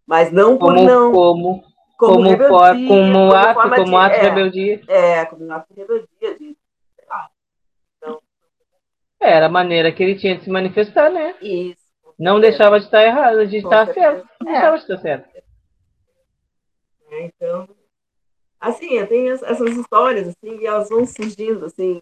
Mas 0.06 0.32
não 0.32 0.58
por 0.58 0.74
como, 0.74 0.86
não. 0.86 1.12
Como, 1.12 1.64
como, 1.98 2.14
como, 2.14 2.30
rebeldia, 2.30 2.88
como, 2.88 3.14
como 3.14 3.34
ato, 3.34 3.70
como 3.76 3.86
de, 3.86 3.96
ato 3.96 4.14
de 4.14 4.20
é, 4.20 4.30
rebeldia. 4.30 4.82
É, 4.88 5.26
como 5.26 5.46
um 5.46 5.52
ato 5.52 5.74
de 5.74 5.82
rebeldia. 5.82 6.38
De, 6.38 6.58
então, 7.98 8.22
era 9.20 9.48
a 9.48 9.50
maneira 9.50 9.92
que 9.92 10.04
ele 10.04 10.16
tinha 10.16 10.38
de 10.38 10.44
se 10.44 10.50
manifestar, 10.50 11.10
né? 11.10 11.36
Isso. 11.42 11.88
Não 12.18 12.40
deixava 12.40 12.80
de 12.80 12.86
estar 12.86 13.04
errado, 13.04 13.46
de 13.48 13.58
estar 13.58 13.92
certo. 13.94 14.28
Não 14.42 14.50
é. 14.50 14.54
deixava 14.54 14.78
de 14.78 14.84
estar 14.84 14.98
certo. 14.98 15.38
É, 17.10 17.26
então, 17.26 17.68
assim, 18.60 18.94
eu 18.94 19.08
tenho 19.08 19.34
essas 19.34 19.76
histórias, 19.76 20.28
assim, 20.28 20.60
e 20.60 20.66
elas 20.66 20.90
vão 20.90 21.06
surgindo, 21.06 21.66
assim. 21.66 22.02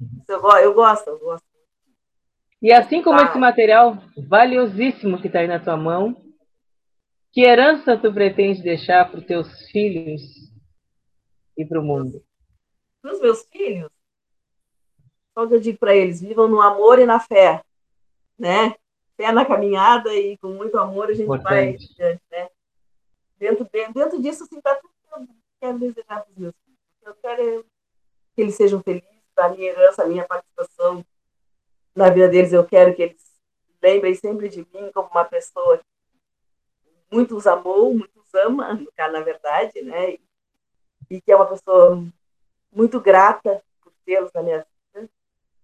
Uhum. 0.00 0.22
Eu, 0.28 0.40
eu 0.58 0.74
gosto, 0.74 1.08
eu 1.08 1.18
gosto 1.18 1.47
e 2.60 2.72
assim 2.72 3.02
como 3.02 3.20
esse 3.20 3.38
material 3.38 3.98
valiosíssimo 4.28 5.20
que 5.20 5.28
está 5.28 5.40
aí 5.40 5.46
na 5.46 5.60
tua 5.60 5.76
mão, 5.76 6.16
que 7.32 7.42
herança 7.42 7.96
tu 7.96 8.12
pretende 8.12 8.62
deixar 8.62 9.08
para 9.08 9.20
os 9.20 9.26
teus 9.26 9.70
filhos 9.70 10.22
e 11.56 11.64
para 11.64 11.80
o 11.80 11.84
mundo? 11.84 12.24
Para 13.00 13.12
os 13.12 13.20
meus 13.20 13.44
filhos? 13.46 13.90
Só 15.34 15.46
que 15.46 15.54
eu 15.54 15.60
digo 15.60 15.78
para 15.78 15.94
eles: 15.94 16.20
vivam 16.20 16.48
no 16.48 16.60
amor 16.60 16.98
e 16.98 17.06
na 17.06 17.20
fé, 17.20 17.62
né? 18.36 18.74
Fé 19.16 19.30
na 19.30 19.44
caminhada 19.44 20.12
e 20.14 20.36
com 20.38 20.48
muito 20.48 20.76
amor 20.78 21.10
a 21.10 21.12
gente 21.12 21.24
Importante. 21.24 21.46
vai 21.48 21.68
adiante, 21.68 22.22
né? 22.30 22.48
Dentro, 23.38 23.68
dentro 23.94 24.20
disso, 24.20 24.42
assim, 24.42 24.60
tá 24.60 24.74
tudo 24.74 24.92
que 24.92 25.14
eu 25.14 25.28
quero 25.60 25.78
desejar 25.78 26.22
para 26.22 26.30
os 26.32 26.36
meus 26.36 26.54
filhos. 26.64 26.78
Eu 27.04 27.14
quero 27.22 27.64
que 28.34 28.42
eles 28.42 28.56
sejam 28.56 28.82
felizes, 28.82 29.08
a 29.36 29.48
minha 29.50 29.70
herança, 29.70 30.02
a 30.02 30.06
minha 30.08 30.26
participação 30.26 31.04
na 31.98 32.08
vida 32.10 32.28
deles, 32.28 32.52
eu 32.52 32.64
quero 32.64 32.94
que 32.94 33.02
eles 33.02 33.20
lembrem 33.82 34.14
sempre 34.14 34.48
de 34.48 34.58
mim 34.58 34.90
como 34.94 35.08
uma 35.10 35.24
pessoa 35.24 35.78
que 35.78 35.84
muitos 37.10 37.46
amou, 37.46 37.92
muitos 37.92 38.32
ama, 38.34 38.80
na 38.96 39.20
verdade, 39.20 39.82
né? 39.82 40.16
E 41.10 41.20
que 41.20 41.32
é 41.32 41.36
uma 41.36 41.46
pessoa 41.46 42.04
muito 42.72 43.00
grata 43.00 43.60
por 43.82 43.92
tê-los 44.06 44.32
na 44.32 44.42
minha 44.42 44.58
vida. 44.58 45.10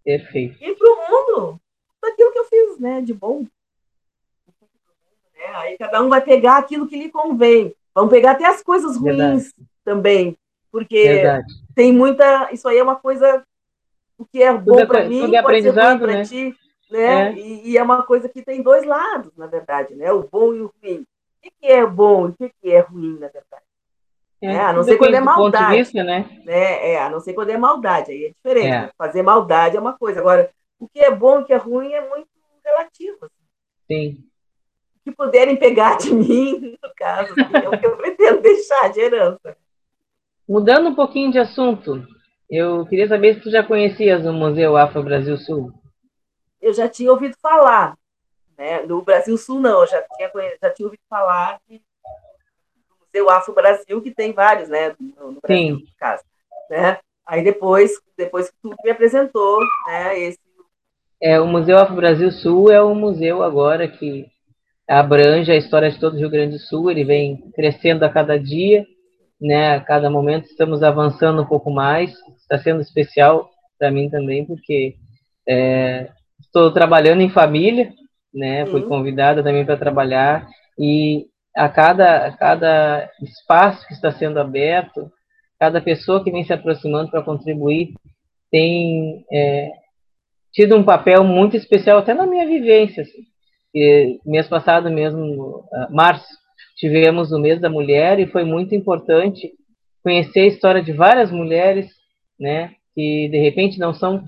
Perfeito. 0.03 0.63
E 0.63 0.75
para 0.75 0.91
o 0.91 0.97
mundo, 0.97 1.61
tudo 2.01 2.13
aquilo 2.13 2.33
que 2.33 2.39
eu 2.39 2.45
fiz, 2.47 2.79
né? 2.81 3.01
De 3.01 3.15
bom. 3.15 3.47
Né? 5.35 5.47
Aí 5.55 5.79
cada 5.79 6.03
um 6.03 6.09
vai 6.09 6.21
pegar 6.21 6.59
aquilo 6.59 6.89
que 6.89 6.97
lhe 6.97 7.11
convém. 7.11 7.75
Vamos 7.95 8.11
pegar 8.11 8.33
até 8.33 8.47
as 8.47 8.61
coisas 8.61 8.97
ruins 8.97 9.53
Verdade. 9.53 9.55
também. 9.85 10.37
Porque 10.73 11.01
Verdade. 11.01 11.47
tem 11.77 11.93
muita. 11.93 12.53
Isso 12.53 12.67
aí 12.69 12.79
é 12.79 12.83
uma 12.83 12.97
coisa 12.97 13.47
o 14.19 14.25
que 14.25 14.43
é 14.43 14.53
bom 14.53 14.87
para 14.87 15.05
mim 15.05 15.35
é 15.35 15.43
pode 15.43 15.63
ser 15.63 15.71
ruim 15.71 15.99
para 15.99 16.13
né? 16.13 16.23
ti, 16.23 16.57
né? 16.91 17.31
É. 17.31 17.33
E, 17.35 17.71
e, 17.71 17.79
é 17.79 17.83
uma 17.83 18.03
coisa 18.03 18.29
que 18.29 18.43
tem 18.43 18.63
dois 18.63 18.85
lados, 18.85 19.33
na 19.37 19.47
verdade, 19.47 19.95
né? 19.95 20.13
O 20.13 20.29
bom 20.31 20.55
e 20.55 20.61
o 20.61 20.73
ruim. 20.83 21.05
E 21.43 21.51
que 21.51 21.67
é 21.67 21.85
bom 21.85 22.29
e 22.29 22.31
o 22.31 22.35
que, 22.35 22.71
é 22.71 22.81
ruim, 22.81 23.19
na 23.19 23.29
verdade. 23.29 23.63
É, 24.41 24.55
é, 24.55 24.61
a 24.61 24.73
não 24.73 24.83
ser 24.83 24.97
quando 24.97 25.15
é 25.15 25.21
maldade. 25.21 25.77
Vista, 25.77 26.05
né? 26.05 26.41
né? 26.45 26.93
É, 26.93 27.03
a 27.03 27.09
não 27.09 27.21
ser 27.21 27.33
quando 27.33 27.51
é 27.51 27.57
maldade, 27.57 28.13
aí 28.13 28.25
é 28.27 28.29
diferente. 28.29 28.69
É. 28.69 28.91
Fazer 28.97 29.23
maldade 29.23 29.77
é 29.77 29.81
uma 29.81 29.95
coisa. 29.95 30.21
Agora, 30.21 30.51
o 30.79 30.89
que 30.89 31.01
é 31.01 31.11
bom 31.11 31.41
e 31.41 31.43
o 31.43 31.45
que 31.47 31.53
é 31.53 31.57
ruim 31.57 31.93
é 31.93 32.09
muito 32.09 32.29
relativo. 32.65 33.19
Assim. 33.23 33.35
Sim. 33.91 34.25
O 34.97 35.11
que 35.11 35.17
puderem 35.17 35.57
pegar 35.57 35.97
de 35.97 36.13
mim, 36.13 36.77
no 36.83 36.95
caso, 36.95 37.33
assim, 37.33 37.65
é 37.65 37.69
o 37.69 37.79
que 37.79 37.87
eu 37.87 37.97
pretendo 37.97 38.41
deixar 38.43 38.91
de 38.91 39.01
herança. 39.01 39.57
Mudando 40.47 40.91
um 40.91 40.95
pouquinho 40.95 41.33
de 41.33 41.39
assunto, 41.39 42.07
eu 42.51 42.85
queria 42.87 43.09
saber 43.09 43.35
se 43.35 43.41
tu 43.41 43.51
já 43.51 43.63
conhecias 43.63 44.25
o 44.27 44.33
Museu 44.33 44.77
Afro 44.77 45.03
Brasil 45.03 45.37
Sul. 45.39 45.73
Eu 46.61 46.73
já 46.73 46.89
tinha 46.89 47.11
ouvido 47.11 47.37
falar. 47.41 47.97
Né? 48.57 48.83
No 48.83 49.03
Brasil 49.03 49.37
Sul, 49.37 49.61
não, 49.61 49.81
eu 49.81 49.87
já 49.87 50.03
tinha, 50.17 50.31
já 50.63 50.71
tinha 50.71 50.87
ouvido 50.87 51.03
falar 51.09 51.59
de 51.69 51.81
Museu 53.01 53.31
Afro 53.31 53.55
Brasil, 53.55 54.01
que 54.01 54.11
tem 54.11 54.33
vários, 54.33 54.69
né? 54.69 54.95
No, 54.99 55.33
no 55.33 55.41
Brasil, 55.41 55.79
Sim. 55.79 55.87
caso. 55.99 56.23
Né? 56.71 56.99
Aí 57.27 57.43
depois, 57.43 57.93
depois 58.17 58.51
que 58.51 58.57
tu 58.63 58.75
me 58.85 58.91
apresentou, 58.91 59.61
né, 59.87 60.19
esse. 60.19 60.39
É, 61.21 61.41
o 61.41 61.47
Museu 61.47 61.79
Afro 61.79 61.97
Brasil 61.97 62.31
Sul 62.31 62.71
é 62.71 62.83
um 62.85 62.95
museu 62.95 63.43
agora 63.43 63.89
que 63.89 64.27
abrange 64.87 65.51
a 65.51 65.57
história 65.57 65.91
de 65.91 65.99
todo 65.99 66.15
o 66.15 66.19
Rio 66.19 66.29
Grande 66.29 66.57
do 66.57 66.59
Sul, 66.59 66.91
ele 66.91 67.05
vem 67.05 67.51
crescendo 67.55 68.05
a 68.05 68.11
cada 68.11 68.39
dia, 68.39 68.85
né? 69.41 69.77
A 69.77 69.81
cada 69.81 70.11
momento 70.11 70.45
estamos 70.45 70.83
avançando 70.83 71.41
um 71.41 71.47
pouco 71.47 71.71
mais, 71.71 72.13
está 72.45 72.59
sendo 72.59 72.81
especial 72.81 73.51
para 73.79 73.91
mim 73.91 74.09
também, 74.09 74.45
porque 74.45 74.97
é, 75.49 76.09
estou 76.41 76.73
trabalhando 76.73 77.21
em 77.21 77.29
família, 77.29 77.93
né? 78.33 78.67
Fui 78.67 78.83
convidada 78.83 79.43
também 79.43 79.65
para 79.65 79.77
trabalhar 79.77 80.49
e 80.79 81.27
a 81.57 81.69
cada, 81.69 82.27
a 82.27 82.37
cada 82.37 83.11
espaço 83.23 83.87
que 83.87 83.95
está 83.95 84.11
sendo 84.11 84.41
aberto, 84.41 85.11
cada 85.59 85.81
pessoa 85.81 86.23
que 86.23 86.31
vem 86.31 86.45
se 86.45 86.53
aproximando 86.53 87.11
para 87.11 87.23
contribuir 87.23 87.95
tem 88.51 89.25
é, 89.33 89.71
tido 90.53 90.77
um 90.77 90.85
papel 90.85 91.25
muito 91.25 91.57
especial 91.57 91.99
até 91.99 92.15
na 92.15 92.27
minha 92.27 92.47
vivência. 92.47 93.03
Assim. 93.03 93.25
E, 93.75 94.21
mês 94.25 94.49
passado 94.49 94.91
mesmo, 94.91 95.65
março, 95.91 96.27
tivemos 96.77 97.33
o 97.33 97.39
mês 97.39 97.61
da 97.61 97.69
mulher 97.69 98.19
e 98.19 98.27
foi 98.27 98.45
muito 98.45 98.75
importante 98.75 99.53
conhecer 100.03 100.41
a 100.41 100.47
história 100.47 100.83
de 100.83 100.93
várias 100.93 101.31
mulheres, 101.31 101.91
né, 102.39 102.75
que 102.95 103.29
de 103.29 103.39
repente 103.39 103.79
não 103.79 103.93
são 103.95 104.25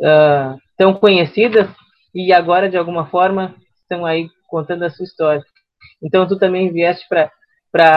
uh, 0.00 0.58
tão 0.76 0.94
conhecidas 0.94 1.68
e 2.14 2.32
agora 2.32 2.68
de 2.68 2.76
alguma 2.76 3.06
forma 3.06 3.54
estão 3.82 4.04
aí 4.04 4.28
contando 4.48 4.84
a 4.84 4.90
sua 4.90 5.04
história. 5.04 5.42
Então, 6.02 6.26
tu 6.26 6.38
também 6.38 6.72
vieste 6.72 7.06
para 7.08 7.26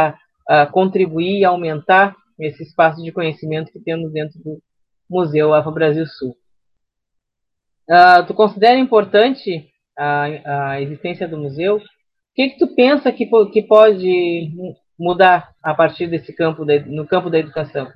uh, 0.09 0.14
ah, 0.49 0.66
contribuir 0.66 1.39
e 1.39 1.45
aumentar 1.45 2.16
esse 2.39 2.64
espaço 2.64 3.01
de 3.01 3.11
conhecimento 3.11 3.72
que 3.72 3.80
temos 3.80 4.11
dentro 4.11 4.39
do 4.43 4.61
Museu 5.09 5.53
Afro 5.53 5.72
Brasil 5.72 6.05
Sul. 6.05 6.36
Uh, 7.89 8.26
tu 8.28 8.34
considera 8.34 8.78
importante 8.78 9.70
a, 9.97 10.72
a 10.72 10.82
existência 10.82 11.28
do 11.28 11.38
museu? 11.38 11.78
O 11.78 11.82
que, 12.36 12.49
que 12.49 12.57
tu 12.57 12.74
pensa 12.76 13.11
que, 13.11 13.26
que 13.51 13.61
pode 13.61 14.51
mudar 14.97 15.53
a 15.61 15.74
partir 15.74 16.07
desse 16.07 16.34
campo, 16.34 16.66
no 16.66 17.05
campo 17.05 17.30
da 17.30 17.39
educação? 17.39 17.91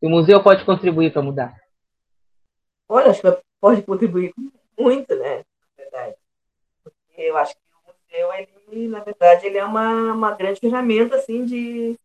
O 0.00 0.08
museu 0.08 0.42
pode 0.42 0.64
contribuir 0.64 1.12
para 1.12 1.22
mudar? 1.22 1.56
Olha, 2.88 3.10
acho 3.10 3.20
que 3.20 3.38
pode 3.60 3.82
contribuir 3.82 4.32
muito, 4.78 5.14
né? 5.16 5.38
Na 5.38 5.84
verdade. 5.84 6.16
Porque 6.82 7.22
eu 7.22 7.36
acho 7.36 7.54
que 7.54 7.68
museu, 8.08 8.32
ele, 8.32 8.88
na 8.88 9.00
verdade, 9.00 9.46
ele 9.46 9.58
é 9.58 9.64
uma, 9.64 10.12
uma 10.12 10.32
grande 10.32 10.60
ferramenta, 10.60 11.16
assim, 11.16 11.44
de, 11.44 11.98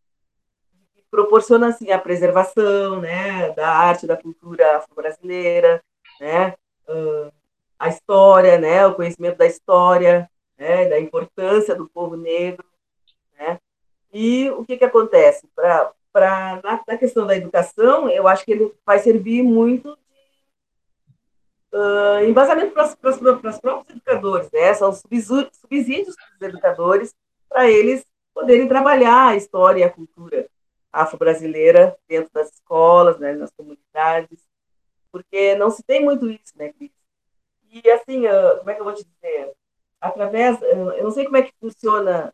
de 0.94 1.02
proporciona, 1.10 1.68
assim, 1.68 1.90
a 1.90 1.98
preservação, 1.98 3.00
né, 3.00 3.50
da 3.52 3.68
arte, 3.68 4.06
da 4.06 4.16
cultura 4.16 4.78
afro-brasileira, 4.78 5.82
né, 6.20 6.54
uh, 6.88 7.32
a 7.78 7.88
história, 7.88 8.58
né, 8.58 8.86
o 8.86 8.94
conhecimento 8.94 9.38
da 9.38 9.46
história, 9.46 10.30
né, 10.58 10.86
da 10.86 11.00
importância 11.00 11.74
do 11.74 11.88
povo 11.88 12.16
negro, 12.16 12.64
né, 13.38 13.58
e 14.12 14.50
o 14.50 14.64
que 14.64 14.76
que 14.76 14.84
acontece? 14.84 15.48
Para 16.14 16.60
na, 16.62 16.80
na 16.86 16.96
questão 16.96 17.26
da 17.26 17.36
educação, 17.36 18.08
eu 18.08 18.28
acho 18.28 18.44
que 18.44 18.52
ele 18.52 18.72
vai 18.86 19.00
servir 19.00 19.42
muito 19.42 19.98
uh, 21.72 22.24
embasamento 22.24 22.72
para 22.72 22.84
os 22.86 22.94
próprios 22.94 23.58
educadores, 23.90 24.48
né? 24.52 24.72
São 24.74 24.92
subsídios 24.92 26.14
para 26.14 26.36
os 26.36 26.42
educadores 26.54 27.14
para 27.48 27.68
eles 27.68 28.06
poderem 28.32 28.68
trabalhar 28.68 29.30
a 29.30 29.36
história 29.36 29.80
e 29.80 29.82
a 29.82 29.90
cultura 29.90 30.48
afro-brasileira 30.92 31.96
dentro 32.08 32.30
das 32.32 32.52
escolas, 32.52 33.18
né, 33.18 33.32
nas 33.32 33.50
comunidades, 33.50 34.38
porque 35.10 35.56
não 35.56 35.68
se 35.68 35.82
tem 35.82 36.04
muito 36.04 36.30
isso, 36.30 36.56
né, 36.56 36.72
Cris? 36.72 36.92
E 37.70 37.90
assim, 37.90 38.26
uh, 38.26 38.58
como 38.58 38.70
é 38.70 38.74
que 38.74 38.80
eu 38.80 38.84
vou 38.84 38.94
te 38.94 39.04
dizer? 39.04 39.52
Através, 40.00 40.60
uh, 40.60 40.92
eu 40.92 41.02
não 41.02 41.10
sei 41.10 41.24
como 41.24 41.36
é 41.36 41.42
que 41.42 41.52
funciona, 41.60 42.32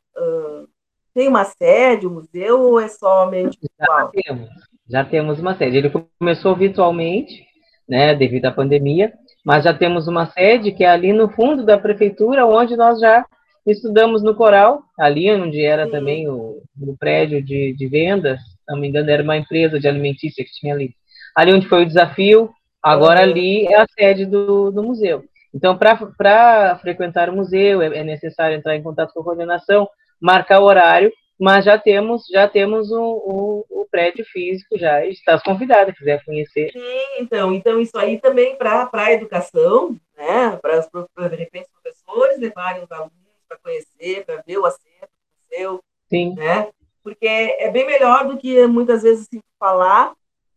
tem 1.15 1.29
uma 1.29 1.45
sede, 1.45 2.07
um 2.07 2.15
museu, 2.15 2.61
ou 2.61 2.81
é 2.81 2.89
somente 2.89 3.59
virtual? 3.61 4.11
Já 4.15 4.23
temos, 4.23 4.49
já 4.89 5.05
temos 5.05 5.41
uma 5.41 5.57
sede. 5.57 5.77
Ele 5.77 5.93
começou 6.19 6.57
virtualmente, 6.57 7.45
né, 7.89 8.15
devido 8.15 8.47
à 8.47 8.53
pandemia, 8.53 9.13
mas 9.45 9.65
já 9.65 9.75
temos 9.75 10.07
uma 10.07 10.27
sede 10.27 10.73
que 10.73 10.85
é 10.85 10.89
ali 10.89 11.13
no 11.13 11.29
fundo 11.31 11.65
da 11.65 11.79
prefeitura, 11.79 12.47
onde 12.47 12.77
nós 12.77 13.01
já 13.01 13.25
estudamos 13.67 14.23
no 14.23 14.35
coral, 14.35 14.83
ali 14.99 15.31
onde 15.31 15.63
era 15.63 15.87
Sim. 15.87 15.91
também 15.91 16.29
o, 16.29 16.63
o 16.81 16.97
prédio 16.99 17.43
de, 17.43 17.75
de 17.75 17.87
vendas, 17.89 18.41
não 18.69 18.79
me 18.79 18.89
engano, 18.89 19.11
era 19.11 19.23
uma 19.23 19.37
empresa 19.37 19.79
de 19.79 19.89
alimentícia 19.89 20.45
que 20.45 20.53
tinha 20.53 20.75
ali. 20.75 20.95
Ali 21.37 21.53
onde 21.53 21.69
foi 21.69 21.83
o 21.83 21.87
desafio, 21.87 22.51
agora 22.83 23.21
uhum. 23.21 23.31
ali 23.31 23.67
é 23.67 23.81
a 23.81 23.87
sede 23.99 24.27
do, 24.27 24.71
do 24.71 24.83
museu. 24.83 25.25
Então, 25.53 25.77
para 25.77 26.79
frequentar 26.81 27.29
o 27.29 27.37
museu, 27.37 27.83
é, 27.83 27.99
é, 27.99 28.05
necessário 28.05 28.57
entrar 28.57 28.77
em 28.77 28.83
contato 28.83 29.13
com 29.13 29.21
a 29.21 29.25
coordenação, 29.25 29.89
marcar 30.21 30.61
o 30.61 30.65
horário, 30.65 31.13
mas 31.41 31.65
já 31.65 31.79
temos 31.79 32.27
já 32.31 32.47
temos 32.47 32.91
o, 32.91 33.01
o, 33.01 33.81
o 33.81 33.87
prédio 33.91 34.25
físico, 34.27 34.79
já 34.79 35.07
estás 35.07 35.43
convidada, 35.43 35.93
quiser 35.93 36.23
conhecer. 36.25 36.71
Sim, 36.71 37.07
então, 37.19 37.55
então 37.55 37.81
isso 37.81 37.97
aí 37.97 38.21
também 38.21 38.57
para 38.57 38.89
a 38.93 39.13
educação, 39.13 39.97
né, 40.17 40.59
para 40.61 40.81
de 41.29 41.37
repente 41.37 41.67
os 41.67 41.81
professores 41.81 42.39
levarem 42.39 42.85
os 42.85 42.93
alunos 42.93 43.13
para 43.49 43.57
conhecer, 43.59 44.25
para 44.27 44.43
ver 44.47 44.59
o 44.59 44.67
acervo 44.67 45.09
museu, 45.51 45.81
Sim. 46.11 46.35
né, 46.35 46.69
porque 47.03 47.27
é 47.27 47.71
bem 47.71 47.87
melhor 47.87 48.29
do 48.29 48.37
que 48.37 48.67
muitas 48.67 49.03
vezes 49.03 49.27
assim, 49.27 49.41
falar, 49.59 50.13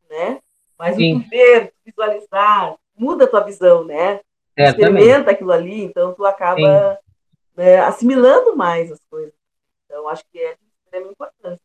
né, 0.09 0.39
mas 0.78 0.97
Sim. 0.97 1.16
o 1.16 1.30
ver, 1.30 1.72
visualizar, 1.86 2.76
muda 2.97 3.24
a 3.24 3.28
tua 3.28 3.39
visão, 3.39 3.86
né, 3.86 4.20
é, 4.57 4.66
experimenta 4.66 5.20
também. 5.20 5.34
aquilo 5.34 5.51
ali, 5.53 5.82
então 5.82 6.14
tu 6.14 6.26
acaba 6.26 6.99
né, 7.55 7.80
assimilando 7.80 8.55
mais 8.55 8.91
as 8.91 8.99
coisas. 9.09 9.43
Então, 9.94 10.10
acho 10.10 10.24
que 10.32 10.39
é 10.39 10.56
extrema 10.84 11.12
importância. 11.12 11.62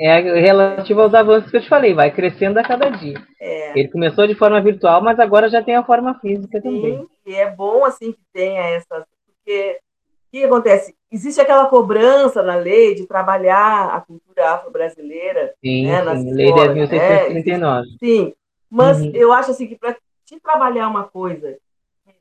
É 0.00 0.18
relativo 0.40 1.02
aos 1.02 1.12
avanços 1.12 1.50
que 1.50 1.58
eu 1.58 1.60
te 1.60 1.68
falei, 1.68 1.92
vai 1.92 2.10
crescendo 2.10 2.58
a 2.58 2.62
cada 2.62 2.88
dia. 2.88 3.22
É. 3.38 3.78
Ele 3.78 3.88
começou 3.88 4.26
de 4.26 4.34
forma 4.34 4.58
virtual, 4.62 5.02
mas 5.02 5.20
agora 5.20 5.50
já 5.50 5.62
tem 5.62 5.76
a 5.76 5.84
forma 5.84 6.18
física 6.20 6.58
Sim, 6.58 6.62
também. 6.62 7.08
E 7.26 7.34
é 7.34 7.50
bom 7.50 7.84
assim 7.84 8.12
que 8.12 8.20
tenha 8.32 8.62
essas, 8.62 9.04
porque 9.26 9.78
o 9.78 10.30
que 10.30 10.44
acontece? 10.44 10.94
Existe 11.12 11.38
aquela 11.38 11.66
cobrança 11.66 12.42
na 12.42 12.56
lei 12.56 12.94
de 12.94 13.06
trabalhar 13.06 13.94
a 13.94 14.00
cultura 14.00 14.52
afro-brasileira. 14.52 15.54
Sim, 15.62 15.86
né, 15.86 16.16
sim. 16.16 16.32
lei 16.32 16.52
10.639. 16.52 17.60
Né? 17.60 17.84
Sim, 17.98 18.34
mas 18.70 19.02
uhum. 19.02 19.12
eu 19.14 19.34
acho 19.34 19.50
assim 19.50 19.66
que 19.66 19.76
para 19.76 19.94
te 20.24 20.40
trabalhar 20.40 20.88
uma 20.88 21.04
coisa 21.04 21.58
que 22.06 22.14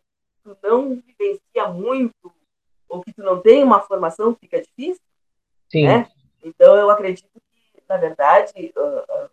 tu 0.43 0.57
não 0.61 1.01
vivencia 1.01 1.69
muito, 1.73 2.33
ou 2.89 3.01
que 3.01 3.13
tu 3.13 3.23
não 3.23 3.39
tem 3.39 3.63
uma 3.63 3.79
formação, 3.79 4.35
fica 4.35 4.61
difícil. 4.61 5.01
Sim. 5.69 5.87
Né? 5.87 6.07
Então, 6.43 6.75
eu 6.75 6.89
acredito 6.89 7.27
que, 7.33 7.81
na 7.89 7.97
verdade, 7.97 8.53
o 8.75 9.29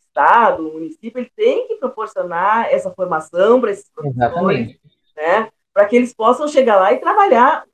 Estado, 0.00 0.68
o 0.68 0.72
município, 0.74 1.18
ele 1.18 1.32
tem 1.34 1.66
que 1.66 1.76
proporcionar 1.76 2.72
essa 2.72 2.90
formação 2.90 3.60
para 3.60 3.70
esses 3.70 3.90
professores, 3.90 4.78
né? 5.16 5.50
para 5.72 5.86
que 5.86 5.96
eles 5.96 6.14
possam 6.14 6.46
chegar 6.46 6.76
lá 6.76 6.92
e 6.92 6.98
trabalhar 6.98 7.64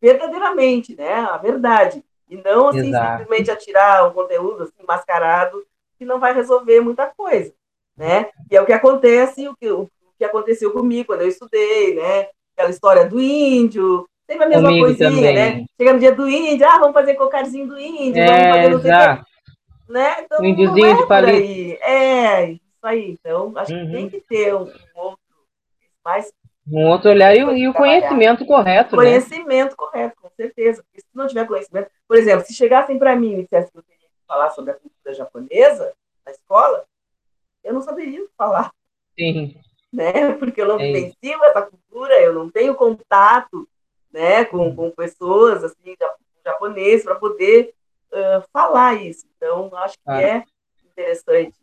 verdadeiramente, 0.00 0.96
né? 0.96 1.14
a 1.14 1.36
verdade. 1.36 2.02
E 2.30 2.36
não 2.36 2.68
assim, 2.68 2.92
simplesmente 2.92 3.50
atirar 3.50 4.08
um 4.08 4.12
conteúdo 4.12 4.64
assim, 4.64 4.84
mascarado 4.86 5.64
que 5.98 6.04
não 6.04 6.20
vai 6.20 6.32
resolver 6.32 6.80
muita 6.80 7.06
coisa. 7.06 7.52
Né? 7.96 8.30
E 8.50 8.56
é 8.56 8.62
o 8.62 8.66
que 8.66 8.72
acontece, 8.72 9.48
o 9.48 9.56
que, 9.56 9.70
o 9.70 9.90
que 10.16 10.24
aconteceu 10.24 10.72
comigo 10.72 11.08
quando 11.08 11.22
eu 11.22 11.28
estudei, 11.28 11.96
né? 11.96 12.28
Aquela 12.54 12.70
história 12.70 13.04
do 13.08 13.20
índio, 13.20 14.08
Sempre 14.28 14.44
a 14.44 14.48
mesma 14.48 14.68
Comigo 14.68 14.84
coisinha, 14.84 15.10
também. 15.10 15.34
né? 15.34 15.66
Chega 15.80 15.92
no 15.94 15.98
dia 15.98 16.14
do 16.14 16.28
índio, 16.28 16.68
ah, 16.68 16.78
vamos 16.78 16.92
fazer 16.92 17.14
cocarzinho 17.14 17.66
do 17.66 17.80
índio, 17.80 18.22
é, 18.22 18.26
vamos 18.26 18.56
fazer 18.56 18.68
não 18.68 18.80
sei 18.82 18.90
o 18.90 19.92
Né? 19.92 20.20
Então, 20.20 20.44
índiozinho 20.44 20.86
é 20.86 20.94
de 20.96 21.06
palito. 21.06 21.82
É, 21.82 22.50
isso 22.50 22.68
aí. 22.82 23.10
Então, 23.12 23.52
acho 23.56 23.72
uhum. 23.72 23.86
que 23.86 23.92
tem 23.92 24.04
uhum. 24.04 24.10
que 24.10 24.20
ter 24.20 24.54
um, 24.54 24.70
outro, 24.94 25.18
mais... 26.04 26.30
Um 26.70 26.86
outro 26.88 27.08
olhar 27.08 27.34
e, 27.34 27.38
e 27.38 27.68
o 27.68 27.72
conhecimento 27.72 28.44
correto, 28.44 28.96
Conhecimento 28.96 29.70
né? 29.70 29.76
correto, 29.78 30.16
com 30.20 30.28
certeza. 30.36 30.82
Porque 30.82 31.00
se 31.00 31.08
não 31.14 31.26
tiver 31.26 31.46
conhecimento, 31.46 31.90
por 32.06 32.18
exemplo, 32.18 32.44
se 32.44 32.52
chegassem 32.52 32.98
para 32.98 33.16
mim 33.16 33.32
e 33.32 33.42
dissessem 33.44 33.70
que 33.70 33.78
eu 33.78 33.82
teria 33.82 34.08
que 34.08 34.26
falar 34.26 34.50
sobre 34.50 34.72
a 34.72 34.74
cultura 34.74 35.14
japonesa 35.14 35.94
na 36.26 36.32
escola, 36.32 36.84
eu 37.64 37.72
não 37.72 37.80
saberia 37.80 38.22
falar. 38.36 38.70
Sim. 39.18 39.56
Né? 39.90 40.34
Porque 40.38 40.60
eu 40.60 40.68
não 40.68 40.74
é 40.74 40.84
vivencio 40.84 41.44
essa 41.44 41.62
cultura, 41.62 42.20
eu 42.20 42.34
não 42.34 42.50
tenho 42.50 42.74
contato 42.74 43.66
né, 44.12 44.44
com, 44.44 44.74
com 44.74 44.90
pessoas 44.90 45.64
assim, 45.64 45.94
japoneses 46.44 47.04
para 47.04 47.14
poder 47.16 47.74
uh, 48.12 48.42
falar 48.52 48.94
isso. 48.94 49.26
Então, 49.36 49.70
acho 49.76 49.94
que 49.94 50.10
ah. 50.10 50.22
é 50.22 50.44
interessante. 50.90 51.56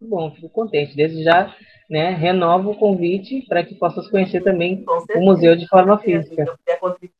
Bom, 0.00 0.30
fico 0.32 0.48
contente. 0.48 0.96
Desde 0.96 1.22
já, 1.22 1.54
né, 1.88 2.10
renovo 2.10 2.72
o 2.72 2.78
convite 2.78 3.42
para 3.48 3.64
que 3.64 3.74
possas 3.74 4.08
conhecer 4.10 4.42
também 4.42 4.84
o 5.14 5.20
museu 5.20 5.56
de 5.56 5.66
forma 5.68 5.98
física. 5.98 6.44
Se 6.44 6.58
puder 6.58 6.78
contribuir, 6.78 7.14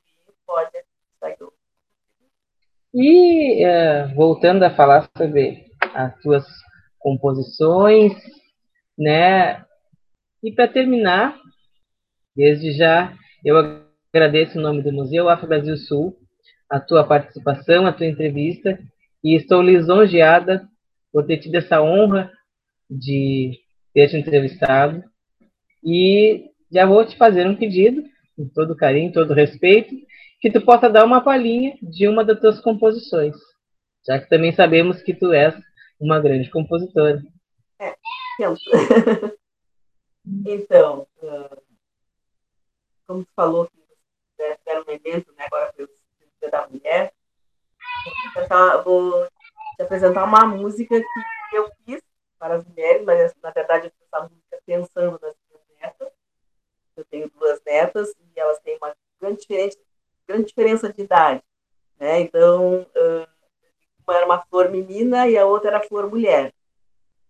pode 0.47 0.71
E 2.93 3.65
uh, 3.65 4.15
voltando 4.15 4.63
a 4.65 4.75
falar 4.75 5.09
sobre 5.17 5.65
as 5.95 6.15
tuas 6.21 6.45
composições, 6.99 8.13
né? 8.99 9.65
E 10.43 10.53
para 10.53 10.69
terminar, 10.69 11.39
desde 12.37 12.73
já 12.73 13.17
eu 13.45 13.84
agradeço 14.15 14.57
em 14.57 14.63
nome 14.63 14.81
do 14.81 14.93
Museu 14.93 15.29
Afro 15.29 15.49
Brasil 15.49 15.77
Sul 15.77 16.17
a 16.71 16.79
tua 16.79 17.03
participação, 17.03 17.85
a 17.85 17.93
tua 17.93 18.07
entrevista 18.07 18.79
e 19.25 19.35
estou 19.35 19.61
lisonjeada 19.61 20.69
por 21.13 21.27
ter 21.27 21.39
tido 21.39 21.57
essa 21.57 21.83
honra 21.83 22.31
de 22.89 23.59
ter 23.93 24.09
te 24.09 24.17
entrevistado. 24.17 25.03
E 25.83 26.49
já 26.71 26.87
vou 26.87 27.05
te 27.05 27.17
fazer 27.17 27.45
um 27.45 27.57
pedido, 27.57 28.05
com 28.37 28.49
todo 28.51 28.77
carinho, 28.77 29.13
todo 29.13 29.35
respeito, 29.35 29.93
que 30.41 30.49
tu 30.49 30.61
possa 30.61 30.89
dar 30.89 31.05
uma 31.05 31.21
palhinha 31.21 31.77
de 31.83 32.07
uma 32.07 32.25
das 32.25 32.39
tuas 32.39 32.61
composições, 32.61 33.35
já 34.07 34.21
que 34.21 34.29
também 34.29 34.53
sabemos 34.53 35.03
que 35.03 35.13
tu 35.13 35.33
és 35.33 35.53
uma 35.99 36.21
grande 36.21 36.49
compositora. 36.51 37.21
É, 37.81 37.93
então, 40.47 41.05
como 43.09 43.25
tu 43.25 43.31
falou 43.35 43.67
que 43.67 43.84
um 44.81 44.91
evento, 44.91 45.33
né, 45.33 45.45
agora 45.47 45.73
foi 45.75 45.85
o 45.85 45.89
Dia 46.41 46.51
da 46.51 46.67
Mulher, 46.69 47.13
vou 48.85 49.27
te 49.77 49.83
apresentar 49.83 50.25
uma 50.25 50.47
música 50.47 51.01
que 51.51 51.57
eu 51.57 51.71
fiz 51.85 52.03
para 52.39 52.57
as 52.57 52.65
mulheres, 52.65 53.05
mas 53.05 53.35
na 53.43 53.51
verdade 53.51 53.87
eu 53.87 53.91
fiz 53.91 54.03
essa 54.13 54.23
música 54.23 54.59
pensando 54.67 55.19
nas 55.21 55.35
minhas 55.49 55.65
netas. 55.81 56.13
Eu 56.97 57.05
tenho 57.07 57.31
duas 57.31 57.61
netas 57.65 58.11
e 58.11 58.41
elas 58.41 58.59
têm 58.61 58.77
uma 58.77 58.95
grande 59.21 59.41
diferença, 59.41 59.79
grande 60.27 60.47
diferença 60.47 60.93
de 60.93 61.03
idade. 61.03 61.43
Né? 61.99 62.21
Então, 62.21 62.87
uma 64.07 64.17
era 64.17 64.27
uma 64.27 64.43
flor 64.47 64.71
menina 64.71 65.29
e 65.29 65.37
a 65.37 65.47
outra 65.47 65.71
era 65.71 65.81
flor 65.81 66.09
mulher. 66.09 66.53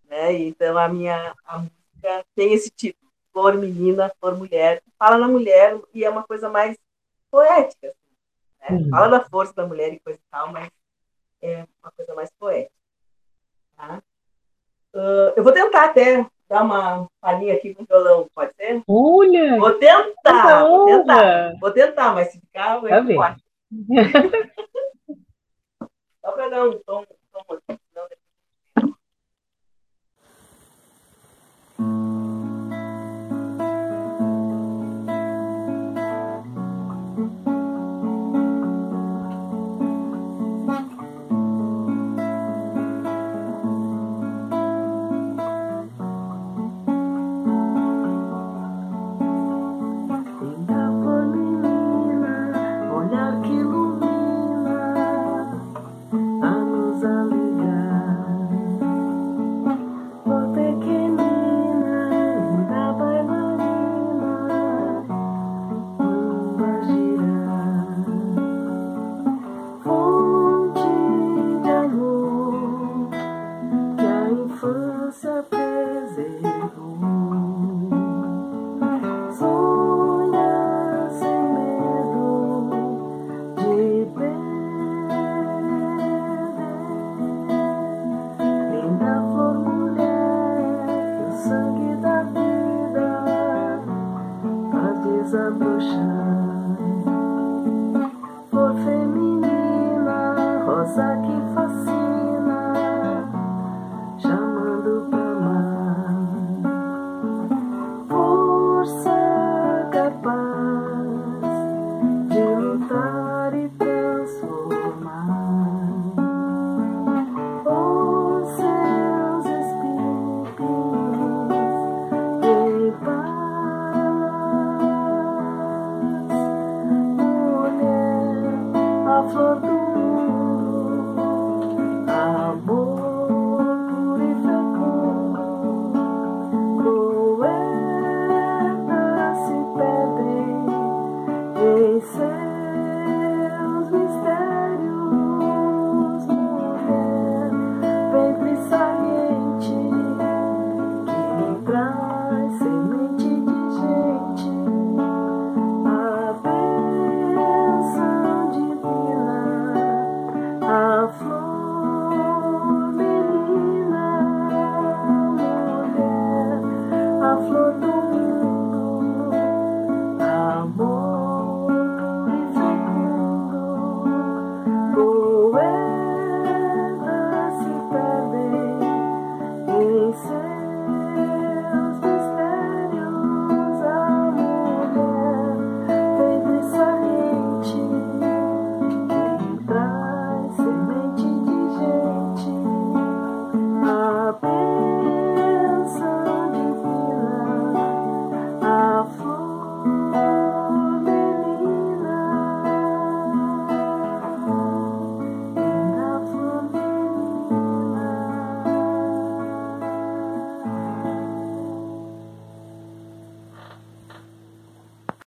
Né? 0.05 0.33
Então, 0.33 0.77
a 0.77 0.89
minha 0.89 1.35
a 1.45 1.59
música 1.59 2.27
tem 2.35 2.53
esse 2.53 2.71
título, 2.71 3.11
Flor 3.33 3.55
Menina, 3.55 4.13
Flor 4.21 4.37
Mulher. 4.37 4.83
Fala 4.99 5.19
na 5.19 5.29
mulher 5.29 5.81
e 5.93 6.05
é 6.05 6.11
uma 6.11 6.25
coisa 6.25 6.49
mais 6.49 6.77
poética. 7.35 7.93
Assim, 8.61 8.85
né? 8.85 8.91
Fala 8.91 9.09
da 9.09 9.25
força 9.25 9.53
da 9.55 9.67
mulher 9.67 9.93
e 9.93 9.99
coisa 9.99 10.19
e 10.19 10.31
tal, 10.31 10.53
mas 10.53 10.71
é 11.43 11.67
uma 11.83 11.91
coisa 11.97 12.15
mais 12.15 12.31
poética. 12.39 12.73
Tá? 13.77 14.01
Uh, 14.95 15.33
eu 15.37 15.43
vou 15.43 15.53
tentar 15.53 15.87
até 15.87 16.25
dar 16.49 16.63
uma 16.63 17.09
palhinha 17.21 17.55
aqui 17.55 17.75
com 17.75 17.83
o 17.83 17.87
violão, 17.87 18.31
pode 18.33 18.55
ser? 18.55 18.81
Olha! 18.87 19.59
Vou 19.59 19.75
tentar, 19.75 20.65
vou 20.65 20.87
tentar, 20.87 21.59
vou 21.59 21.73
tentar, 21.73 22.15
mas 22.15 22.31
se 22.31 22.39
ficar, 22.39 22.77
eu 22.77 22.89
tá 22.89 23.05
pode. 23.05 23.43
Só 26.25 26.33
para 26.33 26.49
dar 26.49 26.65
um 26.65 26.79
tom, 26.87 27.05
tom 27.33 27.45
assim, 27.51 27.79
floor. 27.93 28.09